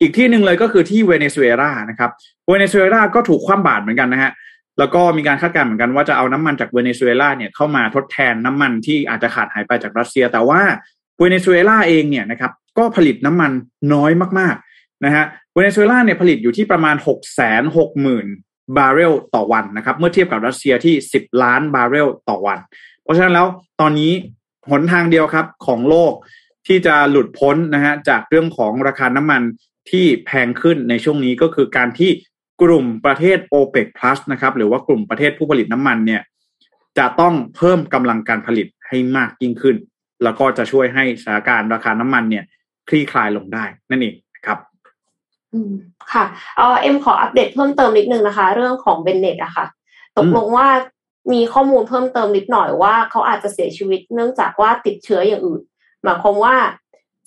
[0.00, 2.10] อีกที่หนึ่งเลยก็คือที่เวเนซุเอลานะครับ
[2.48, 4.32] เวเนซุเอลาก็ถูกคว่ำบาตรเหมือนกันนะฮะ
[4.78, 10.60] แล้วก็มีการคาดการณ์เหมือนกันว่าจะเอาน้ำมันจากเวเนซุเอลาเนี่ยเข้ามาทดแทนน้ำมันที่อาจจะขาดหายไปจากรัสเซีย แต่ว่า
[11.18, 13.52] เวเนซุเอลาเองเนี่ยนะครับก็ผลิตน้ำมัน
[13.94, 15.24] น้อยมากๆนะฮะ
[15.54, 17.18] เวเนซุเอลาเนี่ยผลิตอยู่ที่ประมาณ6 6 0
[17.76, 22.58] 0 0 0บาร์เรลต่อวันนะครับ เมื่อเทียบกับรัสเซียที่ 10 ล้านบาร์เรลต่อวัน
[23.02, 23.46] เพราะฉะนั้นแล้ว
[23.80, 24.12] ตอนนี้
[24.70, 26.12] หนทางเดียวครับของโลก
[26.66, 29.42] ที่จะหลุดพ้นนะฮะจากเรื่องของราคาน้ำมัน
[29.90, 32.10] ที่แพงขึ้นในช่วงนี้ก็คือการที่
[32.62, 36.22] กลุ่มประเทศ OPEC Plus นะครับหรือว่ากลุ่มประเทศผู้ผลิตน้ำมันเนี่ย
[36.98, 39.76] จะต้องเพิ่มกำลังการผลิตให้มากยิ่งขึ้น
[40.22, 42.44] แล้วก็จะช่วยให้สถานการณ์ราคาน้ำมันเนี่ย
[42.88, 44.14] คลี่คลายลงได้นั่นเอง
[44.46, 44.58] ครับ
[45.52, 45.72] อืม
[46.12, 46.24] ค่ะ
[46.56, 49.66] เออเอ็มขออัปเดตเพิ่มเติมนิดนึงนะคะ เรื่องของเบนเน็ตอะค่ะ
[50.18, 50.68] ตกลงว่า
[51.32, 55.62] มีข้อมูลเพิ่มเติมนิดหน่อยว่าเขาอาจจะเสียชีวิตเนื่องจากว่าติดเชื้ออย่างอื่น
[56.04, 56.56] หมายความว่า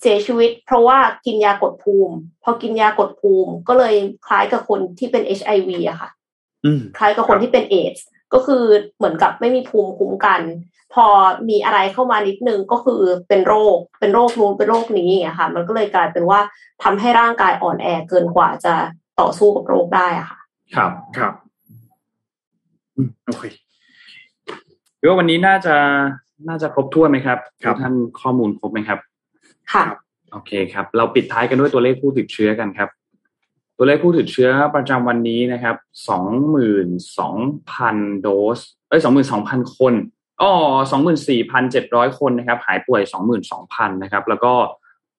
[0.00, 3.94] เสียชีวิต เพราะว่ากินยากดภูมิ พอกินยากดภูมิก็เลย
[4.26, 6.10] คล้ายกับคนที่เป็นเอชไอวีอะค่ะ
[6.96, 7.96] คล้ายกับคนที่เป็นเอช
[8.34, 8.64] ก็คือ
[8.96, 10.40] เหมือนกับไม่มีภูมิคุ้มกัน
[10.94, 11.06] พอ
[11.48, 16.40] มีอะไรเข้ามานิดนึงก็คือเป็นโรค เป็นโรคนู้นเป็นโรคนี้อะค่ะ มันก็เลยกลายเป็นว่า
[16.82, 18.74] ทำให้ร่างกายอ่อนแอเกินกว่าจะ
[19.20, 20.40] ต่อสู้กับโรคได้อะค่ะ
[20.76, 21.34] ครับครับ
[23.26, 23.44] โอเค
[25.06, 25.76] ว่าวันนี้น่าจะ
[26.48, 28.98] น่าจะครบถ้วนไหมครับครับท่านข้อมูลครบไหมครับ
[29.72, 29.84] ค่ะ
[30.32, 32.88] โอเคครับ เราปิดท้ายกันด้วยตัวเลขผู้ติดเชื้อกันครับ
[33.78, 35.76] ตัวเลขผู้ติดเชื้อประจำวันนี้นะครับ
[36.08, 37.36] สองหมื่นสอง
[37.70, 38.58] พันโดส
[38.88, 39.94] เอ้ยสองหมื่นสองพันคน
[40.42, 40.52] อ๋อ
[40.90, 44.52] สองหมื่นสี่พันเจ็ดร้อยคนนะครับ หายป่วยสองหมื่นสองพันนะครับ แล้วก็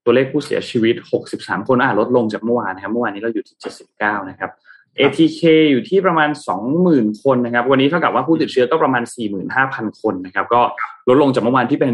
[0.06, 4.52] ตัวเลขผู้เสียชีวิตหกสิบสามคนอ่าลดลงจากเมื่อวานนะครับ เมื่อวานนี้เราอยู่ที่เจ็ดสิบเก้านะครับ
[5.00, 5.42] ATK
[5.72, 10.62] อยู่ที่ประมาณสองหมื่นคนนะครับ วันนี้เท่ากับว่าผู้ติดเชื้อก็ประมาณสี่หมื่นห้าพันคนนะครับ ก็
[11.08, 11.94] ลดลงจากเมื่อวานที่เป็น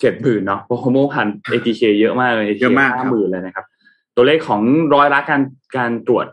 [0.00, 3.64] เจ็ดหมื่นเนาะเพราะเมื่อวาน ATK เยอะมากเลยเยอะมากคห้ารับหมื่นเลยนะครับ
[4.16, 4.62] ตัวเลขของ
[4.94, 5.42] ร้อยละการ
[5.76, 6.26] การตรวจ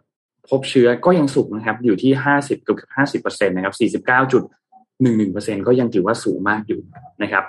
[0.49, 4.43] พบเชื้อก็ยังสูงนะครับ อยู่ที่ห้าสิบเกือบห้าสิบเปอร์เซ็นต์นะครับสี่สิบเก้าจุด
[5.01, 6.79] หนึ่งหนึ่งเปอร์เซ็นก็ยังถือว่าสูงมากอยู่
[7.21, 7.43] นะครับ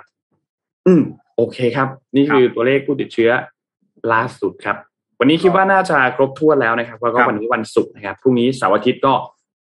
[0.87, 1.01] อืม
[1.37, 3.31] โอเคครับ นี่คือตัวเลขผู้ติดเชื้อ
[4.13, 4.77] ล่าสุดครับ
[5.23, 9.13] วันนี้คิดว่าน่าจะครบถ้วนแล้วนะครับแล้วก็ครับวันนี้วันศุกร์นะครับพรุ่งนี้เสาร์อาทิตย์ก็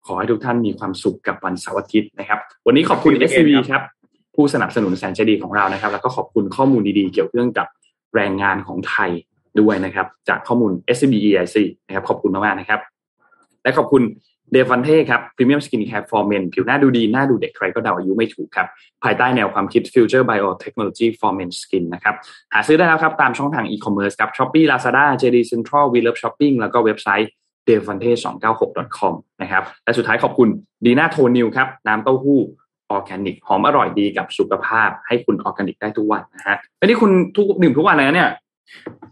[0.06, 3.82] ขอให้ทุกท่านมีความสุขกับวันเสาร์อาทิตย์นะครับ วันนี้ขอบคุณ s อ b ครับ
[4.34, 7.66] ผู้สนับสนุนแสนใจดีของเรานะครับ แล้วก็ขอบคุณข้อมูลดีๆ เกี่ยวเรื่องกับ
[8.14, 9.10] แรงงานของไทย
[9.60, 11.56] ด้วยนะครับ จากข้อมูล SCB EIC
[11.86, 12.80] นะครับขอบคุณมากๆนะครับ
[13.62, 14.02] และขอบคุณ
[14.52, 18.66] DeVante ครับ premium skincare for men ผิวหน้าดูดี หน้าดูเด็กใครก็เดาอายุไม่ถูกครับ
[19.04, 22.14] ภายใต้แนวความคิด Future Biotechnology for Men Skin นะครับ
[22.52, 27.30] หาซื้อได้แล้วครับ ตามช่องทางอีคอมเมิร์ซครับ Shopee Lazada JD Central We Love Shopping แล้วก็เว็บไซต์
[27.68, 30.48] d e v a n t e 2 9 6 com นะครับ และสุดท้ายขอบคุณ
[30.84, 32.40] ดีน่าโทนิวครับ น้ำเต้าหู้
[32.90, 38.30] ออร์แกนิก หอมอร่อยดีกับสุขภาพ ให้คุณออร์แกนิกได้ทุกวันนะฮะอันนี้คุณทุกดื่มทุกวันเลยนะเนี่ย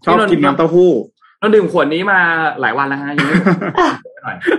[0.05, 0.91] ชอบกินน้ำเต้าหู้
[1.39, 2.19] เราดื่มขวดนี้มา
[2.61, 3.57] หลายวันแล้วฮะยังไม่หมด
[4.25, 4.59] หน่อยครับ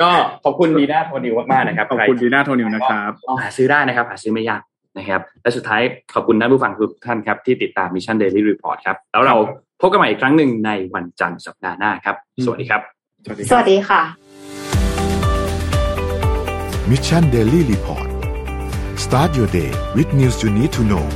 [0.00, 0.10] ก็
[0.44, 4.62] ขอบคุณดีน่าโทนิวมากๆนะครับขอบคุณใรดีน่าโทนิวนะครับลองหาซื้อได้นะครับ หาซื้อไม่ยาก
[4.98, 5.82] นะครับ และสุดท้าย
[6.14, 9.36] ขอบคุณท่านผู้ฟังทุกท่านครับ ที่ติดตาม Mission Daily Report ครับ แล้วเรา
[9.80, 12.80] พบกันใหม่อีกครั้งหนึ่งในวันจันทร์สัปดาห์หน้าครับ สวัสดีครับ
[13.24, 14.02] สวัสดีสวัสดีค่ะ
[16.90, 18.08] Mission Daily Report
[19.04, 21.06] start your day with news you need to know